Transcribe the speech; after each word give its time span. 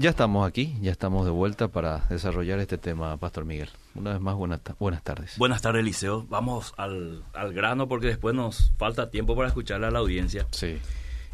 Ya 0.00 0.10
estamos 0.10 0.46
aquí, 0.46 0.76
ya 0.80 0.92
estamos 0.92 1.24
de 1.24 1.32
vuelta 1.32 1.66
para 1.66 2.06
desarrollar 2.08 2.60
este 2.60 2.78
tema, 2.78 3.16
Pastor 3.16 3.44
Miguel. 3.44 3.68
Una 3.96 4.12
vez 4.12 4.20
más, 4.20 4.36
buenas, 4.36 4.60
buenas 4.78 5.02
tardes. 5.02 5.36
Buenas 5.38 5.60
tardes, 5.60 5.80
Eliseo. 5.80 6.24
Vamos 6.28 6.72
al, 6.76 7.24
al, 7.32 7.52
grano 7.52 7.88
porque 7.88 8.06
después 8.06 8.32
nos 8.32 8.70
falta 8.78 9.10
tiempo 9.10 9.34
para 9.34 9.48
escuchar 9.48 9.82
a 9.82 9.90
la 9.90 9.98
audiencia. 9.98 10.46
Sí. 10.52 10.78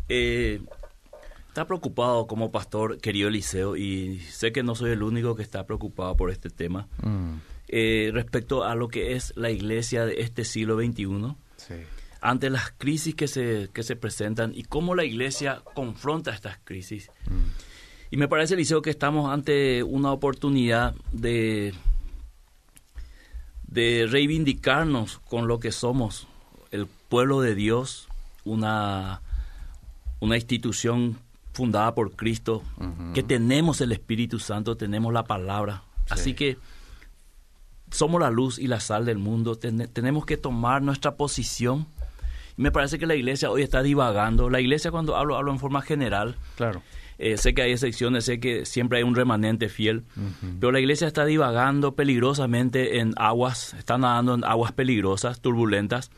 Eh, 0.09 0.63
está 1.49 1.67
preocupado 1.67 2.27
como 2.27 2.51
pastor, 2.51 2.97
querido 3.03 3.29
Eliseo, 3.29 3.77
y 3.77 4.21
sé 4.21 4.51
que 4.51 4.63
no 4.63 4.75
soy 4.75 4.93
el 4.93 5.03
único 5.03 5.37
que 5.37 5.43
está 5.43 5.67
preocupado 5.67 6.17
por 6.17 6.31
este 6.31 6.49
tema. 6.49 6.89
Mm. 7.03 7.35
Eh, 7.69 8.13
respecto 8.15 8.65
a 8.65 8.75
lo 8.75 8.89
que 8.89 9.13
es 9.15 9.35
la 9.37 9.51
iglesia 9.51 10.07
de 10.07 10.23
este 10.23 10.47
siglo 10.47 10.79
XXI, 10.79 11.35
sí. 11.59 11.75
ante 12.23 12.49
las 12.49 12.71
crisis 12.71 13.15
que 13.15 13.29
se, 13.29 13.69
que 13.75 13.83
se 13.83 13.95
presentan 13.95 14.53
y 14.55 14.63
cómo 14.63 14.95
la 14.95 15.05
iglesia 15.05 15.61
confronta 15.75 16.31
estas 16.31 16.57
crisis. 16.65 17.11
Mm 17.29 17.74
y 18.11 18.17
me 18.17 18.29
parece, 18.29 18.55
Eliseo, 18.55 18.83
que 18.83 18.91
estamos 18.91 19.33
ante 19.33 19.83
una 19.83 20.13
oportunidad 20.13 20.95
de, 21.13 21.75
de 23.67 24.07
reivindicarnos 24.09 25.19
con 25.19 25.49
lo 25.49 25.59
que 25.59 25.73
somos, 25.73 26.29
el 26.71 26.87
pueblo 27.09 27.41
de 27.41 27.55
Dios, 27.55 28.09
una, 28.45 29.21
una 30.21 30.37
institución 30.37 31.19
fundada 31.53 31.95
por 31.95 32.13
Cristo, 32.17 32.63
que 33.15 33.23
tenemos 33.23 33.81
el 33.81 33.93
Espíritu 33.93 34.39
Santo, 34.39 34.77
tenemos 34.77 35.13
la 35.13 35.25
palabra. 35.25 35.83
Así 36.11 36.35
que 36.35 36.59
somos 37.91 38.21
la 38.21 38.31
luz 38.31 38.59
y 38.59 38.67
la 38.67 38.81
sal 38.81 39.05
del 39.05 39.19
mundo, 39.19 39.57
tenemos 39.57 40.27
que 40.27 40.37
tomar 40.37 40.83
nuestra 40.83 41.15
posición. 41.15 41.87
Y 42.57 42.63
me 42.63 42.71
parece 42.71 42.99
que 42.99 43.07
la 43.07 43.15
iglesia 43.15 43.51
hoy 43.51 43.63
está 43.63 43.83
divagando. 43.83 44.51
La 44.51 44.61
iglesia 44.61 44.91
cuando 44.91 45.17
hablo, 45.17 45.37
hablo 45.37 45.51
en 45.53 45.59
forma 45.59 45.83
general. 45.83 46.37
Claro 46.57 46.83
eh, 47.19 47.37
sé 47.37 47.55
que 47.55 47.63
hay 47.63 47.73
excepciones, 47.73 48.25
sé 48.25 48.41
que 48.41 48.67
siempre 48.67 48.99
hay 48.99 49.05
un 49.05 49.15
remanente 49.15 49.69
fiel, 49.69 50.05
pero 50.61 50.73
la 50.73 50.81
iglesia 50.81 51.07
está 51.07 51.25
divagando 51.25 51.95
peligrosamente 51.95 52.99
en 52.99 53.15
aguas, 53.17 53.75
está 53.75 53.99
nadando 53.99 54.35
en 54.35 54.45
aguas 54.45 54.73
peligrosas, 54.73 55.41
turbulentas. 55.41 56.11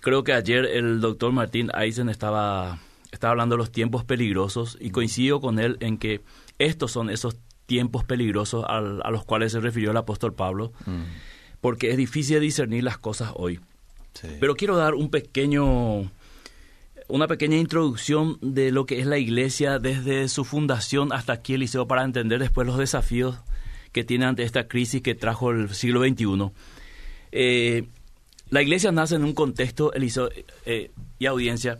Creo 0.00 0.24
que 0.24 0.32
ayer 0.32 0.64
el 0.64 1.00
doctor 1.00 1.32
Martín 1.32 1.70
Eisen 1.78 2.08
estaba, 2.08 2.78
estaba 3.10 3.32
hablando 3.32 3.56
de 3.56 3.58
los 3.58 3.72
tiempos 3.72 4.04
peligrosos 4.04 4.78
y 4.80 4.90
coincido 4.90 5.40
con 5.40 5.58
él 5.58 5.76
en 5.80 5.98
que 5.98 6.22
estos 6.58 6.92
son 6.92 7.10
esos 7.10 7.36
tiempos 7.66 8.04
peligrosos 8.04 8.64
a 8.68 8.80
los 9.10 9.24
cuales 9.24 9.52
se 9.52 9.60
refirió 9.60 9.90
el 9.90 9.96
apóstol 9.96 10.34
Pablo, 10.34 10.72
porque 11.60 11.90
es 11.90 11.96
difícil 11.96 12.40
discernir 12.40 12.84
las 12.84 12.98
cosas 12.98 13.32
hoy. 13.34 13.60
Pero 14.40 14.54
quiero 14.56 14.76
dar 14.76 14.94
un 14.94 15.10
pequeño 15.10 16.10
una 17.08 17.26
pequeña 17.26 17.56
introducción 17.56 18.38
de 18.40 18.70
lo 18.70 18.86
que 18.86 19.00
es 19.00 19.06
la 19.06 19.18
iglesia 19.18 19.78
desde 19.78 20.28
su 20.28 20.44
fundación 20.44 21.12
hasta 21.12 21.32
aquí, 21.32 21.54
Eliseo, 21.54 21.86
para 21.86 22.04
entender 22.04 22.38
después 22.38 22.66
los 22.66 22.78
desafíos 22.78 23.36
que 23.92 24.04
tiene 24.04 24.24
ante 24.24 24.42
esta 24.42 24.68
crisis 24.68 25.02
que 25.02 25.14
trajo 25.14 25.50
el 25.50 25.72
siglo 25.74 26.02
XXI. 26.02 26.50
Eh, 27.32 27.88
la 28.50 28.62
iglesia 28.62 28.92
nace 28.92 29.14
en 29.14 29.24
un 29.24 29.34
contexto, 29.34 29.92
Eliseo 29.92 30.28
eh, 30.66 30.90
y 31.18 31.26
audiencia, 31.26 31.78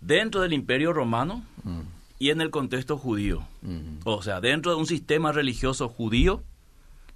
dentro 0.00 0.40
del 0.40 0.52
imperio 0.52 0.92
romano 0.92 1.44
mm. 1.64 1.80
y 2.18 2.30
en 2.30 2.40
el 2.40 2.50
contexto 2.50 2.96
judío. 2.96 3.46
Mm. 3.62 3.98
O 4.04 4.22
sea, 4.22 4.40
dentro 4.40 4.72
de 4.72 4.78
un 4.78 4.86
sistema 4.86 5.32
religioso 5.32 5.88
judío, 5.88 6.42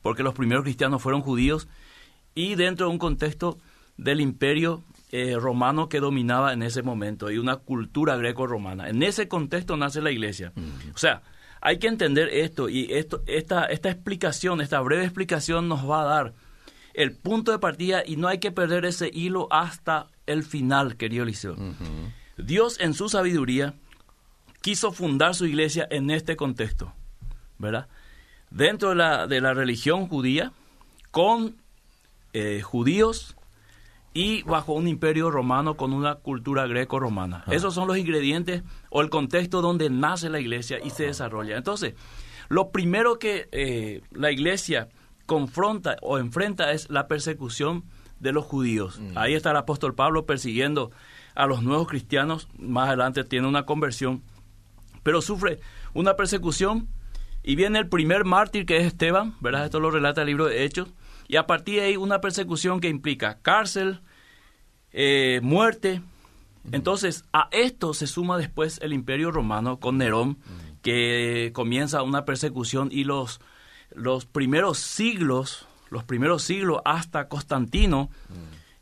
porque 0.03 0.23
los 0.23 0.35
primeros 0.35 0.65
cristianos 0.65 1.03
fueron 1.03 1.23
judíos, 1.23 1.69
y 2.35 2.55
dentro 2.55 2.87
de 2.87 2.93
un 2.93 2.99
contexto 2.99 3.59
del 3.97 4.21
imperio 4.21 4.83
eh, 5.15 5.37
romano 5.39 5.91
que 5.91 6.01
dominaba 6.01 6.55
en 6.55 6.63
ese 6.63 6.83
momento 6.83 7.31
y 7.31 7.37
una 7.37 7.57
cultura 7.57 8.17
greco-romana. 8.17 8.89
En 8.89 9.03
ese 9.03 9.29
contexto 9.29 9.77
nace 9.77 10.01
la 10.01 10.11
iglesia. 10.11 10.55
O 10.95 10.97
sea, 10.97 11.21
hay 11.61 11.79
que 11.79 11.87
entender 11.87 12.31
esto 12.31 12.71
y 12.71 12.91
esto, 12.91 13.23
esta, 13.27 13.67
esta 13.67 13.91
explicación, 13.91 14.63
esta 14.63 14.81
breve 14.81 15.05
explicación 15.05 15.69
nos 15.69 15.89
va 15.89 16.01
a 16.01 16.05
dar 16.07 16.35
el 16.95 17.15
punto 17.15 17.53
de 17.53 17.59
partida 17.59 18.03
y 18.07 18.17
no 18.17 18.27
hay 18.27 18.39
que 18.39 18.53
perder 18.53 18.87
ese 18.87 19.11
hilo 19.13 19.49
hasta 19.51 20.09
el 20.25 20.45
final, 20.45 20.97
querido 20.97 21.25
Eliseo. 21.25 21.57
Dios 22.39 22.81
en 22.81 22.95
su 22.95 23.11
sabiduría 23.11 23.75
quiso 24.63 24.93
fundar 24.93 25.35
su 25.35 25.45
iglesia 25.45 25.87
en 25.91 26.11
este 26.11 26.37
contexto, 26.37 26.95
¿verdad? 27.59 27.87
Dentro 28.51 28.91
de 28.91 28.95
la, 28.95 29.27
de 29.27 29.43
la 29.43 29.53
religión 29.53 30.09
judía, 30.09 30.53
con 31.11 31.57
eh, 32.33 32.63
judíos 32.63 33.37
y 34.15 34.43
bajo 34.43 34.73
un 34.73 34.89
imperio 34.89 35.31
romano 35.31 35.77
con 35.77 35.93
una 35.93 36.17
cultura 36.17 36.67
greco-romana. 36.67 37.45
Ah. 37.47 37.55
Esos 37.55 37.75
son 37.75 37.89
los 37.89 37.97
ingredientes 37.97 38.63
o 38.91 39.01
el 39.01 39.11
contexto 39.11 39.63
donde 39.63 39.91
nace 39.91 40.29
la 40.29 40.41
iglesia 40.41 40.79
y 40.83 40.91
se 40.91 41.05
desarrolla. 41.05 41.57
Entonces, 41.57 41.95
lo 42.49 42.71
primero 42.71 43.19
que 43.19 43.49
eh, 43.53 44.03
la 44.11 44.31
iglesia 44.31 44.89
confronta 45.27 45.97
o 46.03 46.19
enfrenta 46.19 46.73
es 46.73 46.91
la 46.91 47.09
persecución 47.09 47.85
de 48.21 48.33
los 48.33 48.45
judíos. 48.45 49.01
Mm. 49.01 49.17
Ahí 49.17 49.35
está 49.35 49.51
el 49.51 49.57
apóstol 49.57 49.95
Pablo 49.95 50.27
persiguiendo 50.27 50.91
a 51.35 51.47
los 51.47 51.63
nuevos 51.63 51.89
cristianos. 51.89 52.49
Más 52.59 52.89
adelante 52.89 53.25
tiene 53.25 53.49
una 53.49 53.65
conversión, 53.65 54.23
pero 55.03 55.23
sufre 55.23 55.61
una 55.95 56.15
persecución 56.17 56.89
y 57.43 57.57
viene 57.57 57.79
el 57.79 57.89
primer 57.89 58.25
mártir 58.25 58.67
que 58.67 58.77
es 58.77 58.87
Esteban, 58.87 59.35
¿verdad? 59.41 59.65
Esto 59.65 59.81
lo 59.81 59.91
relata 59.91 60.21
el 60.21 60.29
libro 60.29 60.47
de 60.47 60.65
Hechos 60.65 60.93
y 61.33 61.37
a 61.39 61.47
partir 61.47 61.77
de 61.77 61.87
ahí 61.87 61.97
una 61.97 62.21
persecución 62.21 62.79
que 62.79 62.91
implica 62.91 63.39
cárcel, 63.41 64.03
eh, 64.93 65.41
muerte. 65.43 66.03
Entonces, 66.73 67.25
a 67.33 67.49
esto 67.53 67.95
se 67.95 68.07
suma 68.07 68.37
después 68.37 68.79
el 68.83 68.93
imperio 68.93 69.31
romano 69.31 69.81
con 69.81 69.97
Nerón, 69.97 70.37
que 70.83 71.51
comienza 71.55 72.03
una 72.03 72.27
persecución 72.27 72.91
y 72.93 73.05
los, 73.05 73.41
los 73.95 74.27
primeros 74.27 74.79
siglos, 74.79 75.67
los 75.89 76.05
primeros 76.05 76.43
siglos 76.43 76.83
hasta 76.85 77.29
Constantino, 77.29 78.11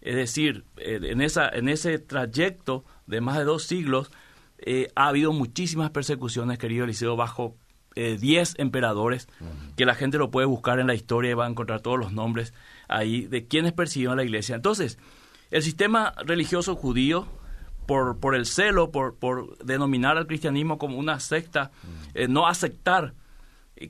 es 0.00 0.16
decir, 0.16 0.64
eh, 0.78 0.98
en, 1.04 1.20
esa, 1.20 1.48
en 1.50 1.68
ese 1.68 2.00
trayecto 2.00 2.84
de 3.06 3.20
más 3.20 3.38
de 3.38 3.44
dos 3.44 3.62
siglos, 3.62 4.10
eh, 4.58 4.90
ha 4.96 5.06
habido 5.06 5.32
muchísimas 5.32 5.90
persecuciones, 5.90 6.58
querido 6.58 6.82
Eliseo, 6.82 7.14
bajo 7.14 7.54
eh, 7.96 8.16
10 8.20 8.54
emperadores, 8.58 9.28
que 9.76 9.84
la 9.84 9.94
gente 9.94 10.18
lo 10.18 10.30
puede 10.30 10.46
buscar 10.46 10.78
en 10.78 10.86
la 10.86 10.94
historia 10.94 11.32
y 11.32 11.34
va 11.34 11.46
a 11.46 11.50
encontrar 11.50 11.80
todos 11.80 11.98
los 11.98 12.12
nombres 12.12 12.54
ahí 12.88 13.26
de 13.26 13.46
quienes 13.46 13.72
persiguieron 13.72 14.14
a 14.14 14.22
la 14.22 14.24
iglesia. 14.24 14.54
Entonces, 14.54 14.98
el 15.50 15.62
sistema 15.62 16.14
religioso 16.24 16.76
judío, 16.76 17.26
por, 17.86 18.18
por 18.18 18.34
el 18.36 18.46
celo, 18.46 18.92
por, 18.92 19.16
por 19.16 19.58
denominar 19.58 20.16
al 20.16 20.26
cristianismo 20.26 20.78
como 20.78 20.98
una 20.98 21.18
secta, 21.18 21.72
eh, 22.14 22.28
no 22.28 22.46
aceptar 22.46 23.14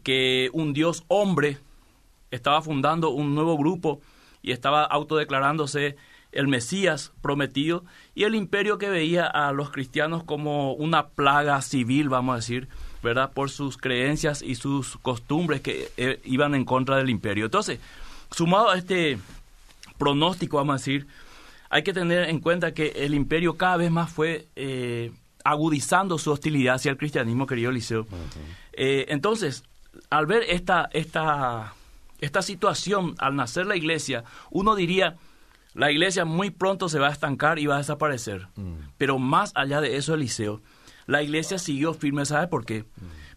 que 0.02 0.48
un 0.52 0.72
Dios 0.72 1.04
hombre 1.08 1.58
estaba 2.30 2.62
fundando 2.62 3.10
un 3.10 3.34
nuevo 3.34 3.58
grupo 3.58 4.00
y 4.40 4.52
estaba 4.52 4.84
autodeclarándose 4.84 5.96
el 6.32 6.48
Mesías 6.48 7.12
prometido 7.20 7.84
y 8.14 8.24
el 8.24 8.34
imperio 8.34 8.78
que 8.78 8.88
veía 8.88 9.26
a 9.26 9.52
los 9.52 9.70
cristianos 9.70 10.22
como 10.24 10.72
una 10.72 11.08
plaga 11.08 11.60
civil, 11.60 12.08
vamos 12.08 12.32
a 12.32 12.36
decir, 12.36 12.68
¿verdad? 13.02 13.32
Por 13.32 13.50
sus 13.50 13.76
creencias 13.76 14.42
y 14.42 14.54
sus 14.54 14.96
costumbres 14.98 15.60
que 15.60 15.90
eh, 15.96 16.20
iban 16.24 16.54
en 16.54 16.64
contra 16.64 16.96
del 16.96 17.10
imperio. 17.10 17.46
Entonces, 17.46 17.80
sumado 18.30 18.70
a 18.70 18.76
este 18.76 19.18
pronóstico, 19.98 20.58
vamos 20.58 20.74
a 20.74 20.78
decir, 20.78 21.06
hay 21.70 21.82
que 21.82 21.92
tener 21.92 22.28
en 22.28 22.40
cuenta 22.40 22.72
que 22.72 22.88
el 22.96 23.14
imperio 23.14 23.56
cada 23.56 23.76
vez 23.76 23.90
más 23.90 24.12
fue 24.12 24.48
eh, 24.56 25.12
agudizando 25.44 26.18
su 26.18 26.30
hostilidad 26.30 26.74
hacia 26.74 26.90
el 26.90 26.98
cristianismo, 26.98 27.46
querido 27.46 27.70
Eliseo. 27.70 28.06
Eh, 28.72 29.06
entonces, 29.08 29.64
al 30.10 30.26
ver 30.26 30.44
esta, 30.48 30.88
esta, 30.92 31.74
esta 32.20 32.42
situación, 32.42 33.14
al 33.18 33.36
nacer 33.36 33.66
la 33.66 33.76
iglesia, 33.76 34.24
uno 34.50 34.74
diría, 34.74 35.16
la 35.74 35.90
iglesia 35.90 36.24
muy 36.24 36.50
pronto 36.50 36.88
se 36.88 36.98
va 36.98 37.08
a 37.08 37.12
estancar 37.12 37.58
y 37.58 37.66
va 37.66 37.76
a 37.76 37.78
desaparecer. 37.78 38.48
Mm. 38.56 38.74
Pero 38.98 39.18
más 39.18 39.52
allá 39.54 39.80
de 39.80 39.96
eso, 39.96 40.14
Eliseo, 40.14 40.60
la 41.10 41.24
iglesia 41.24 41.58
siguió 41.58 41.92
firme, 41.92 42.24
¿sabe 42.24 42.46
por 42.46 42.64
qué? 42.64 42.84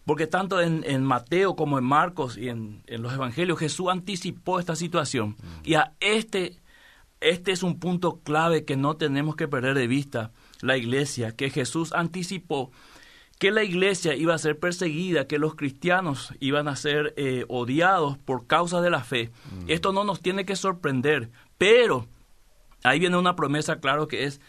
Porque 0.04 0.28
tanto 0.28 0.60
en, 0.60 1.02
Mateo 1.02 1.56
como 1.56 1.76
en 1.76 1.84
Marcos 1.84 2.38
y 2.38 2.48
en, 2.48 2.84
los 2.86 3.12
evangelios 3.12 3.58
Jesús 3.58 3.88
anticipó 3.90 4.60
esta 4.60 4.76
situación. 4.76 5.36
Y 5.64 5.74
a 5.74 5.92
este, 5.98 6.60
este 7.20 7.50
es 7.50 7.64
un 7.64 7.80
punto 7.80 8.20
clave 8.20 8.64
que 8.64 8.76
no 8.76 8.96
tenemos 8.96 9.34
que 9.34 9.48
perder 9.48 9.74
de 9.74 9.88
vista, 9.88 10.30
la 10.60 10.76
iglesia, 10.76 11.32
que 11.32 11.50
Jesús 11.50 11.92
anticipó 11.92 12.70
que 13.40 13.50
la 13.50 13.64
iglesia 13.64 14.14
iba 14.14 14.34
a 14.34 14.38
ser 14.38 14.60
perseguida, 14.60 15.26
que 15.26 15.40
los 15.40 15.56
cristianos 15.56 16.32
iban 16.38 16.68
a 16.68 16.76
ser 16.76 17.12
eh, 17.16 17.44
odiados 17.48 18.18
por 18.18 18.46
causa 18.46 18.80
de 18.82 18.90
la 18.90 19.02
fe. 19.02 19.32
Esto 19.66 19.92
no 19.92 20.04
nos 20.04 20.22
tiene 20.22 20.44
que 20.44 20.54
sorprender, 20.54 21.30
pero 21.58 22.06
ahí 22.84 23.00
viene 23.00 23.16
una 23.16 23.34
promesa, 23.34 23.80
claro, 23.80 24.06
que 24.06 24.26
es 24.26 24.40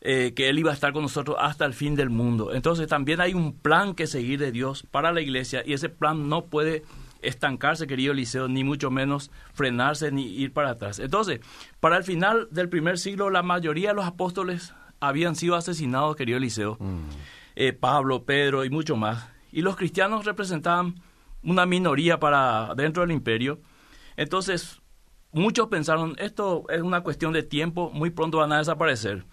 eh, 0.00 0.32
que 0.34 0.48
Él 0.48 0.58
iba 0.58 0.70
a 0.70 0.74
estar 0.74 0.92
con 0.92 1.02
nosotros 1.02 1.36
hasta 1.40 1.64
el 1.64 1.74
fin 1.74 1.94
del 1.94 2.10
mundo. 2.10 2.54
Entonces 2.54 2.86
también 2.86 3.20
hay 3.20 3.34
un 3.34 3.52
plan 3.52 3.94
que 3.94 4.06
seguir 4.06 4.38
de 4.38 4.52
Dios 4.52 4.84
para 4.90 5.12
la 5.12 5.20
iglesia 5.20 5.62
y 5.64 5.72
ese 5.72 5.88
plan 5.88 6.28
no 6.28 6.46
puede 6.46 6.84
estancarse, 7.22 7.86
querido 7.86 8.12
Eliseo, 8.12 8.48
ni 8.48 8.62
mucho 8.62 8.90
menos 8.90 9.30
frenarse 9.52 10.12
ni 10.12 10.26
ir 10.26 10.52
para 10.52 10.70
atrás. 10.70 10.98
Entonces, 10.98 11.40
para 11.80 11.96
el 11.96 12.04
final 12.04 12.48
del 12.50 12.68
primer 12.68 12.98
siglo, 12.98 13.30
la 13.30 13.42
mayoría 13.42 13.88
de 13.88 13.94
los 13.94 14.06
apóstoles 14.06 14.74
habían 15.00 15.34
sido 15.34 15.56
asesinados, 15.56 16.16
querido 16.16 16.38
Eliseo. 16.38 16.76
Mm. 16.78 17.00
Eh, 17.56 17.72
Pablo, 17.72 18.24
Pedro 18.24 18.64
y 18.64 18.70
mucho 18.70 18.96
más. 18.96 19.30
y 19.50 19.62
los 19.62 19.76
cristianos 19.76 20.26
representaban 20.26 20.96
una 21.42 21.64
minoría 21.64 22.20
para 22.20 22.74
dentro 22.76 23.02
del 23.02 23.12
imperio. 23.12 23.60
Entonces, 24.16 24.82
muchos 25.32 25.68
pensaron, 25.68 26.14
esto 26.18 26.64
es 26.68 26.82
una 26.82 27.02
cuestión 27.02 27.32
de 27.32 27.42
tiempo, 27.42 27.90
muy 27.90 28.10
pronto 28.10 28.38
van 28.38 28.52
a 28.52 28.58
desaparecer. 28.58 29.24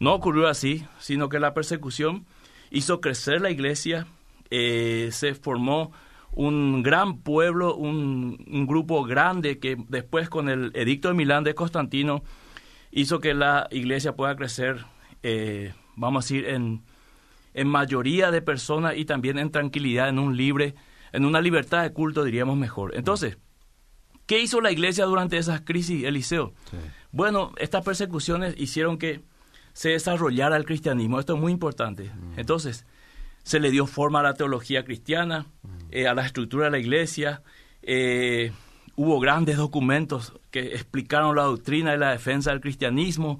No 0.00 0.14
ocurrió 0.14 0.48
así, 0.48 0.86
sino 0.98 1.28
que 1.28 1.40
la 1.40 1.54
persecución 1.54 2.26
hizo 2.70 3.00
crecer 3.00 3.40
la 3.40 3.50
iglesia, 3.50 4.06
eh, 4.50 5.08
se 5.12 5.34
formó 5.34 5.92
un 6.32 6.82
gran 6.82 7.18
pueblo, 7.18 7.74
un, 7.74 8.66
grupo 8.66 9.02
grande 9.04 9.58
que 9.58 9.76
después 9.88 10.28
con 10.28 10.48
el 10.48 10.70
edicto 10.74 11.08
de 11.08 11.14
Milán 11.14 11.42
de 11.42 11.54
Constantino 11.54 12.22
hizo 12.92 13.18
que 13.18 13.34
la 13.34 13.66
iglesia 13.70 14.14
pueda 14.14 14.36
crecer, 14.36 14.84
eh, 15.22 15.74
vamos 15.96 16.24
a 16.24 16.26
decir, 16.26 16.48
en, 16.48 16.82
en 17.54 17.68
mayoría 17.68 18.30
de 18.30 18.40
personas 18.40 18.96
y 18.96 19.04
también 19.04 19.38
en 19.38 19.50
tranquilidad, 19.50 20.08
en 20.08 20.18
un 20.18 20.36
libre, 20.36 20.74
en 21.12 21.24
una 21.24 21.40
libertad 21.40 21.82
de 21.82 21.92
culto, 21.92 22.22
diríamos 22.22 22.56
mejor. 22.56 22.94
Entonces, 22.94 23.38
¿qué 24.26 24.40
hizo 24.40 24.60
la 24.60 24.70
iglesia 24.70 25.06
durante 25.06 25.38
esas 25.38 25.62
crisis, 25.62 26.04
Eliseo? 26.04 26.52
Bueno, 27.10 27.52
estas 27.56 27.84
persecuciones 27.84 28.54
hicieron 28.58 28.98
que 28.98 29.22
se 29.78 29.90
desarrollara 29.90 30.56
el 30.56 30.64
cristianismo. 30.64 31.20
Esto 31.20 31.36
es 31.36 31.40
muy 31.40 31.52
importante. 31.52 32.10
Entonces, 32.36 32.84
se 33.44 33.60
le 33.60 33.70
dio 33.70 33.86
forma 33.86 34.18
a 34.18 34.24
la 34.24 34.34
teología 34.34 34.84
cristiana, 34.84 35.46
eh, 35.92 36.08
a 36.08 36.14
la 36.14 36.26
estructura 36.26 36.64
de 36.64 36.72
la 36.72 36.78
iglesia. 36.80 37.42
Eh, 37.82 38.50
hubo 38.96 39.20
grandes 39.20 39.56
documentos 39.56 40.32
que 40.50 40.74
explicaron 40.74 41.36
la 41.36 41.44
doctrina 41.44 41.94
y 41.94 41.98
la 41.98 42.10
defensa 42.10 42.50
del 42.50 42.60
cristianismo. 42.60 43.38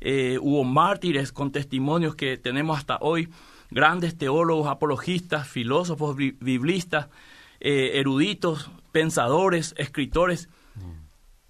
Eh, 0.00 0.38
hubo 0.40 0.62
mártires 0.62 1.32
con 1.32 1.50
testimonios 1.50 2.14
que 2.14 2.36
tenemos 2.36 2.78
hasta 2.78 2.98
hoy, 3.00 3.28
grandes 3.72 4.16
teólogos, 4.16 4.68
apologistas, 4.68 5.48
filósofos, 5.48 6.14
biblistas, 6.14 7.08
eruditos, 7.58 8.70
pensadores, 8.92 9.74
escritores, 9.76 10.48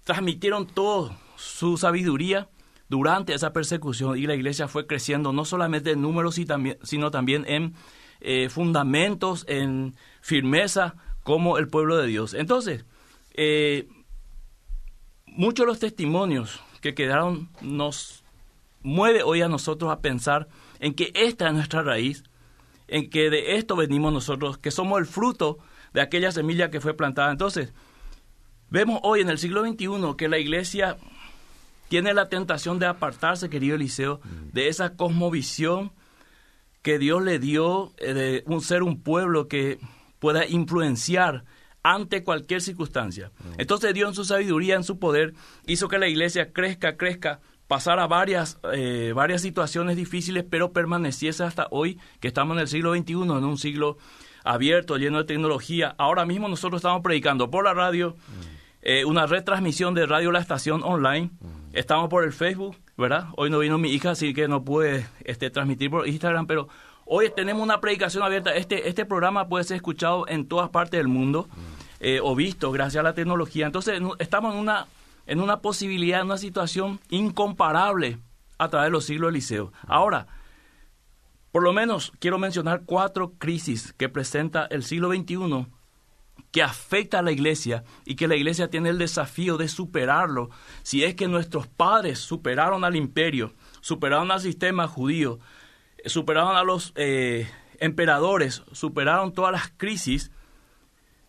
transmitieron 0.03 0.65
toda 0.65 1.15
su 1.35 1.77
sabiduría 1.77 2.49
durante 2.91 3.33
esa 3.33 3.53
persecución 3.53 4.17
y 4.17 4.27
la 4.27 4.35
iglesia 4.35 4.67
fue 4.67 4.85
creciendo 4.85 5.31
no 5.31 5.45
solamente 5.45 5.91
en 5.91 6.01
números, 6.01 6.35
sino 6.35 7.09
también 7.09 7.45
en 7.47 7.73
eh, 8.19 8.49
fundamentos, 8.49 9.45
en 9.47 9.95
firmeza 10.19 10.95
como 11.23 11.57
el 11.57 11.69
pueblo 11.69 11.95
de 11.95 12.07
Dios. 12.07 12.33
Entonces, 12.33 12.83
eh, 13.33 13.87
muchos 15.25 15.65
de 15.65 15.67
los 15.67 15.79
testimonios 15.79 16.59
que 16.81 16.93
quedaron 16.93 17.47
nos 17.61 18.25
mueve 18.81 19.23
hoy 19.23 19.41
a 19.41 19.47
nosotros 19.47 19.89
a 19.89 20.01
pensar 20.01 20.49
en 20.81 20.93
que 20.93 21.13
esta 21.15 21.47
es 21.47 21.53
nuestra 21.53 21.83
raíz, 21.83 22.25
en 22.89 23.09
que 23.09 23.29
de 23.29 23.55
esto 23.55 23.77
venimos 23.77 24.11
nosotros, 24.11 24.57
que 24.57 24.69
somos 24.69 24.99
el 24.99 25.05
fruto 25.05 25.59
de 25.93 26.01
aquella 26.01 26.33
semilla 26.33 26.69
que 26.69 26.81
fue 26.81 26.93
plantada. 26.93 27.31
Entonces, 27.31 27.73
vemos 28.69 28.99
hoy 29.03 29.21
en 29.21 29.29
el 29.29 29.37
siglo 29.37 29.65
XXI 29.65 30.17
que 30.17 30.27
la 30.27 30.39
iglesia 30.39 30.97
tiene 31.91 32.13
la 32.13 32.29
tentación 32.29 32.79
de 32.79 32.85
apartarse, 32.85 33.49
querido 33.49 33.75
Eliseo, 33.75 34.21
mm. 34.23 34.53
de 34.53 34.69
esa 34.69 34.95
cosmovisión 34.95 35.91
que 36.81 36.97
Dios 36.97 37.21
le 37.21 37.37
dio 37.37 37.91
eh, 37.97 38.13
de 38.13 38.43
un 38.45 38.61
ser 38.61 38.81
un 38.81 39.01
pueblo 39.01 39.49
que 39.49 39.77
pueda 40.17 40.47
influenciar 40.47 41.43
ante 41.83 42.23
cualquier 42.23 42.61
circunstancia. 42.61 43.33
Entonces 43.57 43.93
Dios 43.93 44.07
en 44.07 44.15
su 44.15 44.23
sabiduría, 44.23 44.75
en 44.75 44.85
su 44.85 44.99
poder, 44.99 45.33
hizo 45.67 45.89
que 45.89 45.99
la 45.99 46.07
iglesia 46.07 46.53
crezca, 46.53 46.95
crezca, 46.95 47.41
pasara 47.67 48.07
varias, 48.07 48.57
eh, 48.71 49.11
varias 49.13 49.41
situaciones 49.41 49.97
difíciles, 49.97 50.45
pero 50.49 50.71
permaneciese 50.71 51.43
hasta 51.43 51.67
hoy, 51.71 51.99
que 52.21 52.29
estamos 52.29 52.55
en 52.55 52.61
el 52.61 52.67
siglo 52.69 52.95
XXI, 52.95 53.13
en 53.15 53.31
un 53.31 53.57
siglo 53.57 53.97
abierto, 54.45 54.95
lleno 54.95 55.17
de 55.17 55.25
tecnología. 55.25 55.93
Ahora 55.97 56.25
mismo 56.25 56.47
nosotros 56.47 56.79
estamos 56.79 57.01
predicando 57.01 57.51
por 57.51 57.65
la 57.65 57.73
radio, 57.73 58.15
eh, 58.81 59.03
una 59.03 59.25
retransmisión 59.25 59.93
de 59.93 60.05
Radio 60.05 60.31
La 60.31 60.39
Estación 60.39 60.83
online. 60.83 61.31
Estamos 61.73 62.09
por 62.09 62.25
el 62.25 62.33
Facebook, 62.33 62.75
¿verdad? 62.97 63.27
Hoy 63.37 63.49
no 63.49 63.59
vino 63.59 63.77
mi 63.77 63.89
hija, 63.89 64.11
así 64.11 64.33
que 64.33 64.49
no 64.49 64.65
pude 64.65 65.05
este, 65.23 65.49
transmitir 65.49 65.89
por 65.89 66.05
Instagram, 66.05 66.45
pero 66.45 66.67
hoy 67.05 67.31
tenemos 67.33 67.63
una 67.63 67.79
predicación 67.79 68.23
abierta. 68.23 68.53
Este, 68.53 68.89
este 68.89 69.05
programa 69.05 69.47
puede 69.47 69.63
ser 69.63 69.77
escuchado 69.77 70.27
en 70.27 70.47
todas 70.47 70.69
partes 70.69 70.99
del 70.99 71.07
mundo 71.07 71.47
eh, 72.01 72.19
o 72.21 72.35
visto 72.35 72.71
gracias 72.71 72.99
a 72.99 73.03
la 73.03 73.13
tecnología. 73.13 73.67
Entonces, 73.67 74.01
estamos 74.19 74.53
en 74.53 74.59
una, 74.59 74.87
en 75.27 75.39
una 75.39 75.61
posibilidad, 75.61 76.19
en 76.19 76.25
una 76.25 76.37
situación 76.37 76.99
incomparable 77.09 78.17
a 78.57 78.67
través 78.67 78.87
de 78.87 78.91
los 78.91 79.05
siglos 79.05 79.29
de 79.29 79.33
liceo. 79.33 79.71
Ahora, 79.87 80.27
por 81.53 81.63
lo 81.63 81.71
menos 81.71 82.11
quiero 82.19 82.37
mencionar 82.37 82.83
cuatro 82.85 83.33
crisis 83.37 83.93
que 83.93 84.09
presenta 84.09 84.65
el 84.65 84.83
siglo 84.83 85.09
XXI 85.09 85.67
que 86.51 86.63
afecta 86.63 87.19
a 87.19 87.21
la 87.21 87.31
iglesia 87.31 87.83
y 88.05 88.15
que 88.15 88.27
la 88.27 88.35
iglesia 88.35 88.69
tiene 88.69 88.89
el 88.89 88.97
desafío 88.97 89.57
de 89.57 89.67
superarlo. 89.67 90.49
Si 90.83 91.03
es 91.03 91.15
que 91.15 91.27
nuestros 91.27 91.67
padres 91.67 92.19
superaron 92.19 92.83
al 92.83 92.95
imperio, 92.95 93.53
superaron 93.81 94.31
al 94.31 94.41
sistema 94.41 94.87
judío, 94.87 95.39
superaron 96.05 96.55
a 96.55 96.63
los 96.63 96.93
eh, 96.95 97.47
emperadores, 97.79 98.63
superaron 98.71 99.33
todas 99.33 99.51
las 99.51 99.71
crisis, 99.75 100.31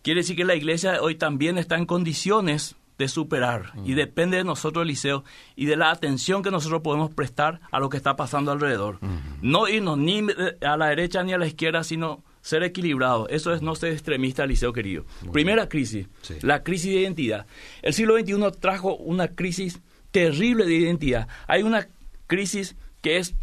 quiere 0.03 0.21
decir 0.21 0.37
que 0.37 0.45
la 0.45 0.55
iglesia 0.55 1.01
hoy 1.03 1.15
también 1.15 1.59
está 1.59 1.77
en 1.77 1.87
condiciones 1.87 2.77
de 2.99 3.09
superar 3.09 3.73
y 3.85 3.95
depende 3.95 4.37
de 4.37 4.45
nosotros, 4.45 4.85
Eliseo, 4.85 5.25
y 5.57 5.67
de 5.67 5.77
la 5.77 5.91
atención 5.91 6.43
que 6.43 6.51
nosotros 6.51 6.83
podemos 6.83 7.13
prestar 7.13 7.61
a 7.71 7.81
lo 7.81 7.89
que 7.89 7.97
está 7.97 8.17
pasando 8.17 8.53
alrededor. 8.53 8.99
No 9.41 9.67
irnos 9.69 9.99
ni 9.99 10.27
a 10.61 10.77
la 10.77 10.87
derecha 10.87 11.23
ni 11.23 11.33
a 11.33 11.39
la 11.39 11.47
izquierda, 11.47 11.85
sino 11.85 12.23
ser 12.43 12.63
equilibrado. 12.63 13.29
Eso 13.29 13.55
es 13.55 13.63
no 13.63 13.75
ser 13.75 13.93
extremista, 13.93 14.45
Liceo 14.45 14.73
querido. 14.73 15.05
Primera 15.33 15.69
crisis, 15.69 16.09
la 16.43 16.63
crisis 16.63 16.93
de 16.93 17.01
identidad. 17.01 17.47
El 17.81 17.95
siglo 17.95 18.19
XXI 18.19 18.59
trajo 18.61 18.97
una 18.97 19.29
crisis 19.29 19.81
terrible 20.11 20.67
de 20.67 20.75
identidad. 20.75 21.29
Hay 21.47 21.63
una 21.63 21.89
crisis 22.27 22.77
que 23.01 23.17
es, 23.17 23.35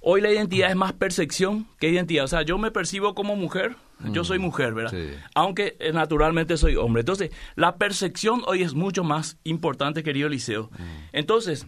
hoy 0.00 0.20
la 0.20 0.30
identidad 0.30 0.70
es 0.70 0.76
más 0.76 0.92
percepción 0.92 1.66
que 1.80 1.88
identidad. 1.88 2.24
O 2.24 2.28
sea, 2.28 2.42
yo 2.42 2.58
me 2.58 2.70
percibo 2.70 3.14
como 3.14 3.34
mujer, 3.34 3.76
yo 4.12 4.22
soy 4.24 4.38
mujer, 4.38 4.74
¿verdad? 4.74 4.96
Aunque 5.34 5.76
eh, 5.80 5.92
naturalmente 5.92 6.56
soy 6.56 6.76
hombre. 6.76 7.00
Entonces, 7.00 7.30
la 7.56 7.76
percepción 7.76 8.42
hoy 8.46 8.62
es 8.62 8.74
mucho 8.74 9.02
más 9.04 9.38
importante, 9.42 10.02
querido 10.02 10.28
Liceo. 10.28 10.70
Entonces, 11.12 11.66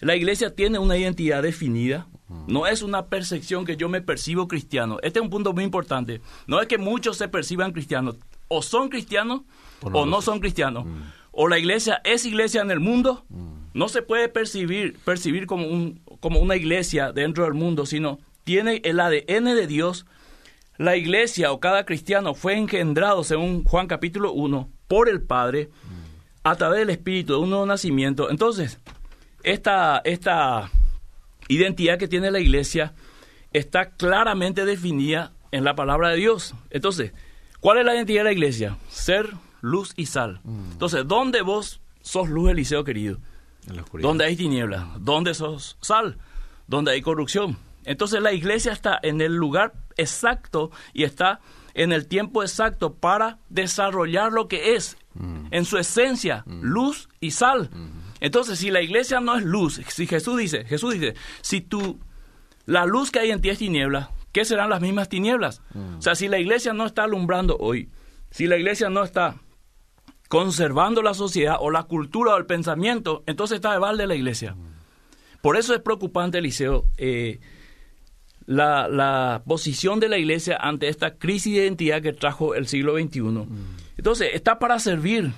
la 0.00 0.14
iglesia 0.14 0.54
tiene 0.54 0.78
una 0.78 0.96
identidad 0.96 1.42
definida, 1.42 2.06
no 2.46 2.66
es 2.66 2.82
una 2.82 3.06
percepción 3.06 3.64
que 3.64 3.76
yo 3.76 3.88
me 3.88 4.02
percibo 4.02 4.48
cristiano. 4.48 4.98
Este 5.02 5.18
es 5.18 5.22
un 5.22 5.30
punto 5.30 5.52
muy 5.52 5.64
importante. 5.64 6.20
No 6.46 6.60
es 6.60 6.68
que 6.68 6.78
muchos 6.78 7.16
se 7.16 7.28
perciban 7.28 7.72
cristianos. 7.72 8.16
O 8.48 8.62
son 8.62 8.88
cristianos 8.88 9.42
o 9.80 10.06
no, 10.06 10.20
son 10.20 10.40
cristianos. 10.40 10.84
Mm. 10.84 11.02
O 11.32 11.48
la 11.48 11.58
iglesia 11.58 12.00
es 12.04 12.24
iglesia 12.24 12.60
en 12.60 12.70
el 12.70 12.80
mundo. 12.80 13.24
Mm. 13.28 13.48
No 13.74 13.88
se 13.88 14.02
puede 14.02 14.28
percibir, 14.28 14.98
percibir 15.04 15.46
como, 15.46 15.66
un, 15.66 16.00
como 16.20 16.40
una 16.40 16.56
iglesia 16.56 17.12
dentro 17.12 17.44
del 17.44 17.54
mundo, 17.54 17.86
sino 17.86 18.18
tiene 18.44 18.82
el 18.84 19.00
ADN 19.00 19.44
de 19.44 19.66
Dios. 19.66 20.04
La 20.76 20.96
iglesia 20.96 21.52
o 21.52 21.60
cada 21.60 21.84
cristiano 21.84 22.34
fue 22.34 22.56
engendrado, 22.56 23.24
según 23.24 23.64
Juan 23.64 23.86
capítulo 23.86 24.32
1, 24.32 24.68
por 24.86 25.08
el 25.08 25.22
Padre 25.22 25.70
a 26.44 26.56
través 26.56 26.80
del 26.80 26.90
Espíritu 26.90 27.34
de 27.34 27.40
un 27.40 27.50
nuevo 27.50 27.66
nacimiento. 27.66 28.30
Entonces, 28.30 28.78
esta, 29.42 30.00
esta 30.04 30.70
identidad 31.48 31.98
que 31.98 32.08
tiene 32.08 32.30
la 32.30 32.40
iglesia 32.40 32.94
está 33.52 33.90
claramente 33.90 34.64
definida 34.64 35.32
en 35.50 35.64
la 35.64 35.74
palabra 35.74 36.10
de 36.10 36.16
Dios. 36.16 36.54
Entonces, 36.70 37.12
¿cuál 37.60 37.78
es 37.78 37.84
la 37.84 37.94
identidad 37.94 38.20
de 38.20 38.24
la 38.24 38.32
iglesia? 38.32 38.76
Ser 38.88 39.30
luz 39.60 39.92
y 39.96 40.06
sal. 40.06 40.40
Mm. 40.44 40.72
Entonces, 40.72 41.06
¿dónde 41.06 41.42
vos 41.42 41.80
sos 42.02 42.28
luz, 42.28 42.50
Eliseo 42.50 42.84
querido? 42.84 43.18
¿Dónde 43.92 44.24
hay 44.24 44.36
tinieblas? 44.36 44.84
¿Dónde 45.00 45.34
sos 45.34 45.76
sal? 45.80 46.18
¿Dónde 46.66 46.92
hay 46.92 47.02
corrupción? 47.02 47.58
Entonces 47.84 48.20
la 48.20 48.32
iglesia 48.32 48.72
está 48.72 48.98
en 49.02 49.20
el 49.20 49.34
lugar 49.34 49.72
exacto 49.96 50.70
y 50.92 51.04
está 51.04 51.40
en 51.74 51.92
el 51.92 52.06
tiempo 52.06 52.42
exacto 52.42 52.94
para 52.94 53.38
desarrollar 53.48 54.32
lo 54.32 54.48
que 54.48 54.74
es, 54.74 54.98
mm. 55.14 55.46
en 55.50 55.64
su 55.64 55.78
esencia, 55.78 56.44
mm. 56.46 56.60
luz 56.62 57.08
y 57.20 57.30
sal. 57.30 57.70
Entonces, 58.20 58.58
si 58.58 58.70
la 58.70 58.82
iglesia 58.82 59.20
no 59.20 59.36
es 59.36 59.44
luz, 59.44 59.80
si 59.88 60.06
Jesús 60.06 60.38
dice, 60.38 60.64
Jesús 60.64 60.94
dice, 60.94 61.14
si 61.40 61.60
tú, 61.60 61.98
la 62.66 62.86
luz 62.86 63.10
que 63.10 63.20
hay 63.20 63.30
en 63.30 63.40
ti 63.40 63.50
es 63.50 63.58
tiniebla, 63.58 64.10
¿qué 64.32 64.44
serán 64.44 64.70
las 64.70 64.80
mismas 64.80 65.08
tinieblas? 65.08 65.62
Mm. 65.74 65.98
O 65.98 66.02
sea, 66.02 66.14
si 66.14 66.28
la 66.28 66.38
iglesia 66.38 66.72
no 66.72 66.86
está 66.86 67.04
alumbrando 67.04 67.56
hoy, 67.58 67.88
si 68.30 68.46
la 68.46 68.56
iglesia 68.56 68.90
no 68.90 69.04
está 69.04 69.36
conservando 70.28 71.02
la 71.02 71.14
sociedad 71.14 71.56
o 71.60 71.70
la 71.70 71.84
cultura 71.84 72.34
o 72.34 72.36
el 72.36 72.46
pensamiento, 72.46 73.22
entonces 73.26 73.56
está 73.56 73.72
de 73.72 73.78
balde 73.78 74.06
la 74.06 74.14
iglesia. 74.14 74.54
Mm. 74.54 74.78
Por 75.40 75.56
eso 75.56 75.74
es 75.74 75.80
preocupante, 75.80 76.38
Eliseo, 76.38 76.86
eh, 76.96 77.38
la, 78.44 78.88
la, 78.88 79.42
posición 79.46 80.00
de 80.00 80.08
la 80.08 80.18
iglesia 80.18 80.56
ante 80.56 80.88
esta 80.88 81.16
crisis 81.16 81.54
de 81.54 81.64
identidad 81.64 82.02
que 82.02 82.12
trajo 82.12 82.54
el 82.54 82.66
siglo 82.66 82.98
XXI. 82.98 83.20
Mm. 83.20 83.46
Entonces, 83.96 84.30
está 84.34 84.58
para 84.58 84.78
servir 84.78 85.32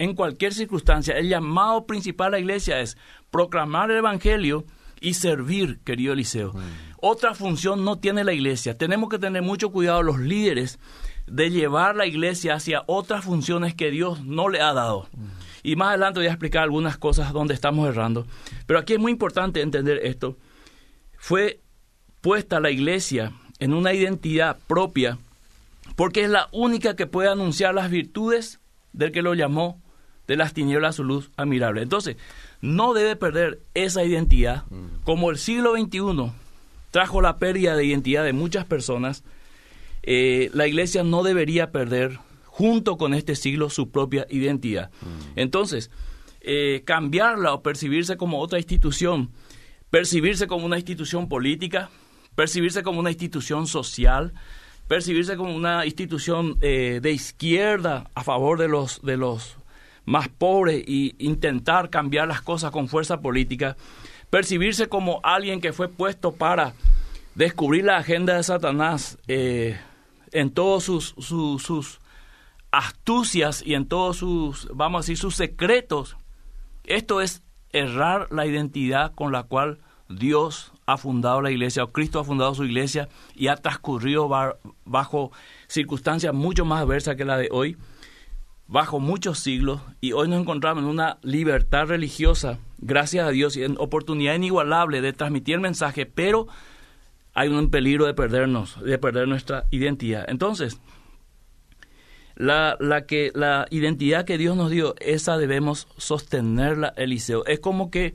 en 0.00 0.14
cualquier 0.14 0.54
circunstancia. 0.54 1.16
El 1.16 1.28
llamado 1.28 1.86
principal 1.86 2.28
a 2.28 2.30
la 2.30 2.38
iglesia 2.38 2.80
es 2.80 2.96
proclamar 3.30 3.90
el 3.90 3.98
Evangelio 3.98 4.64
y 4.98 5.12
servir, 5.14 5.78
querido 5.84 6.14
Eliseo. 6.14 6.54
Mm. 6.54 6.58
Otra 7.02 7.34
función 7.34 7.84
no 7.84 7.98
tiene 7.98 8.24
la 8.24 8.32
iglesia. 8.32 8.76
Tenemos 8.78 9.10
que 9.10 9.18
tener 9.18 9.42
mucho 9.42 9.70
cuidado 9.70 10.02
los 10.02 10.18
líderes 10.18 10.78
de 11.26 11.50
llevar 11.50 11.96
la 11.96 12.06
iglesia 12.06 12.54
hacia 12.54 12.82
otras 12.86 13.24
funciones 13.24 13.74
que 13.74 13.90
Dios 13.90 14.24
no 14.24 14.48
le 14.48 14.62
ha 14.62 14.72
dado. 14.72 15.06
Y 15.62 15.76
más 15.76 15.90
adelante 15.90 16.20
voy 16.20 16.28
a 16.28 16.32
explicar 16.32 16.62
algunas 16.62 16.96
cosas 16.96 17.34
donde 17.34 17.52
estamos 17.52 17.86
errando. 17.86 18.26
Pero 18.66 18.78
aquí 18.78 18.94
es 18.94 18.98
muy 18.98 19.12
importante 19.12 19.60
entender 19.60 20.00
esto. 20.02 20.38
Fue 21.18 21.60
puesta 22.22 22.58
la 22.58 22.70
iglesia 22.70 23.32
en 23.58 23.74
una 23.74 23.92
identidad 23.92 24.56
propia 24.66 25.18
porque 25.94 26.22
es 26.22 26.30
la 26.30 26.48
única 26.52 26.96
que 26.96 27.06
puede 27.06 27.28
anunciar 27.28 27.74
las 27.74 27.90
virtudes 27.90 28.60
del 28.94 29.12
que 29.12 29.20
lo 29.20 29.34
llamó 29.34 29.78
de 30.30 30.36
las 30.36 30.54
tinieblas 30.54 30.90
a 30.90 30.92
su 30.92 31.02
luz 31.02 31.32
admirable. 31.36 31.82
Entonces, 31.82 32.16
no 32.60 32.94
debe 32.94 33.16
perder 33.16 33.62
esa 33.74 34.04
identidad. 34.04 34.62
Mm. 34.70 35.02
Como 35.02 35.32
el 35.32 35.38
siglo 35.38 35.74
XXI 35.74 36.30
trajo 36.92 37.20
la 37.20 37.38
pérdida 37.38 37.74
de 37.74 37.84
identidad 37.84 38.22
de 38.22 38.32
muchas 38.32 38.64
personas, 38.64 39.24
eh, 40.04 40.48
la 40.54 40.68
iglesia 40.68 41.02
no 41.02 41.24
debería 41.24 41.72
perder 41.72 42.20
junto 42.46 42.96
con 42.96 43.12
este 43.12 43.34
siglo 43.34 43.70
su 43.70 43.90
propia 43.90 44.24
identidad. 44.30 44.92
Mm. 45.00 45.32
Entonces, 45.34 45.90
eh, 46.42 46.82
cambiarla 46.84 47.52
o 47.52 47.64
percibirse 47.64 48.16
como 48.16 48.38
otra 48.38 48.60
institución, 48.60 49.30
percibirse 49.90 50.46
como 50.46 50.64
una 50.64 50.76
institución 50.76 51.28
política, 51.28 51.90
percibirse 52.36 52.84
como 52.84 53.00
una 53.00 53.10
institución 53.10 53.66
social, 53.66 54.32
percibirse 54.86 55.36
como 55.36 55.56
una 55.56 55.86
institución 55.86 56.56
eh, 56.60 57.00
de 57.02 57.10
izquierda 57.10 58.08
a 58.14 58.22
favor 58.22 58.60
de 58.60 58.68
los, 58.68 59.02
de 59.02 59.16
los 59.16 59.56
más 60.10 60.28
pobres 60.28 60.82
e 60.88 61.14
intentar 61.18 61.88
cambiar 61.88 62.26
las 62.26 62.42
cosas 62.42 62.72
con 62.72 62.88
fuerza 62.88 63.20
política, 63.20 63.76
percibirse 64.28 64.88
como 64.88 65.20
alguien 65.22 65.60
que 65.60 65.72
fue 65.72 65.88
puesto 65.88 66.32
para 66.32 66.74
descubrir 67.36 67.84
la 67.84 67.98
agenda 67.98 68.34
de 68.34 68.42
Satanás 68.42 69.18
eh, 69.28 69.78
en 70.32 70.50
todos 70.50 70.82
sus, 70.82 71.14
sus, 71.16 72.00
astucias 72.72 73.62
y 73.64 73.74
en 73.74 73.86
todos 73.86 74.16
sus, 74.16 74.68
vamos 74.74 74.98
a 74.98 75.02
decir, 75.02 75.16
sus 75.16 75.36
secretos. 75.36 76.16
Esto 76.84 77.20
es 77.20 77.42
errar 77.72 78.26
la 78.32 78.46
identidad 78.46 79.12
con 79.14 79.30
la 79.30 79.44
cual 79.44 79.78
Dios 80.08 80.72
ha 80.86 80.96
fundado 80.96 81.40
la 81.40 81.52
iglesia, 81.52 81.84
o 81.84 81.92
Cristo 81.92 82.18
ha 82.18 82.24
fundado 82.24 82.52
su 82.56 82.64
iglesia 82.64 83.08
y 83.36 83.46
ha 83.46 83.56
transcurrido 83.56 84.28
bajo 84.84 85.30
circunstancias 85.68 86.34
mucho 86.34 86.64
más 86.64 86.82
adversas 86.82 87.14
que 87.14 87.24
la 87.24 87.36
de 87.38 87.48
hoy, 87.52 87.76
bajo 88.70 89.00
muchos 89.00 89.40
siglos, 89.40 89.80
y 90.00 90.12
hoy 90.12 90.28
nos 90.28 90.40
encontramos 90.40 90.84
en 90.84 90.88
una 90.88 91.18
libertad 91.22 91.86
religiosa, 91.86 92.60
gracias 92.78 93.26
a 93.26 93.30
Dios, 93.30 93.56
y 93.56 93.64
en 93.64 93.74
oportunidad 93.78 94.36
inigualable 94.36 95.00
de 95.00 95.12
transmitir 95.12 95.56
el 95.56 95.60
mensaje, 95.60 96.06
pero 96.06 96.46
hay 97.34 97.48
un 97.48 97.68
peligro 97.68 98.06
de 98.06 98.14
perdernos, 98.14 98.80
de 98.80 98.96
perder 98.96 99.26
nuestra 99.26 99.66
identidad. 99.72 100.24
Entonces, 100.28 100.80
la, 102.36 102.76
la, 102.78 103.06
que, 103.06 103.32
la 103.34 103.66
identidad 103.70 104.24
que 104.24 104.38
Dios 104.38 104.56
nos 104.56 104.70
dio, 104.70 104.94
esa 105.00 105.36
debemos 105.36 105.88
sostenerla, 105.96 106.94
Eliseo. 106.96 107.44
Es 107.46 107.58
como 107.58 107.90
que 107.90 108.14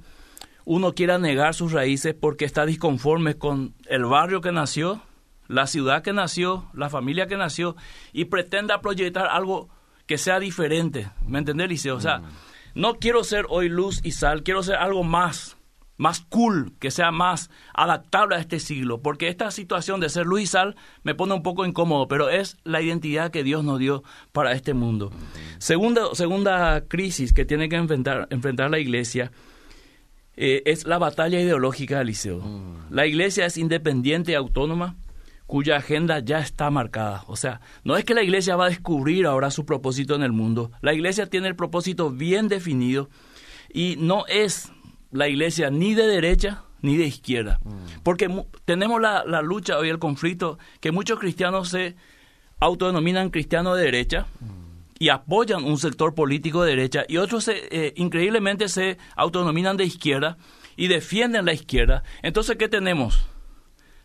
uno 0.63 0.93
quiera 0.93 1.19
negar 1.19 1.53
sus 1.53 1.73
raíces 1.73 2.15
porque 2.17 2.45
está 2.45 2.65
disconforme 2.65 3.35
con 3.35 3.73
el 3.87 4.05
barrio 4.05 4.39
que 4.39 4.53
nació, 4.53 5.01
la 5.49 5.67
ciudad 5.67 6.01
que 6.01 6.13
nació, 6.13 6.69
la 6.73 6.89
familia 6.89 7.27
que 7.27 7.35
nació, 7.35 7.75
y 8.13 8.25
pretenda 8.25 8.79
proyectar 8.79 9.27
algo 9.27 9.74
que 10.05 10.17
sea 10.17 10.39
diferente. 10.39 11.09
¿Me 11.25 11.39
entendés, 11.39 11.65
Eliseo? 11.65 11.95
O 11.95 12.01
sea, 12.01 12.19
mm. 12.19 12.25
no 12.75 12.95
quiero 12.95 13.23
ser 13.23 13.45
hoy 13.49 13.69
luz 13.69 13.99
y 14.03 14.11
sal, 14.11 14.43
quiero 14.43 14.63
ser 14.63 14.75
algo 14.75 15.03
más 15.03 15.57
más 15.97 16.21
cool, 16.29 16.73
que 16.79 16.91
sea 16.91 17.11
más 17.11 17.49
adaptable 17.73 18.35
a 18.35 18.39
este 18.39 18.59
siglo, 18.59 19.01
porque 19.01 19.29
esta 19.29 19.51
situación 19.51 19.99
de 19.99 20.09
ser 20.09 20.25
Luis 20.25 20.51
Sal 20.51 20.75
me 21.03 21.15
pone 21.15 21.33
un 21.33 21.43
poco 21.43 21.65
incómodo, 21.65 22.07
pero 22.07 22.29
es 22.29 22.57
la 22.63 22.81
identidad 22.81 23.31
que 23.31 23.43
Dios 23.43 23.63
nos 23.63 23.79
dio 23.79 24.03
para 24.31 24.51
este 24.53 24.73
mundo. 24.73 25.11
Segunda, 25.57 26.13
segunda 26.13 26.81
crisis 26.87 27.33
que 27.33 27.45
tiene 27.45 27.69
que 27.69 27.77
enfrentar, 27.77 28.27
enfrentar 28.29 28.69
la 28.69 28.79
iglesia 28.79 29.31
eh, 30.35 30.63
es 30.65 30.85
la 30.85 30.97
batalla 30.97 31.39
ideológica 31.39 31.99
del 31.99 32.07
liceo. 32.07 32.39
Mm. 32.39 32.93
La 32.93 33.05
iglesia 33.05 33.45
es 33.45 33.57
independiente 33.57 34.33
y 34.33 34.35
autónoma, 34.35 34.95
cuya 35.47 35.77
agenda 35.77 36.19
ya 36.19 36.39
está 36.39 36.69
marcada. 36.69 37.23
O 37.27 37.35
sea, 37.35 37.61
no 37.83 37.97
es 37.97 38.05
que 38.05 38.13
la 38.13 38.23
iglesia 38.23 38.55
va 38.55 38.65
a 38.65 38.69
descubrir 38.69 39.25
ahora 39.25 39.51
su 39.51 39.65
propósito 39.65 40.15
en 40.15 40.23
el 40.23 40.31
mundo, 40.31 40.71
la 40.81 40.93
iglesia 40.93 41.27
tiene 41.27 41.47
el 41.47 41.55
propósito 41.55 42.09
bien 42.09 42.47
definido 42.47 43.09
y 43.71 43.95
no 43.99 44.25
es 44.27 44.71
la 45.11 45.27
iglesia 45.27 45.69
ni 45.69 45.93
de 45.93 46.07
derecha 46.07 46.63
ni 46.81 46.97
de 46.97 47.05
izquierda. 47.05 47.59
Mm. 47.63 48.01
Porque 48.03 48.43
tenemos 48.65 49.01
la, 49.01 49.23
lucha 49.41 49.77
hoy, 49.77 49.89
el 49.89 49.99
conflicto, 49.99 50.57
que 50.79 50.91
muchos 50.91 51.19
cristianos 51.19 51.69
se 51.69 51.95
autodenominan 52.59 53.29
cristianos 53.29 53.77
de 53.77 53.83
derecha 53.83 54.27
mm. 54.39 54.99
y 54.99 55.09
apoyan 55.09 55.63
un 55.63 55.77
sector 55.77 56.15
político 56.15 56.63
de 56.63 56.71
derecha 56.71 57.05
y 57.07 57.17
otros 57.17 57.47
eh, 57.47 57.93
increíblemente 57.97 58.69
se 58.69 58.97
autodenominan 59.15 59.77
de 59.77 59.85
izquierda 59.85 60.37
y 60.77 60.87
defienden 60.87 61.45
la 61.45 61.53
izquierda. 61.53 62.03
Entonces, 62.21 62.57
¿qué 62.57 62.67
tenemos? 62.67 63.27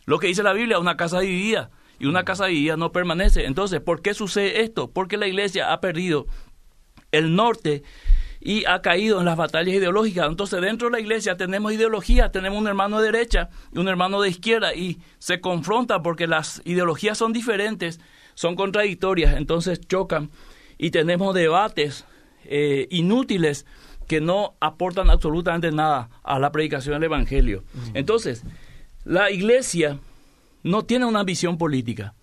Lo 0.05 0.19
que 0.19 0.27
dice 0.27 0.43
la 0.43 0.53
Biblia, 0.53 0.79
una 0.79 0.97
casa 0.97 1.19
dividida 1.19 1.71
y 1.99 2.05
una 2.05 2.23
casa 2.23 2.47
dividida 2.47 2.77
no 2.77 2.91
permanece. 2.91 3.45
Entonces, 3.45 3.79
¿por 3.81 4.01
qué 4.01 4.13
sucede 4.13 4.61
esto? 4.61 4.91
Porque 4.91 5.17
la 5.17 5.27
iglesia 5.27 5.71
ha 5.71 5.81
perdido 5.81 6.27
el 7.11 7.35
norte 7.35 7.83
y 8.39 8.65
ha 8.65 8.81
caído 8.81 9.19
en 9.19 9.25
las 9.25 9.37
batallas 9.37 9.75
ideológicas. 9.75 10.27
Entonces, 10.27 10.59
dentro 10.61 10.89
de 10.89 10.93
la 10.93 10.99
iglesia 10.99 11.37
tenemos 11.37 11.71
ideología, 11.71 12.31
tenemos 12.31 12.59
un 12.59 12.67
hermano 12.67 12.99
de 12.99 13.11
derecha 13.11 13.49
y 13.71 13.77
un 13.77 13.87
hermano 13.87 14.21
de 14.21 14.29
izquierda 14.29 14.73
y 14.73 14.99
se 15.19 15.39
confronta 15.39 16.01
porque 16.01 16.25
las 16.25 16.61
ideologías 16.65 17.17
son 17.17 17.33
diferentes, 17.33 17.99
son 18.33 18.55
contradictorias, 18.55 19.35
entonces 19.35 19.79
chocan 19.87 20.31
y 20.79 20.89
tenemos 20.89 21.35
debates 21.35 22.05
eh, 22.45 22.87
inútiles 22.89 23.67
que 24.07 24.19
no 24.19 24.55
aportan 24.59 25.11
absolutamente 25.11 25.71
nada 25.71 26.09
a 26.23 26.39
la 26.39 26.51
predicación 26.51 26.95
del 26.95 27.03
Evangelio. 27.03 27.63
Entonces, 27.93 28.43
la 29.03 29.31
iglesia 29.31 29.99
no 30.63 30.83
tiene 30.83 31.05
una 31.05 31.23
visión 31.23 31.57
política. 31.57 32.15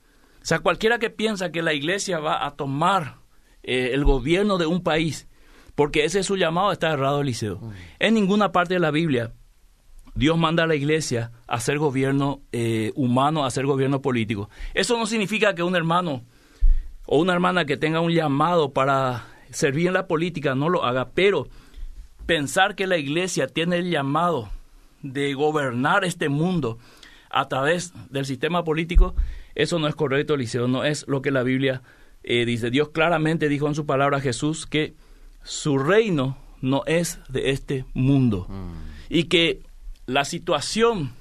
O 0.42 0.46
sea, 0.48 0.60
cualquiera 0.60 0.98
que 0.98 1.10
piensa 1.10 1.50
que 1.50 1.62
la 1.62 1.74
iglesia 1.74 2.20
va 2.20 2.46
a 2.46 2.52
tomar 2.52 3.16
eh, 3.62 3.90
el 3.92 4.04
gobierno 4.04 4.58
de 4.58 4.66
un 4.66 4.82
país 4.82 5.28
porque 5.78 6.04
ese 6.04 6.18
es 6.18 6.26
su 6.26 6.36
llamado, 6.36 6.72
está 6.72 6.92
errado 6.92 7.20
Eliseo. 7.20 7.60
En 8.00 8.14
ninguna 8.14 8.50
parte 8.50 8.74
de 8.74 8.80
la 8.80 8.90
Biblia 8.90 9.32
Dios 10.16 10.36
manda 10.36 10.64
a 10.64 10.66
la 10.66 10.74
iglesia 10.74 11.30
a 11.46 11.54
hacer 11.54 11.78
gobierno 11.78 12.40
eh, 12.50 12.90
humano, 12.96 13.44
a 13.44 13.46
hacer 13.46 13.64
gobierno 13.64 14.02
político. 14.02 14.50
Eso 14.74 14.98
no 14.98 15.06
significa 15.06 15.54
que 15.54 15.62
un 15.62 15.76
hermano 15.76 16.24
o 17.06 17.20
una 17.20 17.32
hermana 17.32 17.64
que 17.64 17.76
tenga 17.76 18.00
un 18.00 18.10
llamado 18.10 18.72
para 18.72 19.26
servir 19.50 19.86
en 19.86 19.92
la 19.92 20.08
política 20.08 20.56
no 20.56 20.68
lo 20.68 20.84
haga, 20.84 21.10
pero 21.14 21.46
pensar 22.26 22.74
que 22.74 22.88
la 22.88 22.96
iglesia 22.96 23.46
tiene 23.46 23.76
el 23.76 23.88
llamado 23.88 24.50
de 25.02 25.34
gobernar 25.34 26.04
este 26.04 26.28
mundo 26.28 26.78
a 27.30 27.48
través 27.48 27.92
del 28.10 28.24
sistema 28.24 28.64
político, 28.64 29.14
eso 29.54 29.78
no 29.78 29.88
es 29.88 29.94
correcto, 29.94 30.34
Eliseo, 30.34 30.68
no 30.68 30.84
es 30.84 31.04
lo 31.08 31.20
que 31.22 31.30
la 31.30 31.42
Biblia 31.42 31.82
eh, 32.22 32.44
dice. 32.44 32.70
Dios 32.70 32.90
claramente 32.90 33.48
dijo 33.48 33.68
en 33.68 33.74
su 33.74 33.86
palabra 33.86 34.18
a 34.18 34.20
Jesús 34.20 34.66
que 34.66 34.94
su 35.42 35.78
reino 35.78 36.38
no 36.60 36.82
es 36.86 37.20
de 37.28 37.50
este 37.50 37.84
mundo. 37.94 38.46
Mm. 38.48 38.72
Y 39.08 39.24
que 39.24 39.62
la 40.06 40.24
situación 40.24 41.12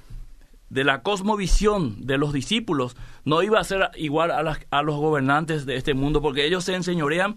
de 0.70 0.84
la 0.84 1.02
cosmovisión 1.02 2.06
de 2.06 2.18
los 2.18 2.32
discípulos 2.32 2.96
no 3.24 3.42
iba 3.42 3.58
a 3.58 3.64
ser 3.64 3.90
igual 3.96 4.30
a, 4.30 4.58
a, 4.70 4.82
los 4.82 4.96
gobernantes 4.96 5.66
de 5.66 5.76
este 5.76 5.94
mundo, 5.94 6.20
porque 6.20 6.46
ellos 6.46 6.64
se 6.64 6.74
enseñorean. 6.74 7.36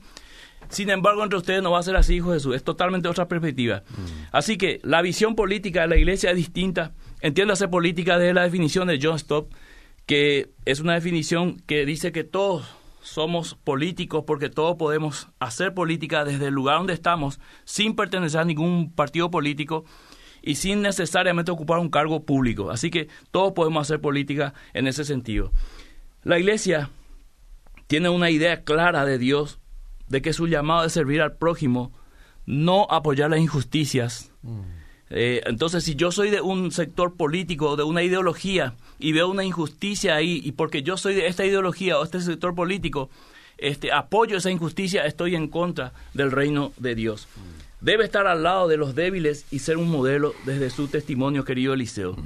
Sin 0.71 0.89
embargo, 0.89 1.21
entre 1.23 1.37
ustedes 1.37 1.61
no 1.61 1.71
va 1.71 1.79
a 1.79 1.83
ser 1.83 1.97
así, 1.97 2.15
hijo 2.15 2.31
Jesús. 2.31 2.55
Es 2.55 2.63
totalmente 2.63 3.09
otra 3.09 3.27
perspectiva. 3.27 3.83
Mm. 3.89 4.27
Así 4.31 4.57
que 4.57 4.79
la 4.83 5.01
visión 5.01 5.35
política 5.35 5.81
de 5.81 5.87
la 5.87 5.97
iglesia 5.97 6.31
es 6.31 6.37
distinta. 6.37 6.93
Entiéndase 7.19 7.67
política 7.67 8.17
de 8.17 8.33
la 8.33 8.43
definición 8.43 8.87
de 8.87 8.97
John 9.01 9.19
Stott, 9.19 9.53
que 10.05 10.51
es 10.65 10.79
una 10.79 10.93
definición 10.93 11.59
que 11.67 11.85
dice 11.85 12.11
que 12.11 12.23
todos 12.23 12.65
somos 13.01 13.55
políticos 13.55 14.23
porque 14.25 14.49
todos 14.49 14.77
podemos 14.77 15.27
hacer 15.39 15.73
política 15.73 16.23
desde 16.23 16.47
el 16.47 16.53
lugar 16.53 16.77
donde 16.77 16.93
estamos 16.93 17.39
sin 17.65 17.95
pertenecer 17.95 18.41
a 18.41 18.45
ningún 18.45 18.93
partido 18.93 19.31
político 19.31 19.85
y 20.41 20.55
sin 20.55 20.81
necesariamente 20.81 21.51
ocupar 21.51 21.79
un 21.79 21.89
cargo 21.89 22.25
público. 22.25 22.71
Así 22.71 22.89
que 22.89 23.09
todos 23.31 23.53
podemos 23.53 23.81
hacer 23.81 24.01
política 24.01 24.53
en 24.73 24.87
ese 24.87 25.03
sentido. 25.03 25.51
La 26.23 26.39
iglesia 26.39 26.89
tiene 27.87 28.09
una 28.09 28.29
idea 28.29 28.63
clara 28.63 29.05
de 29.05 29.17
Dios 29.17 29.60
de 30.11 30.21
que 30.21 30.33
su 30.33 30.47
llamado 30.47 30.85
es 30.85 30.91
servir 30.91 31.21
al 31.21 31.37
prójimo, 31.37 31.91
no 32.45 32.85
apoyar 32.89 33.29
las 33.31 33.39
injusticias. 33.39 34.31
Mm. 34.41 34.59
Eh, 35.09 35.41
entonces, 35.45 35.85
si 35.85 35.95
yo 35.95 36.11
soy 36.11 36.29
de 36.29 36.41
un 36.41 36.71
sector 36.71 37.15
político, 37.15 37.77
de 37.77 37.83
una 37.83 38.03
ideología, 38.03 38.75
y 38.99 39.13
veo 39.13 39.29
una 39.29 39.45
injusticia 39.45 40.15
ahí, 40.15 40.41
y 40.43 40.51
porque 40.51 40.83
yo 40.83 40.97
soy 40.97 41.15
de 41.15 41.27
esta 41.27 41.45
ideología 41.45 41.97
o 41.97 42.03
este 42.03 42.19
sector 42.19 42.53
político, 42.53 43.09
este, 43.57 43.93
apoyo 43.93 44.37
esa 44.37 44.51
injusticia, 44.51 45.05
estoy 45.05 45.35
en 45.35 45.47
contra 45.47 45.93
del 46.13 46.31
reino 46.31 46.73
de 46.77 46.93
Dios. 46.93 47.29
Debe 47.79 48.03
estar 48.03 48.27
al 48.27 48.43
lado 48.43 48.67
de 48.67 48.77
los 48.77 48.95
débiles 48.95 49.45
y 49.49 49.59
ser 49.59 49.77
un 49.77 49.89
modelo 49.89 50.33
desde 50.45 50.69
su 50.69 50.87
testimonio, 50.87 51.45
querido 51.45 51.73
Eliseo. 51.73 52.17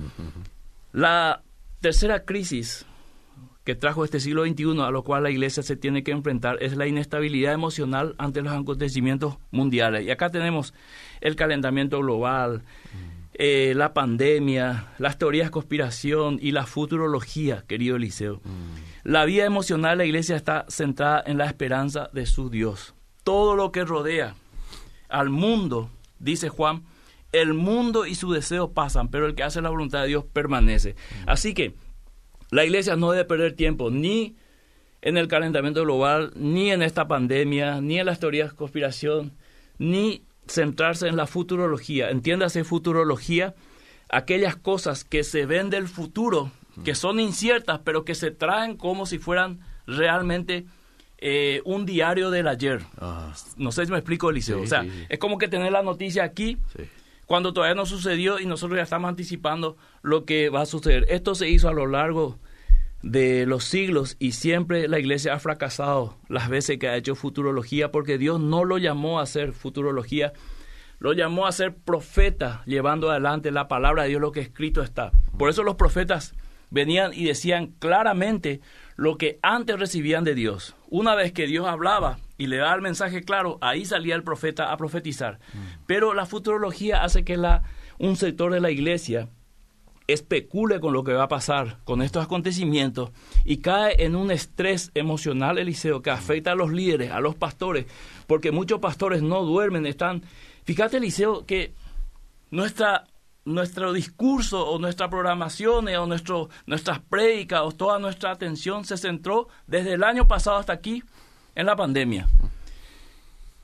La 0.92 1.44
tercera 1.82 2.24
crisis 2.24 2.86
que 3.66 3.74
trajo 3.74 4.06
este 4.06 4.20
siglo 4.20 4.46
XXI, 4.46 4.80
a 4.82 4.92
lo 4.92 5.04
cual 5.04 5.24
la 5.24 5.32
iglesia 5.32 5.64
se 5.64 5.76
tiene 5.76 6.04
que 6.04 6.12
enfrentar, 6.12 6.58
es 6.62 6.78
la 6.78 6.86
inestabilidad 6.86 7.52
emocional 7.52 8.14
ante 8.20 8.44
los 8.44 8.54
acontecimientos 8.54 9.38
mundiales. 9.50 10.06
Y 10.06 10.12
acá 10.12 10.30
tenemos 10.30 10.76
el 11.20 11.36
calentamiento 11.36 12.00
global, 12.00 12.62
eh, 13.34 13.74
la 13.76 13.94
pandemia, 13.94 14.94
las 15.00 15.18
teorías 15.18 15.48
de 15.48 15.52
conspiración 15.52 16.38
y 16.40 16.52
la 16.52 16.68
futurología, 16.68 17.64
querido 17.68 17.96
Eliseo. 17.96 18.36
Mm. 18.36 19.10
La 19.10 19.26
vida 19.26 19.46
emocional 19.46 19.98
de 19.98 20.04
la 20.04 20.06
iglesia 20.06 20.36
está 20.36 20.66
centrada 20.70 21.24
en 21.26 21.40
la 21.40 21.46
esperanza 21.46 22.12
de 22.14 22.28
su 22.28 22.52
Dios. 22.52 22.94
Todo 23.24 23.56
lo 23.56 23.72
que 23.72 23.84
rodea 23.84 24.36
al 25.10 25.32
mundo, 25.32 25.90
dice 26.20 26.50
Juan, 26.50 26.84
el 27.32 27.56
mundo 27.56 28.06
y 28.06 28.14
su 28.14 28.32
deseo 28.32 28.74
pasan, 28.74 29.08
pero 29.08 29.26
el 29.26 29.34
que 29.34 29.44
hace 29.44 29.60
la 29.62 29.70
voluntad 29.70 30.04
de 30.04 30.08
Dios 30.10 30.24
permanece. 30.32 30.92
Mm. 30.92 31.30
Así 31.30 31.56
que 31.56 31.74
la 32.52 32.66
iglesia 32.66 32.96
no 32.96 33.12
debe 33.12 33.25
perder 33.25 33.54
tiempo 33.54 33.90
ni 33.90 34.36
en 35.02 35.18
el 35.18 35.28
calentamiento 35.28 35.84
global, 35.84 36.32
ni 36.36 36.72
en 36.72 36.82
esta 36.82 37.08
pandemia, 37.08 37.80
ni 37.82 38.00
en 38.00 38.08
las 38.08 38.20
teorías 38.20 38.52
de 38.52 38.56
conspiración, 38.56 39.34
ni 39.78 40.24
centrarse 40.48 41.08
en 41.08 41.16
la 41.16 41.28
futurología. 41.28 42.10
Entiéndase 42.10 42.64
futurología, 42.64 43.54
aquellas 44.10 44.56
cosas 44.56 45.04
que 45.04 45.24
se 45.24 45.46
ven 45.46 45.70
del 45.70 45.88
futuro, 45.88 46.52
que 46.84 46.96
son 46.96 47.20
inciertas, 47.20 47.82
pero 47.84 48.04
que 48.04 48.16
se 48.16 48.32
traen 48.32 48.75
como 48.75 49.06
si 49.06 49.18
fueran 49.18 49.60
realmente 49.88 50.66
eh, 51.20 51.62
un 51.66 51.86
diario 51.86 52.32
del 52.32 52.48
ayer. 52.48 52.82
Ah. 52.98 53.34
No 53.58 53.72
sé 53.72 53.86
si 53.86 53.92
me 53.92 53.98
explico, 53.98 54.30
Eliseo. 54.30 54.62
o 54.62 54.68
sea, 54.68 54.86
es 55.08 55.20
como 55.20 55.38
que 55.38 55.48
tener 55.48 55.72
la 55.72 55.84
noticia 55.84 56.24
aquí 56.24 56.58
cuando 57.25 57.53
todavía 57.53 57.75
no 57.75 57.86
sucedió 57.86 58.39
y 58.39 58.46
nosotros 58.46 58.77
ya 58.77 58.84
estamos 58.84 59.10
anticipando 59.10 59.77
lo 60.01 60.25
que 60.25 60.50
va 60.50 60.62
a 60.62 60.65
suceder. 60.65 61.05
Esto 61.10 61.36
se 61.36 61.50
hizo 61.50 61.70
a 61.70 61.74
lo 61.74 61.88
largo 61.88 62.39
de 63.01 63.46
los 63.46 63.65
siglos 63.65 64.15
y 64.20 64.32
siempre 64.32 64.88
la 64.88 65.00
iglesia 65.00 65.34
ha 65.34 65.39
fracasado 65.39 66.17
las 66.27 66.50
veces 66.50 66.79
que 66.79 66.88
ha 66.88 66.98
hecho 66.98 67.15
futurología 67.15 67.91
porque 67.91 68.17
Dios 68.17 68.39
no 68.39 68.65
lo 68.65 68.77
llamó 68.77 69.20
a 69.20 69.24
hacer 69.24 69.53
futurología, 69.53 70.34
lo 71.00 71.13
llamó 71.13 71.46
a 71.46 71.51
ser 71.51 71.75
profeta 71.75 72.63
llevando 72.65 73.12
adelante 73.12 73.51
la 73.51 73.67
palabra 73.67 74.03
de 74.03 74.10
Dios, 74.10 74.22
lo 74.22 74.32
que 74.32 74.39
escrito 74.39 74.82
está. 74.82 75.12
Por 75.38 75.50
eso 75.50 75.63
los 75.63 75.75
profetas 75.75 76.34
venían 76.72 77.12
y 77.13 77.25
decían 77.25 77.75
claramente 77.79 78.62
lo 78.96 79.17
que 79.17 79.39
antes 79.41 79.79
recibían 79.79 80.24
de 80.24 80.36
Dios. 80.36 80.75
Una 80.89 81.15
vez 81.15 81.32
que 81.32 81.48
Dios 81.48 81.67
hablaba 81.67 82.17
y 82.38 82.48
le 82.48 82.58
daba 82.58 82.75
el 82.75 82.82
mensaje 82.82 83.24
claro, 83.24 83.58
ahí 83.62 83.86
salía 83.86 84.15
el 84.15 84.24
profeta 84.24 84.72
a 84.72 84.77
profetizar. 84.77 85.39
Mm. 85.54 85.84
Pero 85.88 86.13
la 86.13 86.25
futurología 86.25 87.04
hace 87.04 87.24
que 87.24 87.38
la, 87.38 87.63
un 87.98 88.15
sector 88.15 88.54
de 88.54 88.60
la 88.60 88.72
iglesia 88.72 89.30
especule 90.08 90.80
con 90.80 90.94
lo 90.94 91.04
que 91.04 91.13
va 91.13 91.24
a 91.24 91.27
pasar 91.27 91.80
con 91.84 92.01
estos 92.01 92.24
acontecimientos 92.24 93.12
y 93.44 93.58
cae 93.58 94.04
en 94.06 94.15
un 94.15 94.32
estrés 94.32 94.92
emocional, 94.94 95.58
Eliseo, 95.58 96.01
que 96.01 96.12
afecta 96.12 96.51
a 96.51 96.56
los 96.56 96.72
líderes, 96.72 97.12
a 97.12 97.20
los 97.20 97.36
pastores, 97.36 97.86
porque 98.27 98.51
muchos 98.51 98.80
pastores 98.80 99.22
no 99.22 99.44
duermen, 99.44 99.86
están... 99.86 100.24
Fíjate, 100.63 100.98
Eliseo, 100.98 101.46
que 101.46 101.74
nuestra, 102.51 103.06
nuestro 103.46 103.94
discurso 103.94 104.68
o 104.68 104.80
nuestra 104.80 105.10
programación 105.10 105.88
o 105.88 106.08
nuestro, 106.08 106.50
nuestras 106.65 107.00
prédicas 107.00 107.62
o 107.63 107.72
toda 107.72 108.00
nuestra 108.00 108.32
atención 108.32 108.86
se 108.86 108.98
centró 108.98 109.48
desde 109.68 109.94
el 109.94 110.04
año 110.04 110.27
pasado 110.27 110.58
hasta 110.58 110.74
aquí 110.74 111.04
en 111.56 111.66
la 111.66 111.76
pandemia. 111.76 112.28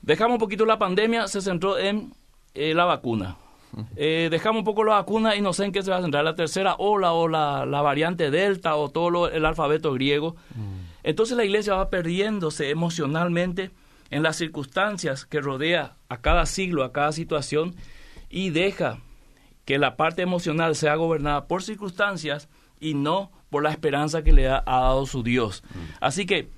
Dejamos 0.02 0.34
un 0.34 0.40
poquito 0.40 0.66
la 0.66 0.78
pandemia, 0.78 1.28
se 1.28 1.40
centró 1.40 1.78
en 1.78 2.12
eh, 2.54 2.74
la 2.74 2.84
vacuna. 2.84 3.36
Eh, 3.96 4.28
dejamos 4.30 4.60
un 4.60 4.64
poco 4.64 4.84
la 4.84 4.94
vacuna 4.94 5.34
y 5.34 5.40
no 5.40 5.52
sé 5.52 5.64
en 5.64 5.72
qué 5.72 5.82
se 5.82 5.90
va 5.90 5.96
a 5.96 6.02
centrar, 6.02 6.24
la 6.24 6.34
tercera 6.34 6.74
ola 6.78 7.12
o 7.12 7.26
la, 7.26 7.64
variante 7.64 8.30
delta 8.30 8.76
o 8.76 8.90
todo 8.90 9.30
el 9.30 9.44
alfabeto 9.46 9.92
griego. 9.94 10.36
Mm. 10.54 10.82
Entonces 11.04 11.36
la 11.36 11.44
iglesia 11.44 11.74
va 11.74 11.88
perdiéndose 11.88 12.70
emocionalmente 12.70 13.70
en 14.10 14.22
las 14.22 14.36
circunstancias 14.36 15.24
que 15.24 15.40
rodea 15.40 15.94
a 16.08 16.18
cada 16.18 16.44
siglo, 16.44 16.84
a 16.84 16.92
cada 16.92 17.12
situación 17.12 17.74
y 18.28 18.50
deja 18.50 18.98
que 19.64 19.78
la 19.78 19.96
parte 19.96 20.22
emocional 20.22 20.76
sea 20.76 20.96
gobernada 20.96 21.46
por 21.46 21.62
circunstancias 21.62 22.48
y 22.78 22.94
no 22.94 23.30
por 23.48 23.62
la 23.62 23.70
esperanza 23.70 24.22
que 24.22 24.32
le 24.32 24.48
ha, 24.48 24.62
dado 24.66 25.06
su 25.06 25.22
Dios. 25.22 25.62
Mm. 25.64 25.78
Así 26.00 26.26
que 26.26 26.48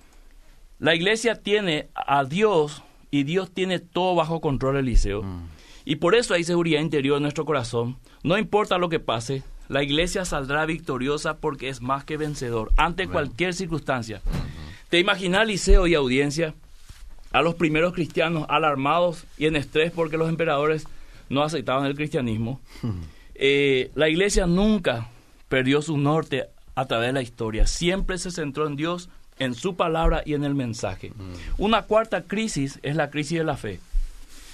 la 0.85 0.95
iglesia 0.95 1.37
tiene 1.37 1.89
a 1.95 2.25
Dios 2.25 2.83
y 3.11 3.23
Dios 3.23 3.51
tiene 3.51 3.79
todo 3.79 4.15
bajo 4.15 4.43
control, 4.43 4.77
Eliseo. 4.77 5.23
Mm. 5.23 5.49
Y 5.87 5.97
por 5.97 6.15
eso 6.15 6.35
hay 6.35 6.45
seguridad 6.45 6.83
interior 6.83 7.17
en 7.17 7.23
nuestro 7.23 7.47
corazón. 7.47 7.97
No 8.23 8.37
importa 8.37 8.77
lo 8.77 8.91
que 8.91 9.01
pase, 9.01 9.43
la 9.71 9.83
iglesia 9.83 10.27
saldrá 10.27 10.67
victoriosa 10.67 11.39
porque 11.39 11.71
es 11.71 11.81
más 11.81 12.05
que 12.05 12.19
vencedor 12.19 12.71
ante 12.77 13.09
cualquier 13.09 13.55
circunstancia. 13.55 14.21
¿Te 14.91 14.99
imaginas, 14.99 15.47
Liceo 15.47 15.87
y 15.87 15.95
audiencia, 15.95 16.53
a 17.33 17.41
los 17.41 17.55
primeros 17.55 17.95
cristianos 17.95 18.45
alarmados 18.51 19.25
y 19.39 19.47
en 19.47 19.57
estrés 19.57 19.91
porque 19.91 20.19
los 20.19 20.29
emperadores 20.29 20.87
no 21.31 21.43
aceptaban 21.43 21.87
el 21.87 21.97
cristianismo? 21.97 22.61
Eh, 23.37 23.91
la 23.97 24.09
iglesia 24.09 24.47
nunca 24.47 25.09
perdió 25.49 25.83
su 25.83 25.99
norte 25.99 26.45
a 26.77 26.87
través 26.87 27.09
de 27.09 27.15
la 27.15 27.23
historia. 27.23 27.67
Siempre 27.67 28.17
se 28.19 28.31
centró 28.31 28.69
en 28.69 28.77
Dios, 28.77 29.11
en 29.39 29.55
su 29.55 29.77
palabra 29.77 30.23
y 30.25 30.35
en 30.35 30.45
el 30.45 30.55
mensaje. 30.55 31.13
Una 31.59 31.83
cuarta 31.83 32.23
crisis 32.23 32.79
es 32.83 32.97
la 32.97 33.11
crisis 33.11 33.39
de 33.39 33.45
la 33.45 33.57
fe. 33.57 33.81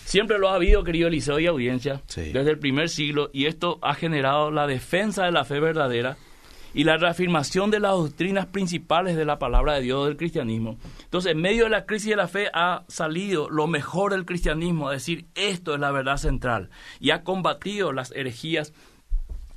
Siempre 0.04 0.38
lo 0.38 0.48
ha 0.48 0.54
habido, 0.54 0.82
querido 0.82 1.08
Eliseo 1.08 1.38
y 1.38 1.46
audiencia, 1.46 2.02
desde 2.16 2.50
el 2.50 2.58
primer 2.58 2.88
siglo, 2.88 3.30
y 3.32 3.46
esto 3.46 3.78
ha 3.82 3.94
generado 3.94 4.50
la 4.50 4.66
defensa 4.66 5.24
de 5.24 5.32
la 5.32 5.44
fe 5.44 5.60
verdadera 5.60 6.16
y 6.74 6.84
la 6.84 6.96
reafirmación 6.96 7.70
de 7.70 7.80
las 7.80 7.92
doctrinas 7.92 8.46
principales 8.46 9.16
de 9.16 9.24
la 9.24 9.38
palabra 9.38 9.74
de 9.74 9.82
Dios 9.82 10.06
del 10.06 10.16
cristianismo. 10.16 10.78
Entonces, 11.04 11.32
en 11.32 11.40
medio 11.40 11.64
de 11.64 11.70
la 11.70 11.86
crisis 11.86 12.10
de 12.10 12.16
la 12.16 12.28
fe 12.28 12.48
ha 12.52 12.84
salido 12.88 13.48
lo 13.50 13.66
mejor 13.66 14.12
del 14.12 14.24
cristianismo, 14.24 14.88
a 14.88 14.92
decir, 14.92 15.26
esto 15.34 15.74
es 15.74 15.80
la 15.80 15.90
verdad 15.90 16.16
central, 16.16 16.70
y 16.98 17.10
ha 17.10 17.22
combatido 17.22 17.92
las 17.92 18.12
herejías, 18.12 18.72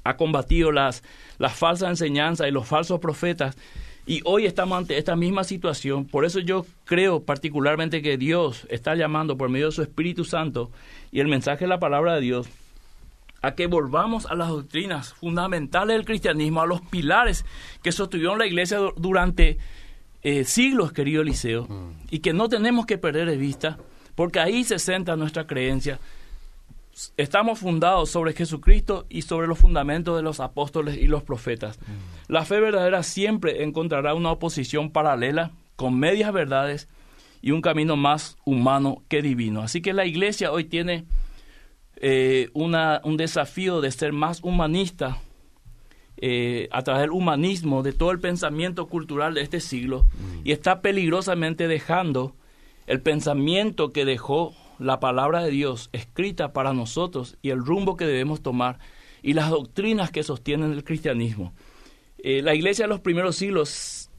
ha 0.03 0.17
combatido 0.17 0.71
las, 0.71 1.03
las 1.37 1.53
falsas 1.53 1.89
enseñanzas 1.89 2.47
y 2.47 2.51
los 2.51 2.67
falsos 2.67 2.99
profetas, 2.99 3.57
y 4.05 4.21
hoy 4.25 4.45
estamos 4.45 4.77
ante 4.77 4.97
esta 4.97 5.15
misma 5.15 5.43
situación, 5.43 6.05
por 6.05 6.25
eso 6.25 6.39
yo 6.39 6.65
creo 6.85 7.23
particularmente 7.23 8.01
que 8.01 8.17
Dios 8.17 8.67
está 8.69 8.95
llamando 8.95 9.37
por 9.37 9.49
medio 9.49 9.67
de 9.67 9.71
su 9.71 9.81
Espíritu 9.81 10.25
Santo 10.25 10.71
y 11.11 11.21
el 11.21 11.27
mensaje 11.27 11.65
de 11.65 11.69
la 11.69 11.79
palabra 11.79 12.15
de 12.15 12.21
Dios 12.21 12.47
a 13.41 13.55
que 13.55 13.67
volvamos 13.67 14.25
a 14.25 14.35
las 14.35 14.47
doctrinas 14.47 15.13
fundamentales 15.13 15.97
del 15.97 16.05
cristianismo, 16.05 16.61
a 16.61 16.65
los 16.65 16.81
pilares 16.81 17.45
que 17.81 17.91
sostuvieron 17.91 18.39
la 18.39 18.47
iglesia 18.47 18.79
durante 18.95 19.57
eh, 20.21 20.45
siglos, 20.45 20.93
querido 20.93 21.21
Eliseo, 21.21 21.65
mm. 21.67 22.07
y 22.09 22.19
que 22.19 22.31
no 22.31 22.47
tenemos 22.47 22.85
que 22.85 22.97
perder 22.97 23.29
de 23.29 23.35
vista, 23.35 23.77
porque 24.15 24.39
ahí 24.39 24.63
se 24.63 24.79
centra 24.79 25.17
nuestra 25.17 25.45
creencia 25.45 25.99
estamos 27.17 27.59
fundados 27.59 28.09
sobre 28.09 28.33
Jesucristo 28.33 29.05
y 29.09 29.23
sobre 29.23 29.47
los 29.47 29.59
fundamentos 29.59 30.15
de 30.15 30.23
los 30.23 30.39
apóstoles 30.39 30.97
y 30.97 31.07
los 31.07 31.23
profetas. 31.23 31.79
La 32.27 32.45
fe 32.45 32.59
verdadera 32.59 33.03
siempre 33.03 33.63
encontrará 33.63 34.13
una 34.13 34.31
oposición 34.31 34.91
paralela 34.91 35.51
con 35.75 35.97
medias 35.97 36.31
verdades 36.31 36.87
y 37.41 37.51
un 37.51 37.61
camino 37.61 37.95
más 37.95 38.37
humano 38.45 39.03
que 39.09 39.21
divino. 39.21 39.61
Así 39.61 39.81
que 39.81 39.93
la 39.93 40.05
iglesia 40.05 40.51
hoy 40.51 40.65
tiene 40.65 41.05
eh, 41.97 42.49
una, 42.53 43.01
un 43.03 43.17
desafío 43.17 43.81
de 43.81 43.91
ser 43.91 44.13
más 44.13 44.41
humanista 44.43 45.17
eh, 46.17 46.69
a 46.71 46.83
través 46.83 47.01
del 47.01 47.11
humanismo, 47.11 47.83
de 47.83 47.91
todo 47.91 48.11
el 48.11 48.19
pensamiento 48.19 48.87
cultural 48.87 49.33
de 49.33 49.41
este 49.41 49.59
siglo, 49.59 50.05
y 50.43 50.51
está 50.51 50.81
peligrosamente 50.81 51.67
dejando 51.67 52.35
el 52.87 53.01
pensamiento 53.01 53.91
que 53.91 54.05
dejó 54.05 54.53
la 54.83 54.99
palabra 54.99 55.43
de 55.43 55.51
Dios 55.51 55.89
escrita 55.93 56.53
para 56.53 56.73
nosotros 56.73 57.37
y 57.41 57.49
el 57.49 57.65
rumbo 57.65 57.97
que 57.97 58.05
debemos 58.05 58.41
tomar 58.41 58.79
y 59.21 59.33
las 59.33 59.49
doctrinas 59.49 60.11
que 60.11 60.23
sostienen 60.23 60.71
el 60.71 60.83
cristianismo. 60.83 61.53
Eh, 62.17 62.41
la 62.41 62.53
iglesia 62.53 62.85
de 62.85 62.89
los 62.89 62.99
primeros 62.99 63.35
siglos, 63.35 64.11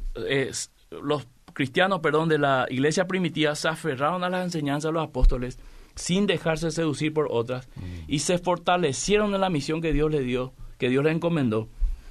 los 0.91 1.27
cristianos, 1.53 2.01
perdón, 2.01 2.29
de 2.29 2.39
la 2.39 2.67
iglesia 2.69 3.07
primitiva 3.07 3.55
se 3.55 3.69
aferraron 3.69 4.25
a 4.25 4.31
las 4.31 4.45
enseñanzas 4.45 4.91
de 4.91 4.95
los 4.95 5.05
apóstoles 5.05 5.59
sin 5.95 6.27
dejarse 6.27 6.71
seducir 6.71 7.13
por 7.13 7.29
otras 7.31 7.69
mm. 7.77 8.05
y 8.09 8.19
se 8.19 8.39
fortalecieron 8.39 9.35
en 9.35 9.41
la 9.41 9.51
misión 9.51 9.81
que 9.81 9.93
Dios 9.93 10.11
le 10.11 10.21
dio, 10.21 10.53
que 10.79 10.89
Dios 10.89 11.05
le 11.05 11.13
encomendó. 11.13 11.69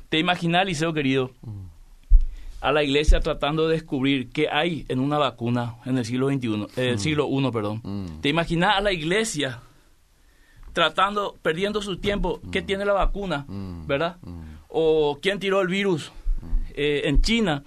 ¿Te 0.10 0.20
imaginas, 0.20 0.66
Liceo 0.66 0.94
querido? 0.94 1.32
Mm 1.42 1.73
a 2.64 2.72
la 2.72 2.82
iglesia 2.82 3.20
tratando 3.20 3.68
de 3.68 3.74
descubrir 3.74 4.30
qué 4.30 4.48
hay 4.50 4.86
en 4.88 5.02
una 5.02 5.18
vacuna 5.18 5.76
en 5.86 5.98
el 5.98 6.06
siglo 6.06 6.30
XXI, 6.30 6.68
el 6.78 6.96
mm. 6.96 7.00
siglo 7.00 7.28
I, 7.30 7.52
perdón. 7.52 7.82
Mm. 7.84 8.22
¿Te 8.22 8.30
imaginas 8.30 8.78
a 8.78 8.82
la 8.82 8.94
iglesia 8.94 9.60
tratando, 10.72 11.36
perdiendo 11.42 11.82
su 11.82 11.98
tiempo, 11.98 12.40
qué 12.54 12.62
mm. 12.62 12.66
tiene 12.66 12.86
la 12.86 12.94
vacuna, 12.94 13.46
verdad? 13.86 14.16
O 14.70 15.20
quién 15.22 15.40
tiró 15.40 15.60
el 15.60 15.68
virus 15.68 16.14
eh, 16.74 17.02
en 17.04 17.22
China, 17.22 17.66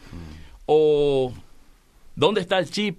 o 0.65 1.31
dónde 2.15 2.41
está 2.41 2.59
el 2.59 2.71
chip, 2.71 2.99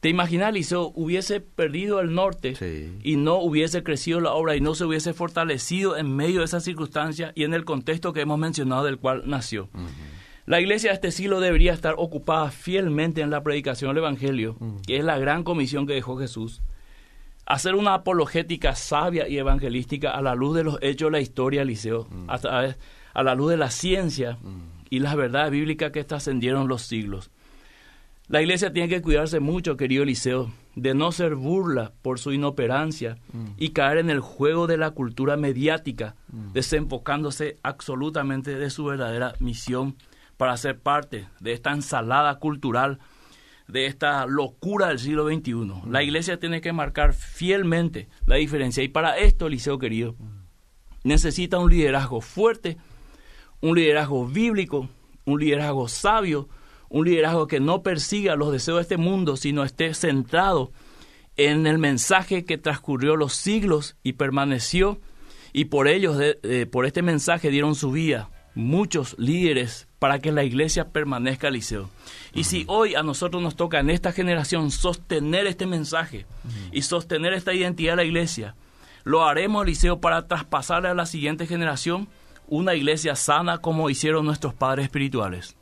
¿Te 0.00 0.08
imaginas, 0.08 0.52
Liceo, 0.52 0.92
hubiese 0.94 1.40
perdido 1.40 1.98
el 1.98 2.14
norte 2.14 2.54
y 3.02 3.16
no 3.16 3.38
hubiese 3.38 3.82
crecido 3.82 4.20
la 4.20 4.32
obra 4.32 4.54
y 4.54 4.60
no 4.60 4.76
se 4.76 4.84
hubiese 4.84 5.12
fortalecido 5.12 5.96
en 5.96 6.14
medio 6.14 6.38
de 6.38 6.44
esas 6.44 6.62
circunstancias 6.62 7.32
y 7.34 7.42
en 7.42 7.52
el 7.52 7.64
contexto 7.64 8.12
que 8.12 8.20
hemos 8.20 8.38
mencionado 8.38 8.84
del 8.84 8.98
cual 8.98 9.24
nació? 9.26 9.68
La 10.48 10.62
iglesia 10.62 10.88
de 10.88 10.94
este 10.94 11.10
siglo 11.10 11.40
debería 11.40 11.74
estar 11.74 11.96
ocupada 11.98 12.50
fielmente 12.50 13.20
en 13.20 13.28
la 13.28 13.42
predicación 13.42 13.90
del 13.90 13.98
Evangelio, 13.98 14.56
que 14.86 14.96
es 14.96 15.04
la 15.04 15.18
gran 15.18 15.44
comisión 15.44 15.86
que 15.86 15.92
dejó 15.92 16.16
Jesús. 16.16 16.62
Hacer 17.44 17.74
una 17.74 17.92
apologética 17.92 18.74
sabia 18.74 19.28
y 19.28 19.36
evangelística 19.36 20.10
a 20.10 20.22
la 20.22 20.34
luz 20.34 20.56
de 20.56 20.64
los 20.64 20.78
hechos 20.80 21.08
de 21.08 21.10
la 21.12 21.20
historia, 21.20 21.66
Liceo, 21.66 22.08
a, 22.28 22.74
a 23.12 23.22
la 23.22 23.34
luz 23.34 23.50
de 23.50 23.56
la 23.58 23.70
ciencia 23.70 24.38
y 24.88 25.00
las 25.00 25.16
verdades 25.16 25.50
bíblicas 25.50 25.92
que 25.92 26.04
trascendieron 26.04 26.66
los 26.66 26.80
siglos. 26.80 27.30
La 28.28 28.40
iglesia 28.40 28.72
tiene 28.72 28.88
que 28.88 29.02
cuidarse 29.02 29.40
mucho, 29.40 29.76
querido 29.76 30.04
Eliseo, 30.04 30.50
de 30.76 30.94
no 30.94 31.12
ser 31.12 31.34
burla 31.34 31.92
por 32.00 32.18
su 32.18 32.32
inoperancia 32.32 33.18
mm. 33.34 33.48
y 33.58 33.70
caer 33.70 33.98
en 33.98 34.08
el 34.08 34.20
juego 34.20 34.66
de 34.66 34.78
la 34.78 34.92
cultura 34.92 35.36
mediática, 35.36 36.14
mm. 36.32 36.52
desenfocándose 36.52 37.58
absolutamente 37.62 38.54
de 38.56 38.70
su 38.70 38.86
verdadera 38.86 39.34
misión 39.40 39.96
para 40.38 40.56
ser 40.56 40.78
parte 40.78 41.28
de 41.40 41.52
esta 41.52 41.72
ensalada 41.72 42.38
cultural, 42.38 43.00
de 43.66 43.84
esta 43.84 44.24
locura 44.24 44.88
del 44.88 44.98
siglo 44.98 45.28
XXI. 45.28 45.52
Mm. 45.52 45.90
La 45.90 46.02
iglesia 46.02 46.40
tiene 46.40 46.62
que 46.62 46.72
marcar 46.72 47.12
fielmente 47.12 48.08
la 48.24 48.36
diferencia 48.36 48.82
y 48.82 48.88
para 48.88 49.18
esto, 49.18 49.48
Eliseo 49.48 49.78
querido, 49.78 50.16
necesita 51.04 51.58
un 51.58 51.70
liderazgo 51.70 52.22
fuerte, 52.22 52.78
un 53.60 53.76
liderazgo 53.76 54.26
bíblico, 54.26 54.88
un 55.26 55.40
liderazgo 55.40 55.88
sabio, 55.88 56.48
un 56.88 57.04
liderazgo 57.04 57.46
que 57.48 57.60
no 57.60 57.82
persiga 57.82 58.36
los 58.36 58.52
deseos 58.52 58.78
de 58.78 58.82
este 58.82 58.96
mundo, 58.96 59.36
sino 59.36 59.64
esté 59.64 59.92
centrado 59.92 60.72
en 61.36 61.66
el 61.66 61.78
mensaje 61.78 62.44
que 62.44 62.58
transcurrió 62.58 63.16
los 63.16 63.34
siglos 63.34 63.96
y 64.02 64.14
permaneció, 64.14 65.00
y 65.52 65.66
por 65.66 65.88
ellos, 65.88 66.20
por 66.70 66.86
este 66.86 67.02
mensaje 67.02 67.50
dieron 67.50 67.74
su 67.74 67.90
vida 67.90 68.30
muchos 68.54 69.14
líderes 69.18 69.87
para 69.98 70.18
que 70.18 70.32
la 70.32 70.44
iglesia 70.44 70.88
permanezca 70.88 71.50
liceo. 71.50 71.90
Y 72.32 72.44
si 72.44 72.64
hoy 72.68 72.94
a 72.94 73.02
nosotros 73.02 73.42
nos 73.42 73.56
toca 73.56 73.80
en 73.80 73.90
esta 73.90 74.12
generación 74.12 74.70
sostener 74.70 75.46
este 75.46 75.66
mensaje 75.66 76.26
y 76.72 76.82
sostener 76.82 77.32
esta 77.32 77.52
identidad 77.52 77.92
de 77.92 77.96
la 77.96 78.04
iglesia, 78.04 78.54
lo 79.04 79.24
haremos, 79.24 79.66
liceo, 79.66 80.00
para 80.00 80.26
traspasarle 80.26 80.88
a 80.88 80.94
la 80.94 81.06
siguiente 81.06 81.46
generación 81.46 82.08
una 82.46 82.74
iglesia 82.74 83.16
sana 83.16 83.58
como 83.58 83.90
hicieron 83.90 84.24
nuestros 84.24 84.54
padres 84.54 84.84
espirituales. 84.84 85.56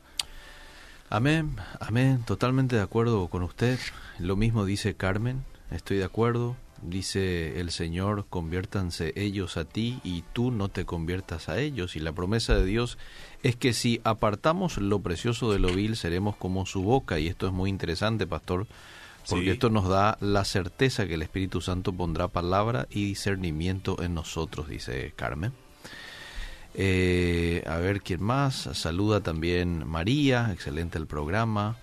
Amén, 1.08 1.56
amén, 1.80 2.22
totalmente 2.24 2.76
de 2.76 2.82
acuerdo 2.82 3.28
con 3.28 3.42
usted. 3.42 3.78
Lo 4.18 4.36
mismo 4.36 4.64
dice 4.64 4.94
Carmen, 4.94 5.44
estoy 5.70 5.98
de 5.98 6.04
acuerdo. 6.04 6.56
Dice 6.82 7.58
el 7.58 7.70
Señor, 7.70 8.26
conviértanse 8.28 9.12
ellos 9.16 9.56
a 9.56 9.64
ti 9.64 10.00
y 10.04 10.24
tú 10.32 10.50
no 10.50 10.68
te 10.68 10.84
conviertas 10.84 11.48
a 11.48 11.58
ellos. 11.58 11.96
Y 11.96 12.00
la 12.00 12.12
promesa 12.12 12.54
de 12.54 12.64
Dios 12.64 12.98
es 13.42 13.56
que 13.56 13.72
si 13.72 14.00
apartamos 14.04 14.78
lo 14.78 15.00
precioso 15.00 15.52
de 15.52 15.58
lo 15.58 15.68
vil, 15.68 15.96
seremos 15.96 16.36
como 16.36 16.66
su 16.66 16.82
boca. 16.82 17.18
Y 17.18 17.28
esto 17.28 17.46
es 17.46 17.52
muy 17.52 17.70
interesante, 17.70 18.26
pastor, 18.26 18.66
porque 19.28 19.52
esto 19.52 19.70
nos 19.70 19.88
da 19.88 20.18
la 20.20 20.44
certeza 20.44 21.06
que 21.06 21.14
el 21.14 21.22
Espíritu 21.22 21.60
Santo 21.60 21.92
pondrá 21.92 22.28
palabra 22.28 22.86
y 22.90 23.04
discernimiento 23.04 24.02
en 24.02 24.14
nosotros, 24.14 24.68
dice 24.68 25.12
Carmen. 25.16 25.52
Eh, 26.74 27.64
a 27.66 27.78
ver 27.78 28.02
quién 28.02 28.22
más. 28.22 28.68
Saluda 28.74 29.22
también 29.22 29.88
María, 29.88 30.50
excelente 30.52 30.98
el 30.98 31.06
programa. 31.06 31.78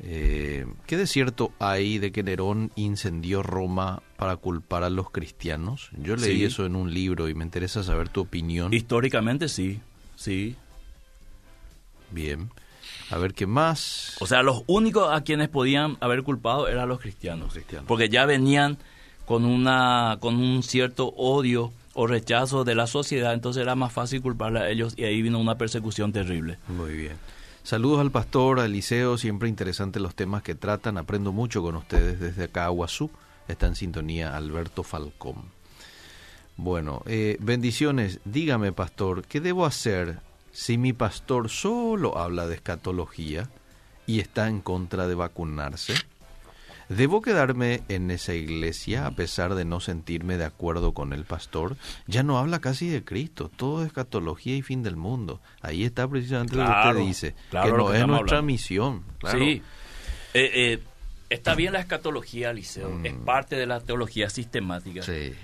Eh, 0.00 0.64
¿Qué 0.86 0.96
de 0.96 1.06
cierto 1.06 1.52
hay 1.58 1.98
de 1.98 2.12
que 2.12 2.22
Nerón 2.22 2.70
incendió 2.76 3.42
Roma 3.42 4.02
para 4.16 4.36
culpar 4.36 4.84
a 4.84 4.90
los 4.90 5.10
cristianos? 5.10 5.90
Yo 5.96 6.16
leí 6.16 6.44
eso 6.44 6.66
en 6.66 6.76
un 6.76 6.94
libro 6.94 7.28
y 7.28 7.34
me 7.34 7.44
interesa 7.44 7.82
saber 7.82 8.08
tu 8.08 8.20
opinión. 8.20 8.72
Históricamente 8.72 9.48
sí, 9.48 9.80
sí. 10.14 10.56
Bien. 12.10 12.50
A 13.10 13.18
ver 13.18 13.34
qué 13.34 13.46
más. 13.46 14.16
O 14.20 14.26
sea, 14.26 14.42
los 14.42 14.62
únicos 14.66 15.08
a 15.12 15.22
quienes 15.22 15.48
podían 15.48 15.96
haber 16.00 16.22
culpado 16.22 16.68
eran 16.68 16.88
los 16.88 17.00
cristianos. 17.00 17.46
Los 17.46 17.54
cristianos. 17.54 17.86
Porque 17.88 18.08
ya 18.08 18.26
venían 18.26 18.78
con, 19.24 19.44
una, 19.44 20.18
con 20.20 20.36
un 20.36 20.62
cierto 20.62 21.08
odio 21.16 21.72
o 21.94 22.06
rechazo 22.06 22.64
de 22.64 22.74
la 22.74 22.86
sociedad, 22.86 23.34
entonces 23.34 23.62
era 23.62 23.74
más 23.74 23.92
fácil 23.92 24.22
culparle 24.22 24.60
a 24.60 24.70
ellos 24.70 24.94
y 24.96 25.04
ahí 25.04 25.20
vino 25.20 25.40
una 25.40 25.58
persecución 25.58 26.12
terrible. 26.12 26.58
Muy 26.68 26.92
bien. 26.92 27.16
Saludos 27.68 28.00
al 28.00 28.10
pastor, 28.10 28.60
al 28.60 28.72
liceo, 28.72 29.18
siempre 29.18 29.46
interesantes 29.46 30.00
los 30.00 30.14
temas 30.14 30.42
que 30.42 30.54
tratan, 30.54 30.96
aprendo 30.96 31.32
mucho 31.32 31.60
con 31.60 31.76
ustedes 31.76 32.18
desde 32.18 32.44
acá, 32.44 32.64
Aguazú, 32.64 33.10
está 33.46 33.66
en 33.66 33.74
sintonía 33.74 34.34
Alberto 34.34 34.82
Falcón. 34.82 35.50
Bueno, 36.56 37.02
eh, 37.04 37.36
bendiciones, 37.40 38.20
dígame 38.24 38.72
pastor, 38.72 39.22
¿qué 39.26 39.42
debo 39.42 39.66
hacer 39.66 40.20
si 40.50 40.78
mi 40.78 40.94
pastor 40.94 41.50
solo 41.50 42.16
habla 42.16 42.46
de 42.46 42.54
escatología 42.54 43.50
y 44.06 44.20
está 44.20 44.48
en 44.48 44.62
contra 44.62 45.06
de 45.06 45.16
vacunarse? 45.16 45.92
¿Debo 46.88 47.20
quedarme 47.20 47.82
en 47.88 48.10
esa 48.10 48.34
iglesia 48.34 49.06
a 49.06 49.10
pesar 49.10 49.54
de 49.54 49.66
no 49.66 49.78
sentirme 49.80 50.38
de 50.38 50.46
acuerdo 50.46 50.94
con 50.94 51.12
el 51.12 51.24
pastor? 51.24 51.76
Ya 52.06 52.22
no 52.22 52.38
habla 52.38 52.60
casi 52.60 52.88
de 52.88 53.04
Cristo, 53.04 53.50
todo 53.54 53.84
es 53.84 53.92
catología 53.92 54.56
y 54.56 54.62
fin 54.62 54.82
del 54.82 54.96
mundo. 54.96 55.40
Ahí 55.60 55.84
está 55.84 56.08
precisamente 56.08 56.56
lo 56.56 56.64
que 56.64 56.88
usted 56.88 57.00
dice, 57.00 57.34
que 57.50 57.72
no 57.72 57.92
es 57.92 58.06
nuestra 58.06 58.40
misión. 58.40 59.04
Sí, 59.30 59.62
eh, 60.32 60.50
eh, 60.54 60.78
está 61.28 61.54
bien 61.54 61.74
la 61.74 61.80
escatología, 61.80 62.52
Liceo, 62.54 63.00
es 63.04 63.14
mm. 63.14 63.24
parte 63.24 63.56
de 63.56 63.66
la 63.66 63.80
teología 63.80 64.30
sistemática. 64.30 65.02
Sí. 65.02 65.34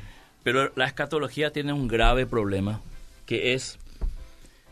Pero 0.43 0.73
la 0.77 0.87
escatología 0.87 1.53
tiene 1.53 1.73
un 1.73 1.89
grave 1.89 2.27
problema, 2.27 2.81
que 3.27 3.53
es 3.53 3.79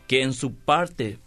que 0.07 0.23
en 0.23 0.33
su 0.33 0.55
parte, 0.55 1.19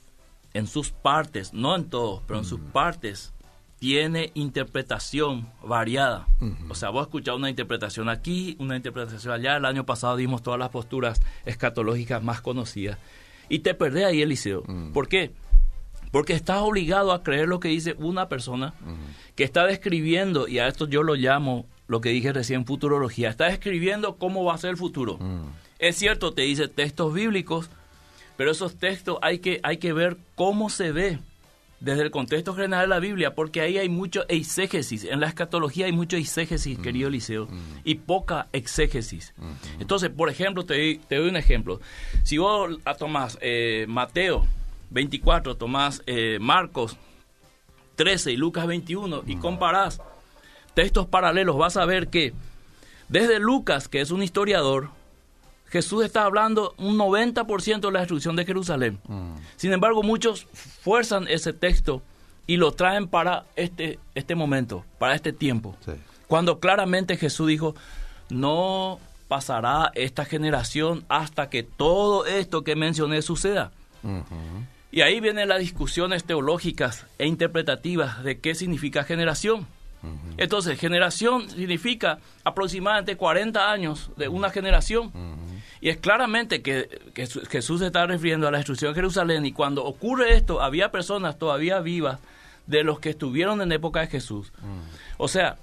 en 0.54 0.66
sus 0.66 0.90
partes, 0.90 1.52
no 1.52 1.76
en 1.76 1.88
todo, 1.88 2.22
pero 2.26 2.40
en 2.40 2.44
sus 2.44 2.60
mm. 2.60 2.70
partes, 2.70 3.32
tiene 3.78 4.30
interpretación 4.34 5.48
variada. 5.62 6.26
O 6.68 6.74
sea, 6.74 6.90
vos 6.90 7.02
escuchás 7.02 7.36
una 7.36 7.50
interpretación 7.50 8.08
aquí, 8.08 8.56
una 8.58 8.76
interpretación 8.76 9.34
allá. 9.34 9.56
El 9.56 9.64
año 9.64 9.84
pasado 9.84 10.16
dimos 10.16 10.42
todas 10.42 10.58
las 10.58 10.70
posturas 10.70 11.20
escatológicas 11.44 12.22
más 12.22 12.40
conocidas. 12.40 12.98
Y 13.48 13.60
te 13.60 13.74
perdés 13.74 14.06
ahí, 14.06 14.22
Eliseo. 14.22 14.64
¿Por 14.92 15.08
qué? 15.08 15.32
Porque 16.10 16.32
estás 16.32 16.62
obligado 16.62 17.12
a 17.12 17.22
creer 17.22 17.48
lo 17.48 17.60
que 17.60 17.68
dice 17.68 17.94
una 17.98 18.28
persona 18.28 18.74
que 19.34 19.44
está 19.44 19.66
describiendo, 19.66 20.48
y 20.48 20.58
a 20.58 20.68
esto 20.68 20.88
yo 20.88 21.02
lo 21.02 21.14
llamo 21.14 21.66
lo 21.88 22.00
que 22.00 22.08
dije 22.08 22.32
recién, 22.32 22.64
futurología. 22.64 23.28
Está 23.28 23.46
describiendo 23.46 24.16
cómo 24.16 24.44
va 24.44 24.54
a 24.54 24.58
ser 24.58 24.70
el 24.70 24.76
futuro. 24.76 25.18
Es 25.78 25.96
cierto, 25.96 26.32
te 26.32 26.42
dice 26.42 26.68
textos 26.68 27.12
bíblicos, 27.12 27.70
pero 28.36 28.50
esos 28.50 28.76
textos 28.76 29.18
hay 29.20 29.40
que, 29.40 29.60
hay 29.62 29.76
que 29.76 29.92
ver 29.92 30.16
cómo 30.34 30.70
se 30.70 30.92
ve 30.92 31.18
desde 31.80 32.02
el 32.02 32.10
contexto 32.10 32.54
general 32.54 32.82
de 32.82 32.88
la 32.88 33.00
Biblia, 33.00 33.34
porque 33.34 33.60
ahí 33.60 33.78
hay 33.78 33.88
mucho 33.88 34.24
exégesis. 34.28 35.04
En 35.04 35.20
la 35.20 35.28
escatología 35.28 35.86
hay 35.86 35.92
mucho 35.92 36.16
exégesis, 36.16 36.78
querido 36.78 37.08
Eliseo, 37.08 37.48
y 37.84 37.96
poca 37.96 38.48
exégesis. 38.52 39.34
Entonces, 39.78 40.10
por 40.10 40.30
ejemplo, 40.30 40.64
te, 40.64 41.00
doy 41.10 41.28
un 41.28 41.36
ejemplo. 41.36 41.80
Si 42.22 42.38
vos 42.38 42.78
a 42.84 42.94
tomás 42.94 43.38
eh, 43.40 43.86
Mateo 43.88 44.46
24, 44.90 45.56
tomás 45.56 46.02
eh, 46.06 46.38
Marcos 46.40 46.96
13 47.96 48.32
y 48.32 48.36
Lucas 48.36 48.66
21 48.66 49.24
y 49.26 49.36
comparás 49.36 50.00
textos 50.74 51.06
paralelos, 51.06 51.56
vas 51.56 51.76
a 51.76 51.84
ver 51.84 52.08
que 52.08 52.32
desde 53.08 53.38
Lucas, 53.38 53.88
que 53.88 54.00
es 54.00 54.10
un 54.10 54.22
historiador, 54.22 54.90
Jesús 55.68 56.04
está 56.04 56.24
hablando 56.24 56.74
un 56.78 56.96
90% 56.96 57.80
de 57.80 57.92
la 57.92 58.00
destrucción 58.00 58.36
de 58.36 58.44
Jerusalén. 58.44 58.98
Mm. 59.08 59.34
Sin 59.56 59.72
embargo, 59.72 60.02
muchos 60.02 60.46
fuerzan 60.52 61.26
ese 61.28 61.52
texto 61.52 62.02
y 62.46 62.56
lo 62.56 62.72
traen 62.72 63.08
para 63.08 63.44
este, 63.56 63.98
este 64.14 64.34
momento, 64.34 64.84
para 64.98 65.14
este 65.14 65.32
tiempo. 65.32 65.76
Cuando 66.28 66.60
claramente 66.60 67.16
Jesús 67.16 67.48
dijo, 67.48 67.74
no 68.30 69.00
pasará 69.28 69.90
esta 69.94 70.24
generación 70.24 71.04
hasta 71.08 71.50
que 71.50 71.62
todo 71.62 72.26
esto 72.26 72.62
que 72.62 72.76
mencioné 72.76 73.22
suceda. 73.22 73.72
Y 74.92 75.00
ahí 75.00 75.20
vienen 75.20 75.48
las 75.48 75.58
discusiones 75.58 76.24
teológicas 76.24 77.06
e 77.18 77.26
interpretativas 77.26 78.22
de 78.22 78.38
qué 78.38 78.54
significa 78.54 79.02
generación. 79.04 79.66
Entonces, 80.36 80.78
generación 80.78 81.50
significa 81.50 82.18
aproximadamente 82.44 83.16
40 83.16 83.70
años 83.70 84.10
de 84.16 84.28
una 84.28 84.50
generación. 84.50 85.10
Y 85.86 85.90
es 85.90 85.98
claramente 85.98 86.62
que, 86.62 87.00
Jesús 87.48 87.78
se 87.78 87.86
está 87.86 88.08
refiriendo 88.08 88.48
a 88.48 88.50
la 88.50 88.58
destrucción 88.58 88.90
de 88.90 88.96
Jerusalén 88.96 89.46
y 89.46 89.52
cuando 89.52 89.84
ocurre 89.84 90.34
esto 90.34 90.60
había 90.60 90.90
personas 90.90 91.38
todavía 91.38 91.78
vivas 91.78 92.18
de 92.66 92.82
los 92.82 92.98
que 92.98 93.10
estuvieron 93.10 93.62
en 93.62 93.70
época 93.70 94.00
de 94.00 94.08
Jesús. 94.08 94.52
O 95.16 95.28
sea, 95.28 95.58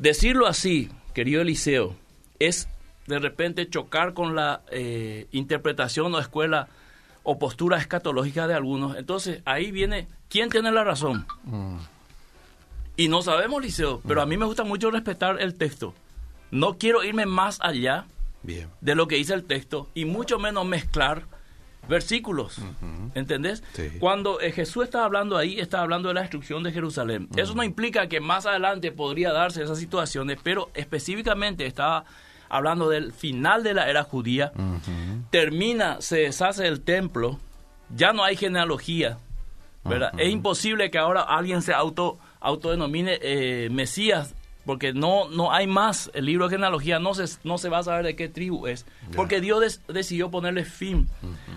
decirlo 0.00 0.48
así, 0.48 0.90
querido 1.14 1.40
Eliseo, 1.40 1.94
es 2.40 2.66
de 3.06 3.20
repente 3.20 3.70
chocar 3.70 4.12
con 4.12 4.34
la 4.34 4.62
eh, 4.72 5.28
interpretación 5.30 6.12
o 6.16 6.18
escuela 6.18 6.66
o 7.22 7.38
postura 7.38 7.78
escatológica 7.78 8.48
de 8.48 8.54
algunos. 8.54 8.96
Entonces 8.96 9.40
ahí 9.44 9.70
viene, 9.70 10.08
¿quién 10.28 10.50
tiene 10.50 10.72
la 10.72 10.82
razón? 10.82 11.28
Y 12.96 13.06
no 13.06 13.22
sabemos, 13.22 13.62
Liceo, 13.62 14.02
pero 14.04 14.20
a 14.20 14.26
mí 14.26 14.36
me 14.36 14.46
gusta 14.46 14.64
mucho 14.64 14.90
respetar 14.90 15.40
el 15.40 15.54
texto. 15.54 15.94
No 16.50 16.76
quiero 16.76 17.04
irme 17.04 17.24
más 17.24 17.60
allá 17.62 18.06
Bien. 18.42 18.68
de 18.80 18.94
lo 18.94 19.08
que 19.08 19.16
dice 19.16 19.34
el 19.34 19.44
texto 19.44 19.88
y 19.94 20.04
mucho 20.04 20.38
menos 20.38 20.64
mezclar 20.64 21.24
versículos. 21.88 22.58
¿Entendés? 23.14 23.62
Sí. 23.72 23.90
Cuando 23.98 24.40
eh, 24.40 24.52
Jesús 24.52 24.84
está 24.84 25.04
hablando 25.04 25.36
ahí, 25.36 25.58
está 25.58 25.80
hablando 25.80 26.08
de 26.08 26.14
la 26.14 26.20
destrucción 26.20 26.62
de 26.62 26.72
Jerusalén. 26.72 27.28
Eso 27.36 27.54
no 27.54 27.64
implica 27.64 28.08
que 28.08 28.20
más 28.20 28.46
adelante 28.46 28.92
podría 28.92 29.32
darse 29.32 29.62
esas 29.62 29.78
situaciones, 29.78 30.38
pero 30.42 30.70
específicamente 30.74 31.66
está 31.66 32.04
hablando 32.48 32.88
del 32.88 33.12
final 33.12 33.62
de 33.62 33.74
la 33.74 33.88
era 33.88 34.02
judía. 34.02 34.52
Termina, 35.30 36.00
se 36.00 36.18
deshace 36.18 36.66
el 36.66 36.82
templo, 36.82 37.38
ya 37.94 38.12
no 38.12 38.22
hay 38.22 38.36
genealogía. 38.36 39.18
¿verdad? 39.84 40.12
Es 40.18 40.30
imposible 40.30 40.90
que 40.90 40.98
ahora 40.98 41.22
alguien 41.22 41.62
se 41.62 41.72
auto 41.72 42.18
autodenomine 42.40 43.18
eh, 43.20 43.68
Mesías 43.70 44.34
porque 44.68 44.92
no 44.92 45.30
no 45.30 45.50
hay 45.50 45.66
más. 45.66 46.10
El 46.12 46.26
libro 46.26 46.46
de 46.46 46.56
genealogía 46.56 46.98
no 46.98 47.14
se 47.14 47.24
no 47.42 47.56
se 47.56 47.70
va 47.70 47.78
a 47.78 47.82
saber 47.82 48.04
de 48.04 48.14
qué 48.16 48.28
tribu 48.28 48.66
es. 48.66 48.84
Porque 49.16 49.40
Dios 49.40 49.60
des- 49.62 49.80
decidió 49.88 50.30
ponerle 50.30 50.66
fin 50.66 51.08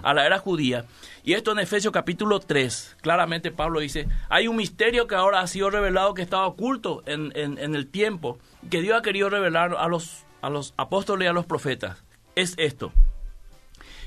a 0.01 0.13
la 0.13 0.25
era 0.25 0.39
judía. 0.39 0.85
Y 1.25 1.33
esto 1.33 1.51
en 1.51 1.59
Efesios 1.59 1.91
capítulo 1.93 2.39
3 2.39 2.95
claramente 3.01 3.51
Pablo 3.51 3.81
dice 3.81 4.07
hay 4.29 4.47
un 4.47 4.55
misterio 4.55 5.07
que 5.07 5.15
ahora 5.15 5.41
ha 5.41 5.47
sido 5.47 5.69
revelado 5.69 6.13
que 6.13 6.21
estaba 6.21 6.47
oculto 6.47 7.03
en, 7.05 7.33
en, 7.35 7.57
en 7.57 7.75
el 7.75 7.87
tiempo 7.87 8.39
que 8.69 8.81
Dios 8.81 8.97
ha 8.97 9.01
querido 9.01 9.29
revelar 9.29 9.75
a 9.77 9.87
los 9.89 10.25
a 10.41 10.49
los 10.49 10.73
apóstoles 10.77 11.25
y 11.25 11.27
a 11.29 11.33
los 11.33 11.45
profetas. 11.45 12.01
Es 12.35 12.53
esto 12.57 12.93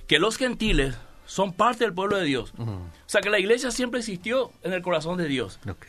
que 0.07 0.19
los 0.19 0.37
gentiles 0.39 0.97
son 1.27 1.53
parte 1.53 1.85
del 1.85 1.93
pueblo 1.95 2.17
de 2.17 2.25
Dios 2.25 2.53
o 2.59 2.81
sea 3.07 3.21
que 3.21 3.31
la 3.31 3.39
iglesia 3.39 3.71
siempre 3.71 4.01
existió 4.01 4.51
en 4.63 4.73
el 4.73 4.81
corazón 4.83 5.17
de 5.19 5.27
Dios. 5.29 5.59
Ok. 5.69 5.87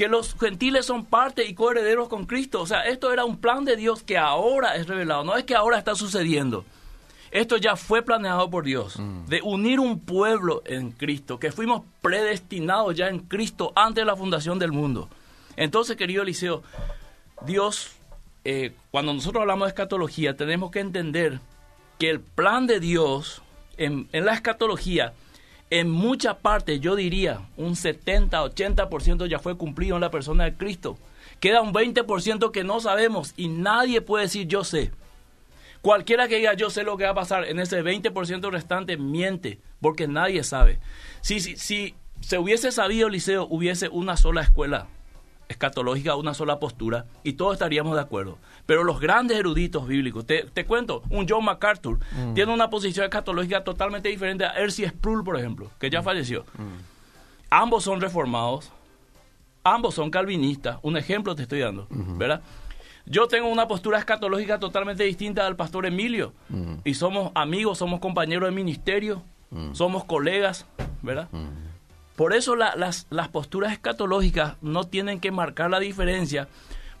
Que 0.00 0.08
los 0.08 0.34
gentiles 0.40 0.86
son 0.86 1.04
parte 1.04 1.44
y 1.44 1.52
coherederos 1.52 2.08
con 2.08 2.24
Cristo. 2.24 2.62
O 2.62 2.66
sea, 2.66 2.84
esto 2.84 3.12
era 3.12 3.26
un 3.26 3.36
plan 3.36 3.66
de 3.66 3.76
Dios 3.76 4.02
que 4.02 4.16
ahora 4.16 4.76
es 4.76 4.86
revelado, 4.86 5.24
no 5.24 5.36
es 5.36 5.44
que 5.44 5.54
ahora 5.54 5.76
está 5.76 5.94
sucediendo. 5.94 6.64
Esto 7.30 7.58
ya 7.58 7.76
fue 7.76 8.00
planeado 8.00 8.48
por 8.48 8.64
Dios, 8.64 8.98
de 9.26 9.42
unir 9.42 9.78
un 9.78 10.00
pueblo 10.00 10.62
en 10.64 10.92
Cristo, 10.92 11.38
que 11.38 11.52
fuimos 11.52 11.82
predestinados 12.00 12.96
ya 12.96 13.08
en 13.08 13.18
Cristo 13.18 13.74
antes 13.76 14.00
de 14.00 14.06
la 14.06 14.16
fundación 14.16 14.58
del 14.58 14.72
mundo. 14.72 15.10
Entonces, 15.56 15.98
querido 15.98 16.22
Eliseo, 16.22 16.62
Dios, 17.44 17.90
eh, 18.46 18.72
cuando 18.90 19.12
nosotros 19.12 19.42
hablamos 19.42 19.66
de 19.66 19.72
escatología, 19.72 20.34
tenemos 20.34 20.70
que 20.70 20.80
entender 20.80 21.40
que 21.98 22.08
el 22.08 22.20
plan 22.20 22.66
de 22.66 22.80
Dios 22.80 23.42
en, 23.76 24.08
en 24.12 24.24
la 24.24 24.32
escatología, 24.32 25.12
en 25.70 25.88
mucha 25.88 26.38
parte, 26.38 26.80
yo 26.80 26.96
diría, 26.96 27.48
un 27.56 27.76
70, 27.76 28.42
80% 28.42 29.26
ya 29.26 29.38
fue 29.38 29.56
cumplido 29.56 29.96
en 29.96 30.00
la 30.00 30.10
persona 30.10 30.44
de 30.44 30.56
Cristo. 30.56 30.98
Queda 31.38 31.62
un 31.62 31.72
20% 31.72 32.50
que 32.50 32.64
no 32.64 32.80
sabemos 32.80 33.32
y 33.36 33.48
nadie 33.48 34.00
puede 34.00 34.24
decir 34.24 34.48
yo 34.48 34.64
sé. 34.64 34.90
Cualquiera 35.80 36.28
que 36.28 36.36
diga 36.36 36.54
yo 36.54 36.68
sé 36.68 36.82
lo 36.82 36.96
que 36.96 37.04
va 37.04 37.10
a 37.10 37.14
pasar 37.14 37.44
en 37.44 37.60
ese 37.60 37.82
20% 37.82 38.50
restante 38.50 38.96
miente, 38.96 39.58
porque 39.80 40.08
nadie 40.08 40.42
sabe. 40.44 40.80
Si, 41.22 41.40
si, 41.40 41.56
si 41.56 41.94
se 42.20 42.38
hubiese 42.38 42.72
sabido, 42.72 43.08
Liceo, 43.08 43.46
hubiese 43.48 43.88
una 43.88 44.16
sola 44.16 44.42
escuela 44.42 44.88
escatológica, 45.50 46.14
una 46.14 46.32
sola 46.32 46.58
postura, 46.60 47.06
y 47.24 47.34
todos 47.34 47.54
estaríamos 47.54 47.96
de 47.96 48.00
acuerdo. 48.00 48.38
Pero 48.66 48.84
los 48.84 49.00
grandes 49.00 49.36
eruditos 49.36 49.86
bíblicos, 49.86 50.24
te, 50.24 50.44
te 50.44 50.64
cuento, 50.64 51.02
un 51.10 51.26
John 51.28 51.44
MacArthur 51.44 51.98
tiene 52.34 52.54
una 52.54 52.70
posición 52.70 53.04
escatológica 53.04 53.64
totalmente 53.64 54.08
diferente 54.08 54.44
a 54.44 54.52
Ercy 54.52 54.86
Sproul, 54.86 55.24
por 55.24 55.38
ejemplo, 55.38 55.70
que 55.78 55.90
ya 55.90 56.02
falleció. 56.02 56.44
Ambos 57.50 57.82
son 57.82 58.00
reformados, 58.00 58.70
ambos 59.64 59.94
son 59.94 60.10
calvinistas, 60.10 60.78
un 60.82 60.96
ejemplo 60.96 61.34
te 61.34 61.42
estoy 61.42 61.58
dando, 61.60 61.86
¿verdad? 61.90 62.42
Yo 63.06 63.26
tengo 63.26 63.48
una 63.48 63.66
postura 63.66 63.98
escatológica 63.98 64.60
totalmente 64.60 65.02
distinta 65.02 65.46
al 65.46 65.56
pastor 65.56 65.84
Emilio, 65.84 66.32
y 66.84 66.94
somos 66.94 67.32
amigos, 67.34 67.78
somos 67.78 67.98
compañeros 67.98 68.48
de 68.48 68.54
ministerio, 68.54 69.22
somos 69.72 70.04
colegas, 70.04 70.64
¿verdad? 71.02 71.28
Por 72.20 72.34
eso 72.34 72.54
la- 72.54 72.76
las, 72.76 73.06
las 73.08 73.28
posturas 73.28 73.72
escatológicas 73.72 74.56
no 74.60 74.84
tienen 74.84 75.20
que 75.20 75.30
marcar 75.32 75.70
la 75.70 75.78
diferencia, 75.80 76.48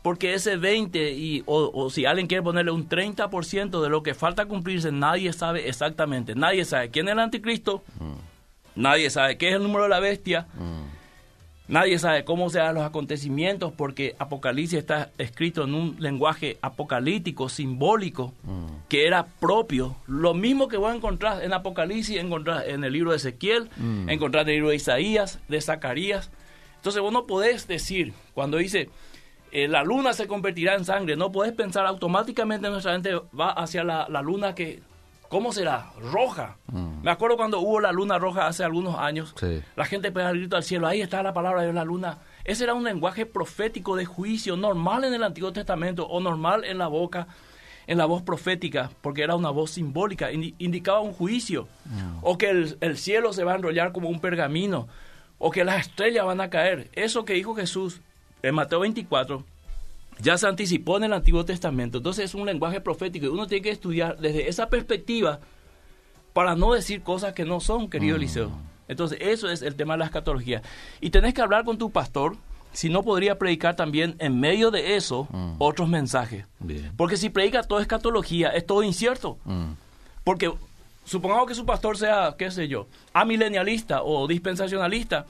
porque 0.00 0.32
ese 0.32 0.56
20 0.56 1.12
y, 1.12 1.42
o, 1.44 1.70
o 1.74 1.90
si 1.90 2.06
alguien 2.06 2.26
quiere 2.26 2.42
ponerle 2.42 2.70
un 2.70 2.88
30% 2.88 3.82
de 3.82 3.90
lo 3.90 4.02
que 4.02 4.14
falta 4.14 4.46
cumplirse, 4.46 4.90
nadie 4.92 5.30
sabe 5.34 5.68
exactamente. 5.68 6.34
Nadie 6.34 6.64
sabe 6.64 6.88
quién 6.88 7.06
es 7.08 7.12
el 7.12 7.18
anticristo, 7.18 7.82
nadie 8.74 9.10
sabe 9.10 9.36
qué 9.36 9.50
es 9.50 9.56
el 9.56 9.62
número 9.62 9.82
de 9.82 9.90
la 9.90 10.00
bestia, 10.00 10.46
nadie 11.70 11.98
sabe 11.98 12.24
cómo 12.24 12.50
se 12.50 12.58
dan 12.58 12.74
los 12.74 12.84
acontecimientos, 12.84 13.72
porque 13.72 14.14
Apocalipsis 14.18 14.78
está 14.78 15.10
escrito 15.16 15.64
en 15.64 15.74
un 15.74 15.96
lenguaje 15.98 16.58
apocalíptico, 16.60 17.48
simbólico, 17.48 18.34
que 18.88 19.06
era 19.06 19.26
propio. 19.26 19.96
Lo 20.06 20.34
mismo 20.34 20.68
que 20.68 20.76
voy 20.76 20.92
a 20.92 20.94
encontrar 20.94 21.42
en 21.42 21.52
Apocalipsis, 21.52 22.18
encontrar 22.18 22.68
en 22.68 22.84
el 22.84 22.92
libro 22.92 23.12
de 23.12 23.16
Ezequiel, 23.16 23.70
encontrar 24.08 24.42
en 24.42 24.48
el 24.50 24.54
libro 24.56 24.70
de 24.70 24.76
Isaías, 24.76 25.40
de 25.48 25.60
Zacarías. 25.60 26.30
Entonces 26.76 27.00
vos 27.00 27.12
no 27.12 27.26
podés 27.26 27.66
decir, 27.66 28.12
cuando 28.34 28.56
dice, 28.58 28.90
eh, 29.52 29.68
la 29.68 29.82
luna 29.82 30.12
se 30.12 30.26
convertirá 30.26 30.74
en 30.74 30.84
sangre, 30.84 31.16
no 31.16 31.32
podés 31.32 31.52
pensar 31.52 31.86
automáticamente 31.86 32.68
nuestra 32.70 32.92
mente 32.92 33.14
va 33.38 33.50
hacia 33.50 33.84
la, 33.84 34.06
la 34.08 34.22
luna 34.22 34.54
que, 34.54 34.80
¿cómo 35.30 35.50
será? 35.52 35.92
Roja. 36.12 36.56
Me 37.02 37.10
acuerdo 37.10 37.38
cuando 37.38 37.60
hubo 37.60 37.80
la 37.80 37.92
luna 37.92 38.18
roja 38.18 38.46
hace 38.46 38.62
algunos 38.64 38.98
años, 38.98 39.32
Sí. 39.40 39.62
la 39.76 39.86
gente 39.86 40.12
pega 40.12 40.28
el 40.28 40.38
grito 40.40 40.56
al 40.56 40.62
cielo, 40.64 40.86
ahí 40.86 41.00
está 41.00 41.22
la 41.22 41.32
palabra 41.32 41.62
de 41.62 41.72
la 41.72 41.84
luna. 41.84 42.18
Ese 42.44 42.64
era 42.64 42.74
un 42.74 42.84
lenguaje 42.84 43.24
profético 43.24 43.96
de 43.96 44.04
juicio, 44.04 44.56
normal 44.58 45.04
en 45.04 45.14
el 45.14 45.22
Antiguo 45.22 45.52
Testamento 45.52 46.06
o 46.06 46.20
normal 46.20 46.64
en 46.64 46.76
la 46.76 46.88
boca, 46.88 47.26
en 47.86 47.96
la 47.98 48.04
voz 48.06 48.22
profética, 48.22 48.90
porque 49.00 49.22
era 49.22 49.34
una 49.36 49.50
voz 49.50 49.70
simbólica, 49.72 50.30
indi- 50.30 50.54
indicaba 50.58 51.00
un 51.00 51.12
juicio, 51.12 51.66
o 52.22 52.36
que 52.36 52.50
el, 52.50 52.76
el 52.80 52.98
cielo 52.98 53.32
se 53.32 53.44
va 53.44 53.52
a 53.52 53.56
enrollar 53.56 53.92
como 53.92 54.08
un 54.10 54.20
pergamino, 54.20 54.88
o 55.38 55.50
que 55.50 55.64
las 55.64 55.80
estrellas 55.86 56.26
van 56.26 56.40
a 56.40 56.50
caer. 56.50 56.90
Eso 56.92 57.24
que 57.24 57.32
dijo 57.32 57.54
Jesús 57.54 58.00
en 58.42 58.54
Mateo 58.54 58.80
24 58.80 59.44
ya 60.22 60.38
se 60.38 60.46
anticipó 60.46 60.96
en 60.96 61.04
el 61.04 61.12
Antiguo 61.12 61.44
Testamento. 61.44 61.98
Entonces 61.98 62.26
es 62.26 62.34
un 62.34 62.46
lenguaje 62.46 62.80
profético 62.80 63.26
y 63.26 63.28
uno 63.28 63.46
tiene 63.46 63.62
que 63.62 63.70
estudiar 63.70 64.18
desde 64.18 64.48
esa 64.48 64.68
perspectiva 64.68 65.40
para 66.32 66.54
no 66.54 66.72
decir 66.72 67.02
cosas 67.02 67.32
que 67.32 67.44
no 67.44 67.60
son, 67.60 67.88
querido 67.88 68.16
Eliseo. 68.16 68.50
Entonces 68.88 69.18
eso 69.20 69.48
es 69.48 69.62
el 69.62 69.76
tema 69.76 69.94
de 69.94 69.98
la 69.98 70.04
escatología. 70.06 70.62
Y 71.00 71.10
tenés 71.10 71.34
que 71.34 71.42
hablar 71.42 71.64
con 71.64 71.78
tu 71.78 71.90
pastor, 71.90 72.36
si 72.72 72.88
no 72.88 73.02
podría 73.02 73.38
predicar 73.38 73.76
también 73.76 74.16
en 74.18 74.38
medio 74.38 74.70
de 74.70 74.96
eso 74.96 75.28
otros 75.58 75.88
mensajes. 75.88 76.46
Bien. 76.58 76.92
Porque 76.96 77.16
si 77.16 77.30
predica 77.30 77.62
toda 77.62 77.82
escatología, 77.82 78.50
es 78.50 78.66
todo 78.66 78.82
incierto. 78.82 79.38
Mm. 79.44 79.72
Porque 80.24 80.52
supongamos 81.04 81.46
que 81.46 81.54
su 81.54 81.66
pastor 81.66 81.96
sea, 81.96 82.34
qué 82.38 82.50
sé 82.50 82.68
yo, 82.68 82.86
amilenialista 83.12 84.02
o 84.02 84.26
dispensacionalista, 84.26 85.26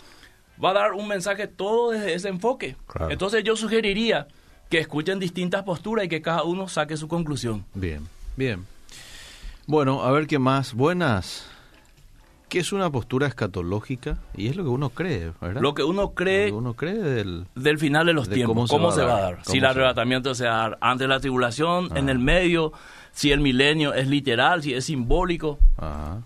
va 0.63 0.71
a 0.71 0.75
dar 0.75 0.93
un 0.93 1.09
mensaje 1.09 1.47
todo 1.47 1.91
desde 1.91 2.15
ese 2.15 2.29
enfoque. 2.29 2.77
Claro. 2.87 3.11
Entonces 3.11 3.43
yo 3.45 3.57
sugeriría 3.57 4.27
que 4.71 4.79
escuchen 4.79 5.19
distintas 5.19 5.65
posturas 5.65 6.07
y 6.07 6.09
que 6.09 6.23
cada 6.23 6.45
uno 6.45 6.69
saque 6.69 6.97
su 6.97 7.09
conclusión. 7.09 7.65
Bien, 7.75 8.07
bien. 8.37 8.65
Bueno, 9.67 10.03
a 10.03 10.11
ver 10.13 10.27
qué 10.27 10.39
más. 10.39 10.73
Buenas. 10.75 11.47
¿Qué 12.49 12.59
es 12.61 12.73
una 12.73 12.91
postura 12.91 13.29
escatológica? 13.29 14.19
Y 14.37 14.49
es 14.49 14.57
lo 14.57 14.65
que 14.65 14.71
uno 14.71 14.91
cree, 14.91 15.33
¿verdad? 15.41 15.61
Lo 15.61 15.75
que 15.75 15.85
uno 15.85 16.11
cree 16.15 16.47
que 16.47 16.53
uno 16.53 16.75
cree 16.75 16.97
del... 16.99 17.47
del 17.55 17.79
final 17.79 18.07
de 18.07 18.13
los 18.13 18.29
De 18.29 18.35
tiempos, 18.35 18.69
cómo, 18.71 18.91
se, 18.91 19.03
va 19.03 19.19
a 19.19 19.21
dar. 19.21 19.39
Si 19.45 19.59
el 19.59 19.65
arrebatamiento 19.65 20.35
se 20.35 20.47
va 20.47 20.55
a 20.55 20.69
dar 20.71 20.79
antes 20.81 21.05
de 21.05 21.09
la 21.09 21.21
tribulación, 21.21 21.97
en 21.97 22.09
Ah. 22.09 22.13
el 22.13 22.19
medio, 22.19 22.73
si 23.13 23.31
el 23.31 23.39
milenio 23.41 23.95
es 23.95 24.09
literal, 24.09 24.63
si 24.65 24.75
es 24.75 24.85
simbólico. 24.85 25.59
Ajá. 25.77 26.23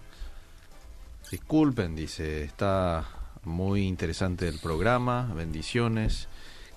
Disculpen, 1.30 1.94
dice, 1.96 2.44
está 2.44 3.04
muy 3.44 3.82
interesante 3.86 4.48
el 4.48 4.58
programa, 4.60 5.30
bendiciones. 5.34 6.28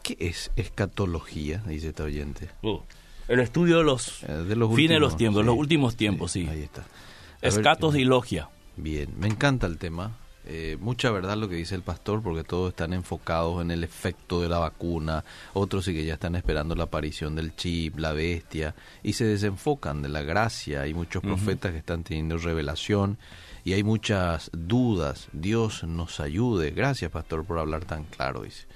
¿Qué 0.08 0.16
es 0.22 0.52
escatología? 0.56 1.62
Dice 1.68 1.90
esta 1.90 2.04
oyente. 2.04 2.50
Uh, 2.62 2.80
el 3.28 3.42
estudio 3.42 3.80
de 3.80 3.84
los 3.84 4.24
Eh, 4.24 4.32
de 4.32 4.56
los 4.56 4.74
fines 4.74 4.92
de 4.92 5.00
los 5.02 5.18
tiempos, 5.18 5.42
sí. 5.42 5.46
los 5.46 5.58
últimos 5.58 5.98
tiempos, 5.98 6.32
sí. 6.32 6.48
Ahí 6.50 6.62
está. 6.62 6.84
A 6.84 7.48
Escatos 7.48 7.94
y 7.98 8.06
logia. 8.06 8.48
Bien, 8.78 9.14
me 9.20 9.28
encanta 9.28 9.68
el 9.68 9.78
tema. 9.78 10.16
Eh, 10.46 10.78
mucha 10.80 11.12
verdad 11.12 11.36
lo 11.36 11.50
que 11.50 11.56
dice 11.56 11.76
el 11.76 11.82
pastor, 11.82 12.24
porque 12.24 12.46
todos 12.46 12.70
están 12.70 12.94
enfocados 12.94 13.62
en 13.62 13.70
el 13.70 13.84
efecto 13.84 14.40
de 14.40 14.48
la 14.48 14.60
vacuna, 14.60 15.26
otros 15.54 15.84
sí 15.84 15.94
que 15.94 16.06
ya 16.06 16.14
están 16.14 16.38
esperando 16.38 16.74
la 16.74 16.86
aparición 16.86 17.36
del 17.36 17.54
chip, 17.58 18.00
la 18.00 18.14
bestia, 18.14 18.74
y 19.04 19.12
se 19.12 19.26
desenfocan 19.26 20.02
de 20.02 20.08
la 20.08 20.22
gracia. 20.22 20.84
Hay 20.84 20.94
muchos 20.94 21.22
profetas 21.22 21.74
que 21.74 21.80
están 21.80 22.06
teniendo 22.06 22.38
revelación 22.38 23.18
y 23.66 23.74
hay 23.74 23.84
muchas 23.84 24.50
dudas. 24.54 25.28
Dios 25.34 25.84
nos 25.84 26.22
ayude. 26.22 26.72
Gracias, 26.72 27.12
pastor, 27.12 27.44
por 27.44 27.60
hablar 27.60 27.84
tan 27.84 28.06
claro, 28.06 28.44
dice. 28.44 28.68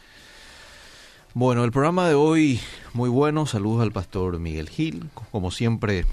Bueno, 1.33 1.63
el 1.63 1.71
programa 1.71 2.09
de 2.09 2.13
hoy 2.13 2.59
muy 2.91 3.09
bueno. 3.09 3.45
Saludos 3.45 3.81
al 3.83 3.93
pastor 3.93 4.37
Miguel 4.37 4.67
Gil. 4.67 5.09
Como 5.31 5.49
siempre, 5.49 6.05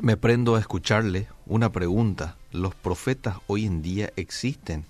me 0.00 0.18
prendo 0.18 0.54
a 0.54 0.60
escucharle 0.60 1.28
una 1.46 1.72
pregunta. 1.72 2.36
¿Los 2.52 2.74
profetas 2.74 3.38
hoy 3.46 3.64
en 3.64 3.80
día 3.80 4.12
existen? 4.16 4.84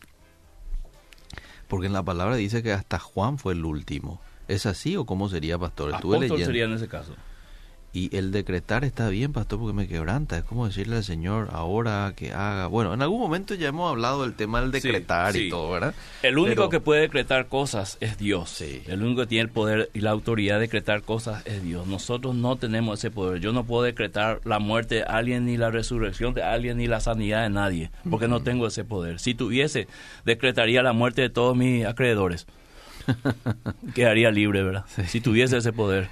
Porque 1.68 1.86
en 1.86 1.92
la 1.92 2.02
palabra 2.02 2.34
dice 2.34 2.64
que 2.64 2.72
hasta 2.72 2.98
Juan 2.98 3.38
fue 3.38 3.52
el 3.52 3.64
último. 3.64 4.20
¿Es 4.48 4.66
así 4.66 4.96
o 4.96 5.06
cómo 5.06 5.28
sería, 5.28 5.56
pastor? 5.56 5.94
Estuve 5.94 6.18
leyendo. 6.18 6.44
sería 6.44 6.64
en 6.64 6.72
ese 6.72 6.88
caso. 6.88 7.14
Y 7.96 8.14
el 8.14 8.30
decretar 8.30 8.84
está 8.84 9.08
bien, 9.08 9.32
pastor, 9.32 9.58
porque 9.58 9.72
me 9.72 9.88
quebranta. 9.88 10.36
Es 10.36 10.44
como 10.44 10.66
decirle 10.66 10.96
al 10.96 11.04
Señor 11.04 11.48
ahora 11.52 12.12
que 12.14 12.30
haga. 12.30 12.66
Bueno, 12.66 12.92
en 12.92 13.00
algún 13.00 13.18
momento 13.18 13.54
ya 13.54 13.68
hemos 13.68 13.90
hablado 13.90 14.20
del 14.20 14.34
tema 14.34 14.60
del 14.60 14.70
decretar 14.70 15.34
y 15.34 15.48
todo, 15.48 15.70
¿verdad? 15.70 15.94
El 16.22 16.36
único 16.36 16.68
que 16.68 16.78
puede 16.78 17.00
decretar 17.00 17.46
cosas 17.46 17.96
es 18.02 18.18
Dios. 18.18 18.50
Sí. 18.50 18.82
El 18.86 19.02
único 19.02 19.22
que 19.22 19.28
tiene 19.28 19.44
el 19.44 19.48
poder 19.48 19.88
y 19.94 20.00
la 20.00 20.10
autoridad 20.10 20.56
de 20.56 20.60
decretar 20.60 21.04
cosas 21.04 21.42
es 21.46 21.62
Dios. 21.62 21.86
Nosotros 21.86 22.34
no 22.34 22.56
tenemos 22.56 22.98
ese 22.98 23.10
poder. 23.10 23.40
Yo 23.40 23.54
no 23.54 23.64
puedo 23.64 23.84
decretar 23.84 24.42
la 24.44 24.58
muerte 24.58 24.96
de 24.96 25.02
alguien, 25.04 25.46
ni 25.46 25.56
la 25.56 25.70
resurrección 25.70 26.34
de 26.34 26.42
alguien, 26.42 26.76
ni 26.76 26.88
la 26.88 27.00
sanidad 27.00 27.44
de 27.44 27.48
nadie, 27.48 27.90
porque 28.10 28.28
no 28.28 28.42
tengo 28.42 28.66
ese 28.66 28.84
poder. 28.84 29.20
Si 29.20 29.32
tuviese, 29.32 29.88
decretaría 30.26 30.82
la 30.82 30.92
muerte 30.92 31.22
de 31.22 31.30
todos 31.30 31.56
mis 31.56 31.86
acreedores. 31.86 32.46
Quedaría 33.94 34.30
libre, 34.30 34.62
¿verdad? 34.62 34.84
Si 35.06 35.22
tuviese 35.22 35.56
ese 35.56 35.72
poder. 35.72 36.10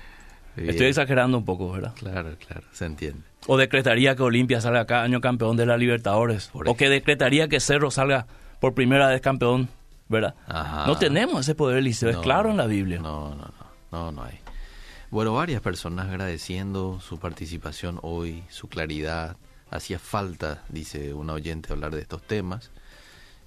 Estoy 0.56 0.86
exagerando 0.86 1.38
un 1.38 1.44
poco, 1.44 1.72
¿verdad? 1.72 1.94
Claro, 1.96 2.36
claro, 2.46 2.66
se 2.72 2.86
entiende. 2.86 3.22
O 3.46 3.56
decretaría 3.56 4.14
que 4.16 4.22
Olimpia 4.22 4.60
salga 4.60 4.86
cada 4.86 5.02
año 5.02 5.20
campeón 5.20 5.56
de 5.56 5.66
la 5.66 5.76
Libertadores. 5.76 6.50
o 6.52 6.76
que 6.76 6.88
decretaría 6.88 7.48
que 7.48 7.60
Cerro 7.60 7.90
salga 7.90 8.26
por 8.60 8.74
primera 8.74 9.08
vez 9.08 9.20
campeón, 9.20 9.68
¿verdad? 10.08 10.34
No 10.86 10.96
tenemos 10.96 11.40
ese 11.40 11.54
poder, 11.54 11.82
Liceo, 11.82 12.10
es 12.10 12.16
claro 12.18 12.50
en 12.50 12.56
la 12.56 12.66
Biblia. 12.66 12.98
No, 13.00 13.30
no, 13.30 13.36
no, 13.36 13.66
no, 13.92 14.12
no 14.12 14.22
hay. 14.22 14.38
Bueno, 15.10 15.34
varias 15.34 15.60
personas 15.60 16.08
agradeciendo 16.08 17.00
su 17.00 17.18
participación 17.18 17.98
hoy, 18.02 18.42
su 18.48 18.68
claridad. 18.68 19.36
Hacía 19.70 19.98
falta, 19.98 20.62
dice 20.68 21.14
un 21.14 21.30
oyente, 21.30 21.72
hablar 21.72 21.94
de 21.94 22.00
estos 22.00 22.22
temas. 22.22 22.70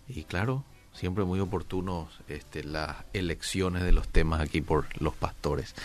Y 0.07 0.23
claro, 0.23 0.63
siempre 0.97 1.23
muy 1.23 1.39
oportunos 1.39 2.07
este, 2.27 2.63
las 2.63 2.95
elecciones 3.13 3.83
de 3.83 3.91
los 3.91 4.07
temas 4.07 4.41
aquí 4.41 4.61
por 4.61 4.85
los 4.99 5.13
pastores. 5.13 5.75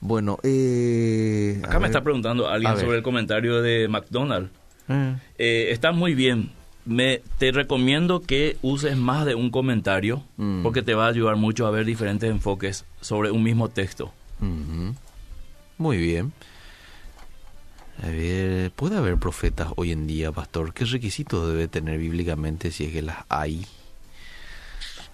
Bueno, 0.00 0.38
eh, 0.42 1.60
acá 1.62 1.78
me 1.78 1.86
está 1.86 2.02
preguntando 2.02 2.48
alguien 2.48 2.76
sobre 2.78 2.98
el 2.98 3.02
comentario 3.02 3.62
de 3.62 3.88
McDonald's. 3.88 4.50
Mm. 4.88 5.12
Eh, 5.38 5.68
está 5.70 5.92
muy 5.92 6.14
bien. 6.14 6.50
Me, 6.84 7.20
te 7.38 7.50
recomiendo 7.50 8.20
que 8.20 8.56
uses 8.62 8.96
más 8.96 9.26
de 9.26 9.34
un 9.34 9.50
comentario 9.50 10.22
mm. 10.36 10.62
porque 10.62 10.82
te 10.82 10.94
va 10.94 11.06
a 11.06 11.08
ayudar 11.08 11.36
mucho 11.36 11.66
a 11.66 11.70
ver 11.70 11.84
diferentes 11.84 12.30
enfoques 12.30 12.84
sobre 13.00 13.30
un 13.30 13.42
mismo 13.42 13.68
texto. 13.68 14.12
Muy 15.78 15.96
bien. 15.96 16.32
A 18.02 18.08
ver, 18.08 18.70
¿puede 18.72 18.96
haber 18.96 19.16
profetas 19.16 19.68
hoy 19.76 19.92
en 19.92 20.06
día, 20.06 20.30
pastor? 20.30 20.74
¿Qué 20.74 20.84
requisitos 20.84 21.48
debe 21.48 21.66
tener 21.66 21.98
bíblicamente 21.98 22.70
si 22.70 22.84
es 22.84 22.92
que 22.92 23.02
las 23.02 23.24
hay? 23.28 23.66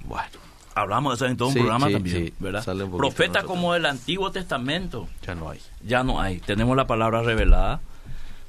Bueno, 0.05 0.31
hablamos 0.75 1.12
de 1.12 1.17
eso 1.17 1.31
en 1.31 1.37
todo 1.37 1.49
un 1.49 1.55
programa 1.55 1.91
también, 1.91 2.33
¿verdad? 2.38 2.65
Profetas 2.97 3.45
como 3.45 3.75
el 3.75 3.87
Antiguo 3.87 4.31
Testamento. 4.31 5.09
Ya 5.27 5.35
no 5.35 5.51
hay. 5.51 5.61
Ya 5.85 6.03
no 6.03 6.21
hay. 6.21 6.41
Tenemos 6.41 6.77
la 6.77 6.87
palabra 6.87 7.23
revelada, 7.23 7.81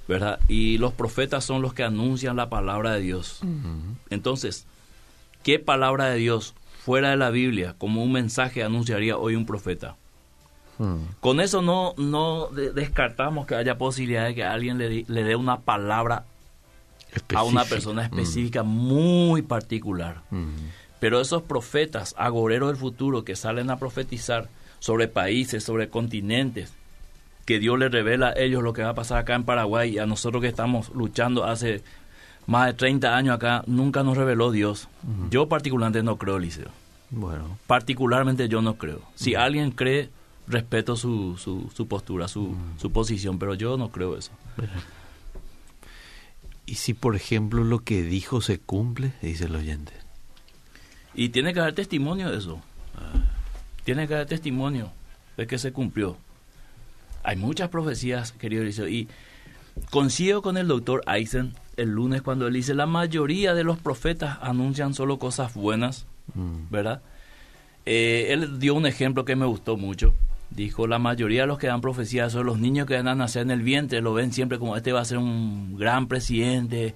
¿verdad? 0.07 0.39
Y 0.47 0.77
los 0.77 0.93
profetas 0.93 1.43
son 1.43 1.61
los 1.61 1.73
que 1.73 1.83
anuncian 1.83 2.35
la 2.35 2.49
palabra 2.49 2.93
de 2.93 3.01
Dios. 3.01 3.41
Entonces, 4.09 4.65
¿qué 5.43 5.59
palabra 5.59 6.05
de 6.05 6.17
Dios 6.17 6.55
fuera 6.83 7.11
de 7.11 7.17
la 7.17 7.29
Biblia 7.29 7.75
como 7.77 8.03
un 8.03 8.11
mensaje 8.11 8.63
anunciaría 8.63 9.17
hoy 9.17 9.35
un 9.35 9.45
profeta? 9.45 9.95
Hmm. 10.77 11.05
Con 11.19 11.39
eso 11.39 11.61
no, 11.61 11.93
no 11.97 12.47
descartamos 12.47 13.45
que 13.45 13.55
haya 13.55 13.77
posibilidad 13.77 14.25
de 14.25 14.35
que 14.35 14.43
alguien 14.43 14.79
le, 14.79 15.05
le 15.07 15.23
dé 15.23 15.35
una 15.35 15.59
palabra 15.61 16.25
a 17.35 17.43
una 17.43 17.63
persona 17.65 18.01
hmm. 18.01 18.05
específica 18.05 18.63
muy 18.63 19.41
particular. 19.41 20.23
Pero 21.03 21.19
esos 21.19 21.41
profetas, 21.41 22.15
agoreros 22.17 22.69
del 22.69 22.77
futuro, 22.77 23.25
que 23.25 23.35
salen 23.35 23.69
a 23.69 23.75
profetizar 23.75 24.47
sobre 24.79 25.09
países, 25.09 25.61
sobre 25.61 25.89
continentes, 25.89 26.71
que 27.43 27.59
Dios 27.59 27.77
les 27.77 27.91
revela 27.91 28.29
a 28.29 28.39
ellos 28.39 28.63
lo 28.63 28.71
que 28.71 28.83
va 28.83 28.91
a 28.91 28.95
pasar 28.95 29.17
acá 29.17 29.35
en 29.35 29.43
Paraguay 29.43 29.95
y 29.95 29.99
a 29.99 30.05
nosotros 30.05 30.41
que 30.41 30.47
estamos 30.47 30.95
luchando 30.95 31.43
hace 31.43 31.83
más 32.47 32.67
de 32.67 32.73
30 32.75 33.17
años 33.17 33.35
acá, 33.35 33.65
nunca 33.67 34.01
nos 34.03 34.15
reveló 34.15 34.51
Dios. 34.51 34.87
Yo 35.29 35.49
particularmente 35.49 36.03
no 36.03 36.17
creo, 36.17 36.39
Liceo. 36.39 36.69
Bueno. 37.09 37.57
Particularmente 37.67 38.47
yo 38.47 38.61
no 38.61 38.75
creo. 38.75 39.01
Si 39.13 39.35
alguien 39.35 39.71
cree, 39.71 40.09
respeto 40.47 40.95
su, 40.95 41.35
su, 41.35 41.85
postura, 41.85 42.29
su, 42.29 42.55
su 42.77 42.93
posición, 42.93 43.39
pero 43.39 43.55
yo 43.55 43.75
no 43.75 43.89
creo 43.89 44.15
eso. 44.15 44.31
¿Y 46.65 46.75
si, 46.75 46.93
por 46.93 47.17
ejemplo, 47.17 47.65
lo 47.65 47.79
que 47.79 48.03
dijo 48.03 48.39
se 48.39 48.57
cumple? 48.57 49.11
Dice 49.21 49.47
el 49.47 49.55
oyente. 49.57 50.02
Y 51.15 51.29
tiene 51.29 51.53
que 51.53 51.59
haber 51.59 51.75
testimonio 51.75 52.31
de 52.31 52.37
eso. 52.37 52.59
Tiene 53.83 54.07
que 54.07 54.15
haber 54.15 54.27
testimonio 54.27 54.91
de 55.37 55.47
que 55.47 55.57
se 55.57 55.71
cumplió. 55.71 56.17
Hay 57.23 57.35
muchas 57.37 57.69
profecías, 57.69 58.31
querido 58.33 58.63
Eliseo, 58.63 58.87
y 58.87 59.07
coincido 59.89 60.41
con 60.41 60.57
el 60.57 60.67
doctor 60.67 61.03
Eisen 61.07 61.53
el 61.77 61.89
lunes 61.89 62.21
cuando 62.21 62.47
él 62.47 62.53
dice, 62.53 62.75
la 62.75 62.85
mayoría 62.85 63.53
de 63.53 63.63
los 63.63 63.79
profetas 63.79 64.37
anuncian 64.41 64.93
solo 64.93 65.17
cosas 65.17 65.53
buenas, 65.53 66.05
mm. 66.35 66.69
¿verdad? 66.69 67.01
Eh, 67.85 68.27
él 68.29 68.59
dio 68.59 68.75
un 68.75 68.85
ejemplo 68.85 69.25
que 69.25 69.35
me 69.35 69.45
gustó 69.45 69.77
mucho. 69.77 70.13
Dijo, 70.51 70.85
la 70.85 70.99
mayoría 70.99 71.41
de 71.41 71.47
los 71.47 71.57
que 71.57 71.67
dan 71.67 71.81
profecías 71.81 72.31
son 72.31 72.45
los 72.45 72.59
niños 72.59 72.85
que 72.85 72.95
van 72.95 73.07
a 73.07 73.15
nacer 73.15 73.41
en 73.41 73.51
el 73.51 73.63
vientre, 73.63 74.01
lo 74.01 74.13
ven 74.13 74.31
siempre 74.31 74.59
como 74.59 74.77
este 74.77 74.91
va 74.91 75.01
a 75.01 75.05
ser 75.05 75.17
un 75.17 75.75
gran 75.77 76.07
presidente, 76.07 76.93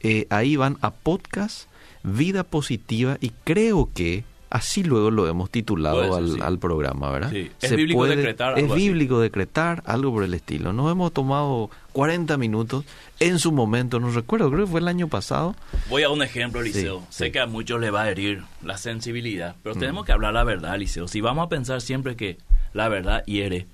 eh, 0.00 0.26
ahí 0.28 0.56
van 0.56 0.76
a 0.82 0.90
podcast 0.90 1.70
Vida 2.02 2.44
Positiva 2.44 3.16
y 3.18 3.30
creo 3.44 3.88
que 3.94 4.24
Así 4.50 4.82
luego 4.82 5.10
lo 5.10 5.28
hemos 5.28 5.50
titulado 5.50 6.14
al, 6.16 6.58
programa, 6.58 7.10
¿verdad? 7.10 7.34
Es 7.60 7.76
bíblico 7.76 8.06
decretar. 8.06 8.58
es 8.58 8.74
bíblico 8.74 9.20
decretar, 9.20 9.82
algo 9.84 10.10
por 10.12 10.24
el 10.24 10.32
estilo. 10.32 10.72
Nos 10.72 10.90
hemos 10.90 11.12
tomado 11.12 11.68
40 11.92 12.38
minutos 12.38 12.84
en 13.20 13.38
su 13.38 13.52
momento, 13.52 14.00
no 14.00 14.10
recuerdo, 14.10 14.50
creo 14.50 14.64
que 14.64 14.70
fue 14.70 14.80
el 14.80 14.88
año 14.88 15.08
pasado. 15.08 15.54
Voy 15.90 16.02
a 16.02 16.08
un 16.08 16.22
ejemplo, 16.22 16.62
Liceo. 16.62 17.02
sé 17.10 17.30
que 17.30 17.40
a 17.40 17.46
muchos 17.46 17.78
le 17.78 17.90
va 17.90 18.02
a 18.02 18.10
herir 18.10 18.42
la 18.62 18.78
sensibilidad, 18.78 19.56
pero 19.62 19.74
mm. 19.74 19.78
tenemos 19.78 20.06
que 20.06 20.12
hablar 20.12 20.32
la 20.32 20.44
verdad, 20.44 20.78
Liceo. 20.78 21.08
Si 21.08 21.20
vamos 21.20 21.44
a 21.44 21.48
pensar 21.50 21.82
siempre 21.82 22.16
que 22.16 22.38
la 22.72 22.88
verdad 22.88 23.24
hiere, 23.26 23.66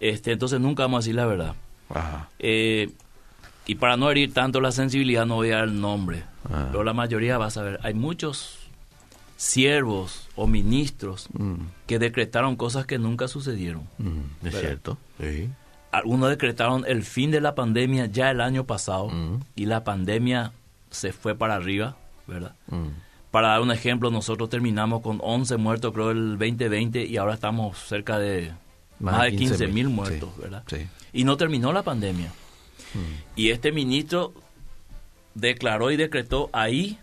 este, 0.00 0.32
entonces 0.32 0.60
nunca 0.60 0.82
vamos 0.82 0.98
a 0.98 1.00
decir 1.00 1.14
la 1.14 1.26
verdad. 1.26 1.54
Eh, 2.40 2.90
y 3.66 3.76
para 3.76 3.96
no 3.96 4.10
herir 4.10 4.32
tanto 4.32 4.60
la 4.60 4.72
sensibilidad 4.72 5.26
no 5.26 5.36
voy 5.36 5.50
a 5.50 5.56
dar 5.56 5.64
el 5.68 5.80
nombre, 5.80 6.24
ah. 6.50 6.68
pero 6.70 6.82
la 6.82 6.92
mayoría 6.92 7.38
va 7.38 7.46
a 7.46 7.50
saber. 7.50 7.78
Hay 7.82 7.94
muchos 7.94 8.65
siervos 9.36 10.28
o 10.34 10.46
ministros 10.46 11.28
mm. 11.32 11.56
que 11.86 11.98
decretaron 11.98 12.56
cosas 12.56 12.86
que 12.86 12.98
nunca 12.98 13.28
sucedieron. 13.28 13.82
Mm, 13.98 14.46
es 14.46 14.58
cierto. 14.58 14.98
Algunos 15.92 16.30
decretaron 16.30 16.84
el 16.86 17.02
fin 17.04 17.30
de 17.30 17.40
la 17.40 17.54
pandemia 17.54 18.06
ya 18.06 18.30
el 18.30 18.40
año 18.40 18.64
pasado 18.64 19.08
mm. 19.08 19.40
y 19.54 19.66
la 19.66 19.84
pandemia 19.84 20.52
se 20.90 21.12
fue 21.12 21.34
para 21.34 21.54
arriba, 21.54 21.96
¿verdad? 22.26 22.54
Para 23.30 23.48
dar 23.48 23.60
un 23.60 23.70
ejemplo, 23.70 24.10
nosotros 24.10 24.48
terminamos 24.48 25.02
con 25.02 25.18
11 25.22 25.58
muertos, 25.58 25.92
creo, 25.92 26.10
el 26.10 26.38
2020 26.38 27.04
y 27.04 27.16
ahora 27.18 27.34
estamos 27.34 27.78
cerca 27.78 28.18
de 28.18 28.52
más, 28.98 29.22
de 29.22 29.36
15 29.36 29.68
mil 29.68 29.88
muertos, 29.88 30.36
¿verdad? 30.38 30.64
Y 31.12 31.24
no 31.24 31.36
terminó 31.36 31.72
la 31.72 31.82
pandemia. 31.82 32.32
Y 33.34 33.50
este 33.50 33.72
ministro 33.72 34.32
declaró 35.34 35.90
y 35.90 35.96
decretó 35.96 36.48
ahí 36.54 36.98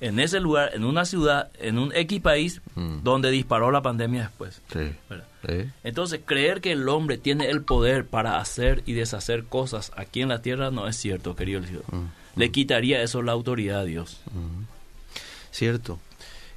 en 0.00 0.18
ese 0.20 0.40
lugar, 0.40 0.70
en 0.74 0.84
una 0.84 1.04
ciudad, 1.04 1.50
en 1.58 1.78
un 1.78 1.92
X 1.94 2.20
país, 2.20 2.60
Mm. 2.74 3.02
donde 3.02 3.30
disparó 3.30 3.70
la 3.70 3.80
pandemia 3.82 4.22
después. 4.22 4.60
Sí. 4.72 4.92
Entonces, 5.84 6.20
creer 6.24 6.60
que 6.60 6.72
el 6.72 6.88
hombre 6.88 7.18
tiene 7.18 7.48
el 7.50 7.62
poder 7.62 8.06
para 8.06 8.38
hacer 8.38 8.82
y 8.86 8.92
deshacer 8.94 9.44
cosas 9.44 9.92
aquí 9.96 10.22
en 10.22 10.28
la 10.28 10.40
tierra 10.42 10.70
no 10.70 10.88
es 10.88 10.96
cierto, 10.96 11.36
querido. 11.36 11.60
Mm. 11.90 12.38
Le 12.40 12.50
quitaría 12.50 13.02
eso 13.02 13.22
la 13.22 13.32
autoridad 13.32 13.80
a 13.80 13.84
Dios. 13.84 14.20
Cierto. 15.50 15.98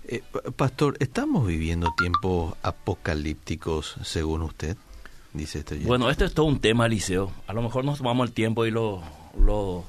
Eh, 0.08 0.24
pa- 0.32 0.42
pastor, 0.56 0.96
¿estamos 1.00 1.46
viviendo 1.46 1.94
tiempos 1.98 2.56
apocalípticos 2.64 3.96
según 4.04 4.42
usted? 4.42 4.78
Dice 5.34 5.60
este. 5.60 5.76
Bueno, 5.80 6.10
esto 6.10 6.26
es 6.26 6.34
todo 6.34 6.46
un 6.46 6.60
tema, 6.60 6.86
Eliseo. 6.86 7.32
A 7.46 7.54
lo 7.54 7.62
mejor 7.62 7.84
nos 7.86 7.98
tomamos 8.00 8.28
el 8.28 8.34
tiempo 8.34 8.66
y 8.66 8.72
lo, 8.72 9.04
lo 9.40 9.84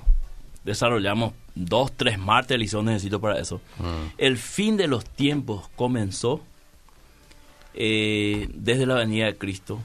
desarrollamos 0.64 1.32
dos, 1.58 1.92
tres 1.92 2.18
martes, 2.18 2.54
Eliseo, 2.54 2.82
necesito 2.82 3.20
para 3.20 3.38
eso. 3.38 3.60
Mm. 3.78 4.12
El 4.18 4.36
fin 4.38 4.76
de 4.76 4.86
los 4.86 5.04
tiempos 5.04 5.68
comenzó 5.76 6.42
eh, 7.74 8.48
desde 8.54 8.86
la 8.86 8.94
venida 8.94 9.26
de 9.26 9.36
Cristo. 9.36 9.80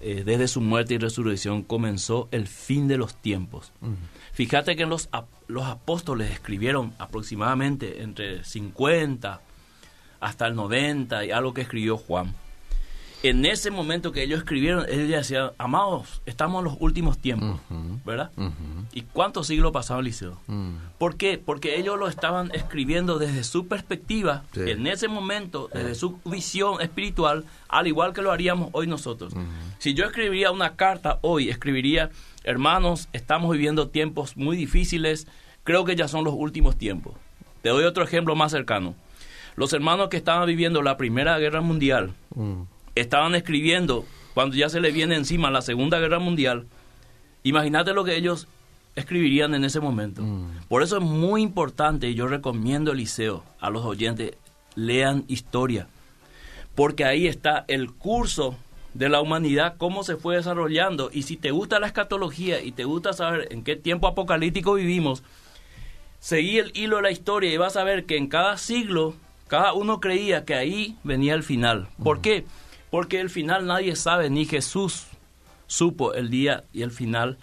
Eh, 0.00 0.22
desde 0.24 0.48
su 0.48 0.60
muerte 0.60 0.94
y 0.94 0.98
resurrección 0.98 1.62
comenzó 1.62 2.28
el 2.30 2.46
fin 2.46 2.88
de 2.88 2.98
los 2.98 3.14
tiempos. 3.14 3.72
Mm. 3.80 3.94
Fíjate 4.32 4.76
que 4.76 4.86
los, 4.86 5.08
los 5.48 5.64
apóstoles 5.66 6.30
escribieron 6.30 6.92
aproximadamente 6.98 8.02
entre 8.02 8.44
50 8.44 9.40
hasta 10.20 10.46
el 10.46 10.54
90 10.54 11.24
y 11.24 11.30
algo 11.30 11.54
que 11.54 11.62
escribió 11.62 11.96
Juan. 11.96 12.34
En 13.24 13.44
ese 13.46 13.72
momento 13.72 14.12
que 14.12 14.22
ellos 14.22 14.38
escribieron, 14.38 14.84
ellos 14.88 15.08
decían, 15.08 15.50
amados, 15.58 16.22
estamos 16.24 16.60
en 16.60 16.66
los 16.66 16.76
últimos 16.78 17.18
tiempos. 17.18 17.60
¿verdad? 18.04 18.30
¿Y 18.92 19.02
cuántos 19.02 19.48
siglos 19.48 19.72
pasaron, 19.72 20.04
Liceo? 20.04 20.38
Mm. 20.46 20.74
¿Por 20.98 21.16
qué? 21.16 21.36
Porque 21.36 21.78
ellos 21.80 21.98
lo 21.98 22.06
estaban 22.06 22.50
escribiendo 22.54 23.18
desde 23.18 23.42
su 23.44 23.66
perspectiva, 23.66 24.44
Sí. 24.52 24.60
en 24.70 24.86
ese 24.86 25.08
momento, 25.08 25.68
desde 25.74 25.94
su 25.96 26.18
visión 26.24 26.80
espiritual, 26.80 27.44
al 27.68 27.86
igual 27.88 28.12
que 28.12 28.22
lo 28.22 28.30
haríamos 28.30 28.70
hoy 28.72 28.86
nosotros. 28.86 29.34
Si 29.78 29.94
yo 29.94 30.04
escribiría 30.04 30.52
una 30.52 30.76
carta 30.76 31.18
hoy, 31.22 31.48
escribiría, 31.50 32.10
hermanos, 32.44 33.08
estamos 33.12 33.50
viviendo 33.50 33.88
tiempos 33.88 34.36
muy 34.36 34.56
difíciles, 34.56 35.26
creo 35.64 35.84
que 35.84 35.96
ya 35.96 36.06
son 36.06 36.24
los 36.24 36.34
últimos 36.36 36.76
tiempos. 36.76 37.14
Te 37.62 37.70
doy 37.70 37.84
otro 37.84 38.04
ejemplo 38.04 38.36
más 38.36 38.52
cercano. 38.52 38.94
Los 39.56 39.72
hermanos 39.72 40.08
que 40.08 40.16
estaban 40.16 40.46
viviendo 40.46 40.82
la 40.82 40.96
Primera 40.96 41.36
Guerra 41.38 41.60
Mundial, 41.60 42.14
Mm. 42.36 42.62
Estaban 43.00 43.34
escribiendo 43.34 44.04
cuando 44.34 44.56
ya 44.56 44.68
se 44.68 44.80
le 44.80 44.92
viene 44.92 45.16
encima 45.16 45.50
la 45.50 45.62
Segunda 45.62 45.98
Guerra 45.98 46.18
Mundial. 46.18 46.66
Imagínate 47.42 47.92
lo 47.92 48.04
que 48.04 48.16
ellos 48.16 48.46
escribirían 48.94 49.54
en 49.54 49.64
ese 49.64 49.80
momento. 49.80 50.22
Mm. 50.22 50.66
Por 50.68 50.82
eso 50.82 50.98
es 50.98 51.02
muy 51.02 51.42
importante, 51.42 52.08
y 52.08 52.14
yo 52.14 52.26
recomiendo 52.26 52.92
Eliseo 52.92 53.44
a 53.60 53.70
los 53.70 53.84
oyentes, 53.84 54.32
lean 54.74 55.24
historia. 55.28 55.88
Porque 56.74 57.04
ahí 57.04 57.26
está 57.26 57.64
el 57.68 57.92
curso 57.92 58.56
de 58.94 59.08
la 59.08 59.20
humanidad, 59.20 59.74
cómo 59.78 60.04
se 60.04 60.16
fue 60.16 60.36
desarrollando. 60.36 61.10
Y 61.12 61.22
si 61.22 61.36
te 61.36 61.50
gusta 61.50 61.80
la 61.80 61.86
escatología 61.86 62.62
y 62.62 62.72
te 62.72 62.84
gusta 62.84 63.12
saber 63.12 63.48
en 63.50 63.62
qué 63.62 63.76
tiempo 63.76 64.06
apocalíptico 64.06 64.74
vivimos, 64.74 65.22
seguí 66.20 66.58
el 66.58 66.72
hilo 66.74 66.96
de 66.96 67.02
la 67.02 67.10
historia 67.10 67.52
y 67.52 67.56
vas 67.56 67.76
a 67.76 67.84
ver 67.84 68.04
que 68.04 68.16
en 68.16 68.28
cada 68.28 68.56
siglo, 68.56 69.14
cada 69.46 69.72
uno 69.72 70.00
creía 70.00 70.44
que 70.44 70.54
ahí 70.54 70.96
venía 71.04 71.34
el 71.34 71.42
final. 71.42 71.88
¿Por 72.02 72.20
qué? 72.20 72.44
Porque 72.90 73.20
el 73.20 73.30
final 73.30 73.66
nadie 73.66 73.96
sabe, 73.96 74.30
ni 74.30 74.44
Jesús 74.46 75.06
supo 75.66 76.14
el 76.14 76.30
día 76.30 76.64
y 76.72 76.82
el 76.82 76.90
final. 76.90 77.38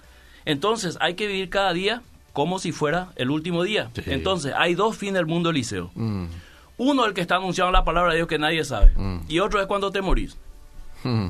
Entonces 0.45 0.97
hay 1.01 1.15
que 1.15 1.27
vivir 1.27 1.49
cada 1.49 1.73
día 1.73 2.01
como 2.33 2.59
si 2.59 2.71
fuera 2.71 3.09
el 3.15 3.29
último 3.29 3.63
día. 3.63 3.89
Sí. 3.95 4.03
Entonces 4.07 4.53
hay 4.57 4.75
dos 4.75 4.97
fines 4.97 5.15
del 5.15 5.25
mundo, 5.25 5.51
Eliseo. 5.51 5.91
Mm. 5.95 6.25
Uno 6.77 7.05
el 7.05 7.13
que 7.13 7.21
está 7.21 7.37
anunciando 7.37 7.71
la 7.71 7.85
palabra 7.85 8.11
de 8.11 8.17
Dios 8.17 8.27
que 8.27 8.37
nadie 8.37 8.65
sabe. 8.65 8.91
Mm. 8.95 9.21
Y 9.29 9.39
otro 9.39 9.61
es 9.61 9.67
cuando 9.67 9.91
te 9.91 10.01
morís. 10.01 10.37
Mm. 11.03 11.27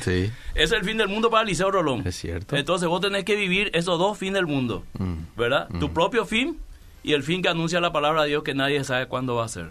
Sí, 0.00 0.30
Ese 0.30 0.32
es 0.54 0.72
el 0.72 0.84
fin 0.84 0.96
del 0.96 1.08
mundo 1.08 1.28
para 1.28 1.42
Eliseo 1.42 1.70
Rolón. 1.70 2.06
es 2.06 2.16
cierto. 2.16 2.56
Entonces 2.56 2.88
vos 2.88 3.00
tenés 3.00 3.24
que 3.24 3.34
vivir 3.34 3.70
esos 3.74 3.98
dos 3.98 4.16
fines 4.16 4.34
del 4.34 4.46
mundo. 4.46 4.84
Mm. 4.98 5.14
¿Verdad? 5.36 5.68
Tu 5.80 5.92
propio 5.92 6.24
fin 6.24 6.58
y 7.02 7.12
el 7.12 7.22
fin 7.22 7.42
que 7.42 7.48
anuncia 7.48 7.80
la 7.80 7.92
palabra 7.92 8.22
de 8.22 8.28
Dios 8.28 8.42
que 8.44 8.54
nadie 8.54 8.82
sabe 8.84 9.06
cuándo 9.06 9.34
va 9.34 9.44
a 9.44 9.48
ser. 9.48 9.70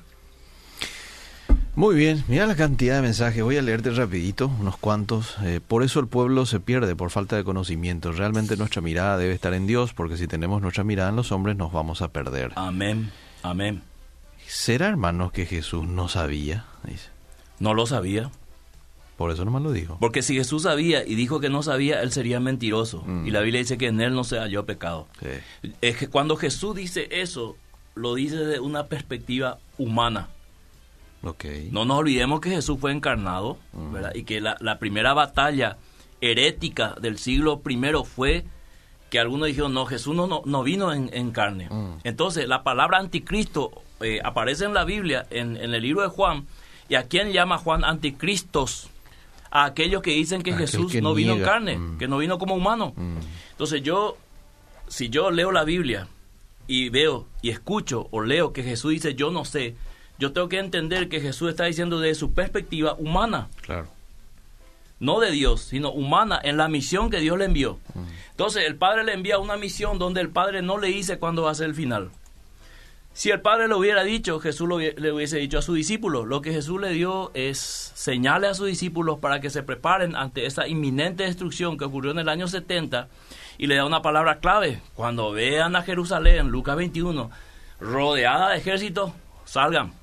Muy 1.76 1.94
bien, 1.96 2.24
mira 2.30 2.48
la 2.48 2.56
cantidad 2.56 2.96
de 2.96 3.02
mensajes. 3.02 3.44
Voy 3.44 3.58
a 3.58 3.62
leerte 3.62 3.90
rapidito, 3.90 4.50
unos 4.62 4.78
cuantos. 4.78 5.36
Eh, 5.44 5.60
por 5.66 5.84
eso 5.84 6.00
el 6.00 6.08
pueblo 6.08 6.46
se 6.46 6.62
pierde 6.62 6.96
por 6.96 7.10
falta 7.10 7.36
de 7.36 7.44
conocimiento. 7.44 8.14
Realmente 8.14 8.56
nuestra 8.56 8.82
mirada 8.82 9.18
debe 9.18 9.34
estar 9.34 9.54
en 9.54 9.68
Dios, 9.68 9.94
porque 9.94 10.16
si 10.16 10.26
tenemos 10.26 10.62
nuestra 10.62 10.86
mirada 10.86 11.10
en 11.10 11.18
los 11.18 11.34
hombres 11.34 11.58
nos 11.58 11.74
vamos 11.74 12.02
a 12.02 12.08
perder. 12.14 12.54
Amén. 12.56 13.12
Amén. 13.44 13.84
¿Será, 14.48 14.88
hermanos, 14.88 15.34
que 15.34 15.46
Jesús 15.46 15.86
no 15.86 16.08
sabía? 16.08 16.64
Dice. 16.84 17.10
No 17.60 17.74
lo 17.74 17.86
sabía. 17.86 18.32
Por 19.18 19.32
eso 19.32 19.44
nomás 19.44 19.62
lo 19.62 19.74
dijo. 19.74 19.98
Porque 20.00 20.22
si 20.22 20.34
Jesús 20.36 20.64
sabía 20.64 21.06
y 21.06 21.16
dijo 21.16 21.42
que 21.42 21.50
no 21.50 21.62
sabía, 21.62 22.02
él 22.02 22.14
sería 22.14 22.40
mentiroso. 22.40 23.04
Mm. 23.06 23.28
Y 23.28 23.32
la 23.32 23.42
Biblia 23.42 23.60
dice 23.60 23.78
que 23.78 23.88
en 23.88 24.00
él 24.00 24.14
no 24.14 24.24
se 24.24 24.40
halló 24.40 24.66
pecado. 24.66 25.10
Sí. 25.20 25.72
Es 25.82 25.98
que 25.98 26.08
cuando 26.08 26.38
Jesús 26.38 26.74
dice 26.74 27.10
eso, 27.12 27.58
lo 27.96 28.16
dice 28.16 28.38
desde 28.38 28.62
una 28.62 28.88
perspectiva 28.88 29.60
humana. 29.78 30.30
No 31.72 31.86
nos 31.86 31.98
olvidemos 32.00 32.40
que 32.40 32.50
Jesús 32.52 32.78
fue 32.80 32.92
encarnado, 32.92 33.58
¿verdad? 33.74 34.14
Y 34.16 34.24
que 34.24 34.40
la, 34.42 34.58
la 34.60 34.80
primera 34.80 35.14
batalla 35.14 35.78
herética 36.22 36.96
del 37.02 37.18
siglo 37.18 37.60
primero 37.60 38.04
fue 38.04 38.46
que 39.10 39.20
algunos 39.20 39.48
dijeron, 39.48 39.74
no, 39.74 39.86
Jesús 39.86 40.16
no, 40.16 40.28
no, 40.28 40.42
no 40.46 40.64
vino 40.64 40.92
en, 40.92 41.10
en 41.14 41.32
carne. 41.32 41.68
Mm. 41.70 42.00
Entonces, 42.04 42.48
la 42.48 42.64
palabra 42.64 42.98
anticristo 43.00 43.72
eh, 44.02 44.20
aparece 44.24 44.66
en 44.66 44.74
la 44.74 44.84
Biblia, 44.84 45.26
en, 45.30 45.58
en 45.58 45.74
el 45.74 45.82
libro 45.82 46.02
de 46.02 46.10
Juan, 46.10 46.46
y 46.90 46.96
a 46.96 47.04
quién 47.04 47.32
llama 47.32 47.58
Juan 47.58 47.84
anticristos? 47.84 48.90
A 49.52 49.66
aquellos 49.66 50.02
que 50.02 50.12
dicen 50.12 50.42
que 50.42 50.54
Aquel 50.54 50.68
Jesús 50.68 50.92
que 50.92 51.02
no 51.02 51.14
vino 51.14 51.34
en 51.34 51.44
carne, 51.44 51.78
Mm. 51.78 51.98
que 51.98 52.08
no 52.08 52.18
vino 52.18 52.38
como 52.38 52.56
humano. 52.56 52.94
Mm. 52.96 53.18
Entonces 53.52 53.82
yo, 53.84 54.18
si 54.88 55.10
yo 55.10 55.32
leo 55.32 55.52
la 55.52 55.64
Biblia 55.64 56.08
y 56.68 56.90
veo 56.90 57.26
y 57.42 57.52
escucho 57.52 58.08
o 58.12 58.22
leo 58.22 58.52
que 58.52 58.64
Jesús 58.64 58.92
dice 58.92 59.16
yo 59.16 59.32
no 59.32 59.46
sé, 59.46 59.76
yo 60.20 60.32
tengo 60.34 60.50
que 60.50 60.60
entender 60.60 61.10
que 61.10 61.22
Jesús 61.22 61.50
está 61.50 61.66
diciendo 61.66 62.00
desde 62.00 62.16
su 62.16 62.34
perspectiva 62.34 62.94
humana, 62.94 63.48
Claro. 63.62 63.88
no 65.00 65.20
de 65.20 65.32
Dios, 65.32 65.62
sino 65.62 65.92
humana 65.92 66.40
en 66.44 66.58
la 66.58 66.68
misión 66.68 67.10
que 67.10 67.20
Dios 67.20 67.38
le 67.38 67.46
envió. 67.46 67.80
Mm. 67.94 68.04
Entonces 68.32 68.66
el 68.66 68.76
Padre 68.76 69.04
le 69.04 69.14
envía 69.14 69.40
una 69.40 69.58
misión 69.58 70.00
donde 70.00 70.22
el 70.22 70.30
Padre 70.30 70.62
no 70.62 70.78
le 70.78 70.88
dice 70.88 71.20
cuándo 71.20 71.44
va 71.44 71.52
a 71.52 71.56
ser 71.56 71.68
el 71.68 71.76
final. 71.76 72.10
Si 73.14 73.32
el 73.32 73.40
Padre 73.40 73.70
lo 73.70 73.78
hubiera 73.78 74.04
dicho, 74.04 74.42
Jesús 74.42 74.68
lo 74.68 74.78
le 74.78 75.12
hubiese 75.14 75.38
dicho 75.38 75.58
a 75.58 75.62
sus 75.62 75.76
discípulos. 75.76 76.28
Lo 76.28 76.42
que 76.42 76.52
Jesús 76.52 76.82
le 76.82 76.90
dio 76.90 77.32
es 77.34 77.60
señales 77.96 78.52
a 78.52 78.54
sus 78.56 78.68
discípulos 78.68 79.20
para 79.20 79.40
que 79.40 79.50
se 79.50 79.64
preparen 79.64 80.18
ante 80.18 80.46
esa 80.46 80.68
inminente 80.68 81.24
destrucción 81.24 81.78
que 81.78 81.86
ocurrió 81.86 82.12
en 82.12 82.20
el 82.20 82.28
año 82.28 82.50
70 82.50 83.08
y 83.58 83.68
le 83.68 83.76
da 83.76 83.86
una 83.86 84.02
palabra 84.02 84.40
clave. 84.40 84.82
Cuando 84.96 85.32
vean 85.32 85.78
a 85.78 85.82
Jerusalén, 85.84 86.50
Lucas 86.50 86.76
21, 86.76 87.32
rodeada 87.80 88.50
de 88.50 88.58
ejércitos, 88.58 89.12
salgan. 89.46 89.94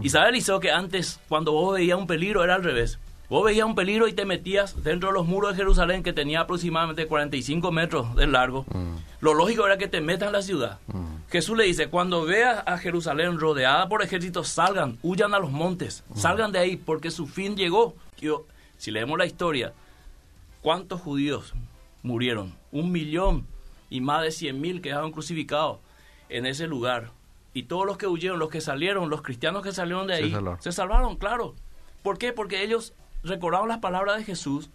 Y 0.00 0.10
sabe, 0.10 0.30
Eliseo, 0.30 0.60
que 0.60 0.70
antes, 0.70 1.20
cuando 1.28 1.52
vos 1.52 1.74
veías 1.74 1.98
un 1.98 2.06
peligro, 2.06 2.44
era 2.44 2.54
al 2.54 2.64
revés. 2.64 2.98
Vos 3.28 3.44
veías 3.44 3.66
un 3.66 3.74
peligro 3.74 4.06
y 4.06 4.12
te 4.12 4.24
metías 4.24 4.84
dentro 4.84 5.08
de 5.08 5.14
los 5.14 5.26
muros 5.26 5.50
de 5.52 5.56
Jerusalén, 5.56 6.02
que 6.02 6.12
tenía 6.12 6.40
aproximadamente 6.40 7.06
45 7.06 7.72
metros 7.72 8.14
de 8.14 8.26
largo. 8.28 8.64
Mm. 8.72 8.96
Lo 9.20 9.34
lógico 9.34 9.66
era 9.66 9.78
que 9.78 9.88
te 9.88 10.00
metas 10.00 10.28
en 10.28 10.32
la 10.32 10.42
ciudad. 10.42 10.78
Mm. 10.86 11.16
Jesús 11.28 11.56
le 11.56 11.64
dice, 11.64 11.88
cuando 11.88 12.24
veas 12.24 12.62
a 12.66 12.78
Jerusalén 12.78 13.40
rodeada 13.40 13.88
por 13.88 14.02
ejércitos, 14.02 14.48
salgan, 14.48 14.98
huyan 15.02 15.34
a 15.34 15.40
los 15.40 15.50
montes, 15.50 16.04
salgan 16.14 16.52
de 16.52 16.60
ahí, 16.60 16.76
porque 16.76 17.10
su 17.10 17.26
fin 17.26 17.56
llegó. 17.56 17.96
Yo, 18.18 18.46
si 18.78 18.92
leemos 18.92 19.18
la 19.18 19.26
historia, 19.26 19.72
¿cuántos 20.62 21.00
judíos 21.00 21.52
murieron? 22.02 22.54
Un 22.70 22.92
millón 22.92 23.44
y 23.90 24.00
más 24.00 24.22
de 24.22 24.30
cien 24.30 24.60
mil 24.60 24.80
quedaron 24.80 25.10
crucificados 25.10 25.78
en 26.28 26.46
ese 26.46 26.68
lugar. 26.68 27.10
Y 27.56 27.62
todos 27.62 27.86
los 27.86 27.96
que 27.96 28.06
huyeron, 28.06 28.38
los 28.38 28.50
que 28.50 28.60
salieron, 28.60 29.08
los 29.08 29.22
cristianos 29.22 29.62
que 29.62 29.72
salieron 29.72 30.06
de 30.06 30.18
Se 30.18 30.24
ahí, 30.24 30.30
salvaron. 30.30 30.60
se 30.62 30.72
salvaron, 30.72 31.16
claro. 31.16 31.54
¿Por 32.02 32.18
qué? 32.18 32.34
Porque 32.34 32.62
ellos 32.62 32.92
recordaron 33.24 33.68
las 33.68 33.78
palabras 33.78 34.18
de 34.18 34.24
Jesús 34.24 34.68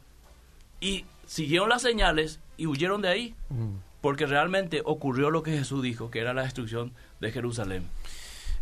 y 0.79 1.05
siguieron 1.27 1.69
las 1.69 1.83
señales 1.83 2.39
y 2.57 2.65
huyeron 2.65 3.03
de 3.03 3.09
ahí. 3.09 3.35
Mm. 3.49 3.75
Porque 4.01 4.25
realmente 4.25 4.81
ocurrió 4.83 5.29
lo 5.29 5.43
que 5.43 5.51
Jesús 5.51 5.83
dijo, 5.83 6.09
que 6.09 6.21
era 6.21 6.33
la 6.33 6.41
destrucción 6.41 6.91
de 7.19 7.31
Jerusalén. 7.31 7.85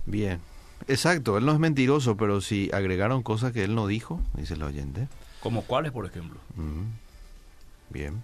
Bien. 0.06 0.42
Exacto, 0.90 1.38
él 1.38 1.46
no 1.46 1.54
es 1.54 1.60
mentiroso, 1.60 2.18
pero 2.18 2.42
si 2.42 2.70
agregaron 2.74 3.24
cosas 3.24 3.54
que 3.54 3.64
él 3.64 3.74
no 3.74 3.88
dijo, 3.88 4.20
dice 4.34 4.56
el 4.56 4.64
oyente. 4.64 5.08
¿Como 5.40 5.62
cuáles, 5.62 5.94
por 5.94 6.06
ejemplo? 6.06 6.42
Mm. 6.58 7.94
Bien. 7.94 8.22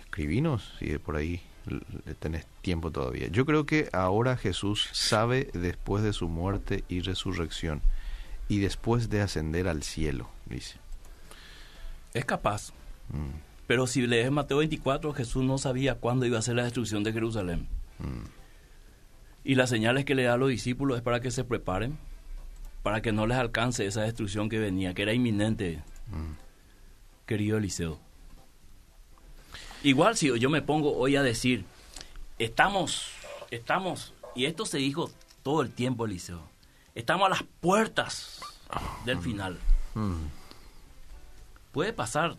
Escribinos, 0.00 0.74
si 0.80 0.86
de 0.86 0.98
por 0.98 1.14
ahí 1.14 1.40
tenés 2.18 2.46
tiempo 2.62 2.90
todavía. 2.90 3.28
Yo 3.28 3.46
creo 3.46 3.66
que 3.66 3.88
ahora 3.92 4.36
Jesús 4.36 4.88
sabe 4.92 5.48
después 5.54 6.02
de 6.02 6.12
su 6.12 6.28
muerte 6.28 6.84
y 6.88 7.00
resurrección 7.00 7.82
y 8.48 8.58
después 8.58 9.08
de 9.08 9.22
ascender 9.22 9.68
al 9.68 9.82
cielo, 9.82 10.28
dice. 10.46 10.78
Es 12.14 12.24
capaz. 12.24 12.72
Mm, 13.10 13.38
Pero 13.66 13.86
si 13.86 14.06
lees 14.06 14.30
Mateo 14.30 14.58
24, 14.58 15.12
Jesús 15.14 15.44
no 15.44 15.56
sabía 15.58 15.94
cuándo 15.94 16.26
iba 16.26 16.38
a 16.38 16.42
ser 16.42 16.56
la 16.56 16.64
destrucción 16.64 17.02
de 17.04 17.12
Jerusalén. 17.12 17.68
mm. 17.98 18.42
Y 19.44 19.56
las 19.56 19.70
señales 19.70 20.04
que 20.04 20.14
le 20.14 20.22
da 20.22 20.34
a 20.34 20.36
los 20.36 20.50
discípulos 20.50 20.98
es 20.98 21.02
para 21.02 21.20
que 21.20 21.32
se 21.32 21.42
preparen, 21.42 21.98
para 22.84 23.02
que 23.02 23.10
no 23.10 23.26
les 23.26 23.38
alcance 23.38 23.84
esa 23.86 24.02
destrucción 24.02 24.48
que 24.48 24.60
venía, 24.60 24.94
que 24.94 25.02
era 25.02 25.14
inminente, 25.14 25.82
querido 27.26 27.58
Eliseo. 27.58 27.98
Igual 29.82 30.16
si 30.16 30.38
yo 30.38 30.50
me 30.50 30.62
pongo 30.62 30.96
hoy 30.96 31.16
a 31.16 31.22
decir, 31.22 31.64
estamos, 32.38 33.10
estamos, 33.50 34.14
y 34.34 34.46
esto 34.46 34.64
se 34.64 34.78
dijo 34.78 35.10
todo 35.42 35.62
el 35.62 35.72
tiempo, 35.72 36.06
Eliseo, 36.06 36.40
estamos 36.94 37.26
a 37.26 37.30
las 37.30 37.42
puertas 37.60 38.40
del 39.04 39.18
final. 39.18 39.58
Puede 41.72 41.92
pasar 41.92 42.36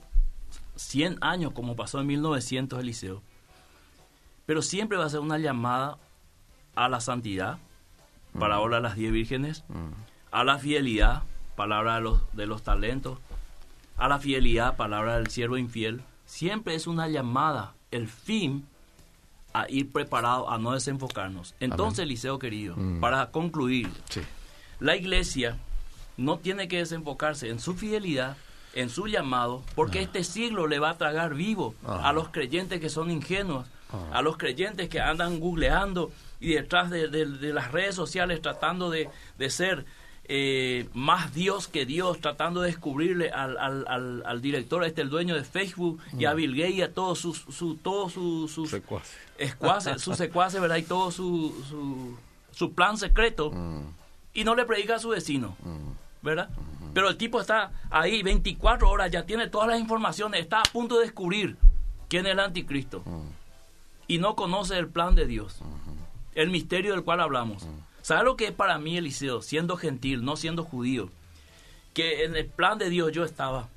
100 0.75 1.17
años 1.21 1.51
como 1.53 1.75
pasó 1.75 1.99
en 1.99 2.07
1900, 2.07 2.79
Eliseo, 2.79 3.21
pero 4.45 4.61
siempre 4.61 4.97
va 4.97 5.05
a 5.05 5.09
ser 5.09 5.19
una 5.19 5.37
llamada 5.37 5.97
a 6.75 6.87
la 6.87 7.01
santidad, 7.01 7.57
palabra 8.39 8.77
de 8.77 8.83
las 8.83 8.95
diez 8.95 9.11
vírgenes, 9.11 9.63
a 10.31 10.43
la 10.45 10.59
fidelidad, 10.59 11.23
palabra 11.57 11.95
de 11.95 12.01
los, 12.01 12.21
de 12.33 12.45
los 12.45 12.63
talentos, 12.63 13.19
a 13.97 14.07
la 14.07 14.19
fidelidad, 14.19 14.77
palabra 14.77 15.17
del 15.17 15.27
siervo 15.27 15.57
infiel. 15.57 16.03
Siempre 16.33 16.73
es 16.73 16.87
una 16.87 17.07
llamada, 17.07 17.75
el 17.91 18.07
fin 18.07 18.65
a 19.53 19.69
ir 19.69 19.91
preparado, 19.91 20.49
a 20.49 20.57
no 20.57 20.71
desenfocarnos. 20.71 21.53
Entonces, 21.59 21.99
Eliseo 21.99 22.39
querido, 22.39 22.75
para 22.99 23.29
concluir, 23.29 23.87
la 24.79 24.95
iglesia 24.95 25.59
no 26.17 26.39
tiene 26.39 26.67
que 26.67 26.79
desenfocarse 26.79 27.49
en 27.49 27.59
su 27.59 27.75
fidelidad, 27.75 28.35
en 28.73 28.89
su 28.89 29.05
llamado, 29.05 29.61
porque 29.75 30.01
este 30.01 30.23
siglo 30.23 30.65
le 30.65 30.79
va 30.79 30.89
a 30.89 30.97
tragar 30.97 31.35
vivo 31.35 31.75
a 31.85 32.11
los 32.13 32.29
creyentes 32.29 32.81
que 32.81 32.89
son 32.89 33.11
ingenuos, 33.11 33.67
a 34.11 34.23
los 34.23 34.35
creyentes 34.35 34.89
que 34.89 35.01
andan 35.01 35.39
googleando 35.39 36.11
y 36.39 36.55
detrás 36.55 36.89
de, 36.89 37.09
las 37.53 37.71
redes 37.71 37.93
sociales 37.93 38.41
tratando 38.41 38.89
de, 38.89 39.07
ser 39.51 39.85
eh, 40.25 40.87
más 40.93 41.33
Dios 41.33 41.67
que 41.67 41.85
Dios, 41.85 42.19
tratando 42.19 42.61
de 42.61 42.67
descubrirle 42.67 43.29
al, 43.31 43.57
al, 43.57 44.23
al, 44.25 44.41
director, 44.41 44.83
este 44.83 45.01
el 45.01 45.09
dueño 45.09 45.35
de 45.35 45.43
Facebook, 45.43 45.99
y 46.17 46.25
a 46.25 46.33
Bill 46.33 46.55
Gates 46.55 46.75
y 46.75 46.81
a 46.81 46.93
todos 46.93 47.19
sus, 47.19 47.39
su, 47.49 47.75
todos 47.75 48.13
sus, 48.13 48.51
sus 48.51 48.69
secuaces, 48.69 49.21
sus 50.01 50.17
secuaces, 50.17 50.61
¿verdad? 50.61 50.77
Y 50.77 50.83
todo 50.83 51.11
su, 51.11 51.63
su, 51.69 52.17
su 52.51 52.73
plan 52.73 52.97
secreto, 52.97 53.51
y 54.33 54.43
no 54.43 54.55
le 54.55 54.65
predica 54.65 54.95
a 54.95 54.99
su 54.99 55.09
vecino, 55.09 55.57
¿verdad? 56.21 56.49
Pero 56.93 57.09
el 57.09 57.17
tipo 57.17 57.41
está 57.41 57.71
ahí 57.89 58.23
24 58.23 58.89
horas, 58.89 59.11
ya 59.11 59.25
tiene 59.25 59.47
todas 59.49 59.67
las 59.67 59.79
informaciones, 59.79 60.41
está 60.41 60.59
a 60.59 60.63
punto 60.71 60.99
de 60.99 61.05
descubrir 61.05 61.57
quién 62.07 62.25
es 62.25 62.33
el 62.33 62.39
anticristo. 62.39 63.03
Y 64.07 64.19
no 64.19 64.35
conoce 64.35 64.77
el 64.77 64.89
plan 64.89 65.15
de 65.15 65.25
Dios 65.25 65.61
el 66.35 66.49
misterio 66.49 66.91
del 66.91 67.03
cual 67.03 67.21
hablamos. 67.21 67.67
¿Sabe 68.03 68.25
lo 68.25 68.35
que 68.35 68.47
es 68.47 68.51
para 68.51 68.77
mí, 68.77 68.97
Eliseo, 68.97 69.41
siendo 69.41 69.77
gentil, 69.77 70.25
no 70.25 70.35
siendo 70.35 70.65
judío? 70.65 71.09
Que 71.93 72.25
en 72.25 72.35
el 72.35 72.45
plan 72.47 72.77
de 72.77 72.89
Dios 72.89 73.13
yo 73.13 73.23
estaba. 73.23 73.69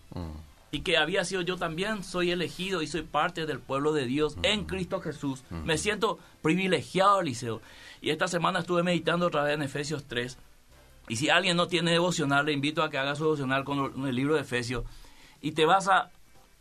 Y 0.72 0.80
que 0.80 0.96
había 0.96 1.24
sido 1.24 1.42
yo 1.42 1.56
también, 1.56 2.02
soy 2.02 2.32
elegido 2.32 2.82
y 2.82 2.88
soy 2.88 3.02
parte 3.02 3.46
del 3.46 3.60
pueblo 3.60 3.92
de 3.92 4.04
Dios 4.04 4.36
en 4.42 4.64
Cristo 4.64 5.00
Jesús. 5.00 5.44
Me 5.50 5.78
siento 5.78 6.18
privilegiado, 6.42 7.20
Eliseo. 7.20 7.62
Y 8.02 8.10
esta 8.10 8.26
semana 8.26 8.58
estuve 8.58 8.82
meditando 8.82 9.28
otra 9.28 9.44
vez 9.44 9.54
en 9.54 9.62
Efesios 9.62 10.04
3. 10.08 10.36
Y 11.08 11.16
si 11.16 11.30
alguien 11.30 11.56
no 11.56 11.68
tiene 11.68 11.92
devocional, 11.92 12.46
le 12.46 12.52
invito 12.52 12.82
a 12.82 12.90
que 12.90 12.98
haga 12.98 13.14
su 13.14 13.22
devocional 13.22 13.62
con 13.62 14.08
el 14.08 14.16
libro 14.16 14.34
de 14.34 14.40
Efesios. 14.40 14.84
Y 15.40 15.52
te 15.52 15.66
vas 15.66 15.86
a 15.86 16.10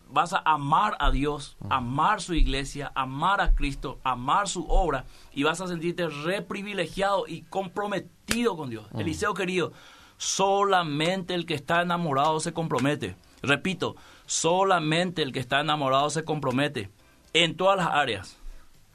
vas 0.10 0.34
a 0.34 0.42
amar 0.46 0.98
a 1.00 1.12
Dios, 1.12 1.58
amar 1.70 2.22
su 2.22 2.34
iglesia, 2.34 2.92
amar 2.96 3.42
a 3.42 3.56
Cristo, 3.56 4.00
amar 4.04 4.48
su 4.48 4.66
obra 4.68 5.06
y 5.34 5.44
vas 5.44 5.62
a 5.62 5.68
sentirte 5.68 6.08
reprivilegiado 6.08 7.28
y 7.28 7.42
comprometido 7.44 8.58
con 8.58 8.70
Dios. 8.70 8.88
Eliseo 8.98 9.34
querido, 9.34 9.74
solamente 10.18 11.34
el 11.34 11.46
que 11.46 11.54
está 11.54 11.82
enamorado 11.82 12.40
se 12.40 12.54
compromete. 12.54 13.16
Repito, 13.42 13.96
solamente 14.26 15.22
el 15.22 15.32
que 15.32 15.40
está 15.40 15.60
enamorado 15.60 16.10
se 16.10 16.24
compromete 16.24 16.90
en 17.34 17.56
todas 17.56 17.78
las 17.78 17.88
áreas. 17.88 18.38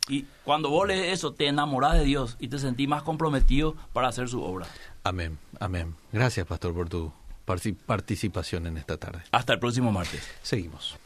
Y 0.09 0.27
cuando 0.45 0.71
vos 0.71 0.89
lees 0.89 1.13
eso, 1.13 1.35
te 1.35 1.47
enamoras 1.47 1.95
de 1.95 2.05
Dios 2.05 2.37
y 2.41 2.49
te 2.49 2.59
sentís 2.59 2.89
más 2.89 3.03
comprometido 3.03 3.77
para 3.93 4.09
hacer 4.09 4.29
su 4.29 4.43
obra. 4.43 4.67
Amén, 5.05 5.39
amén. 5.61 5.95
Gracias, 6.13 6.47
pastor, 6.47 6.75
por 6.75 6.89
tu 6.89 7.13
participación 7.45 8.67
en 8.67 8.77
esta 8.77 8.97
tarde. 8.97 9.23
Hasta 9.33 9.53
el 9.55 9.59
próximo 9.59 9.93
martes. 9.93 10.27
Seguimos. 10.43 10.97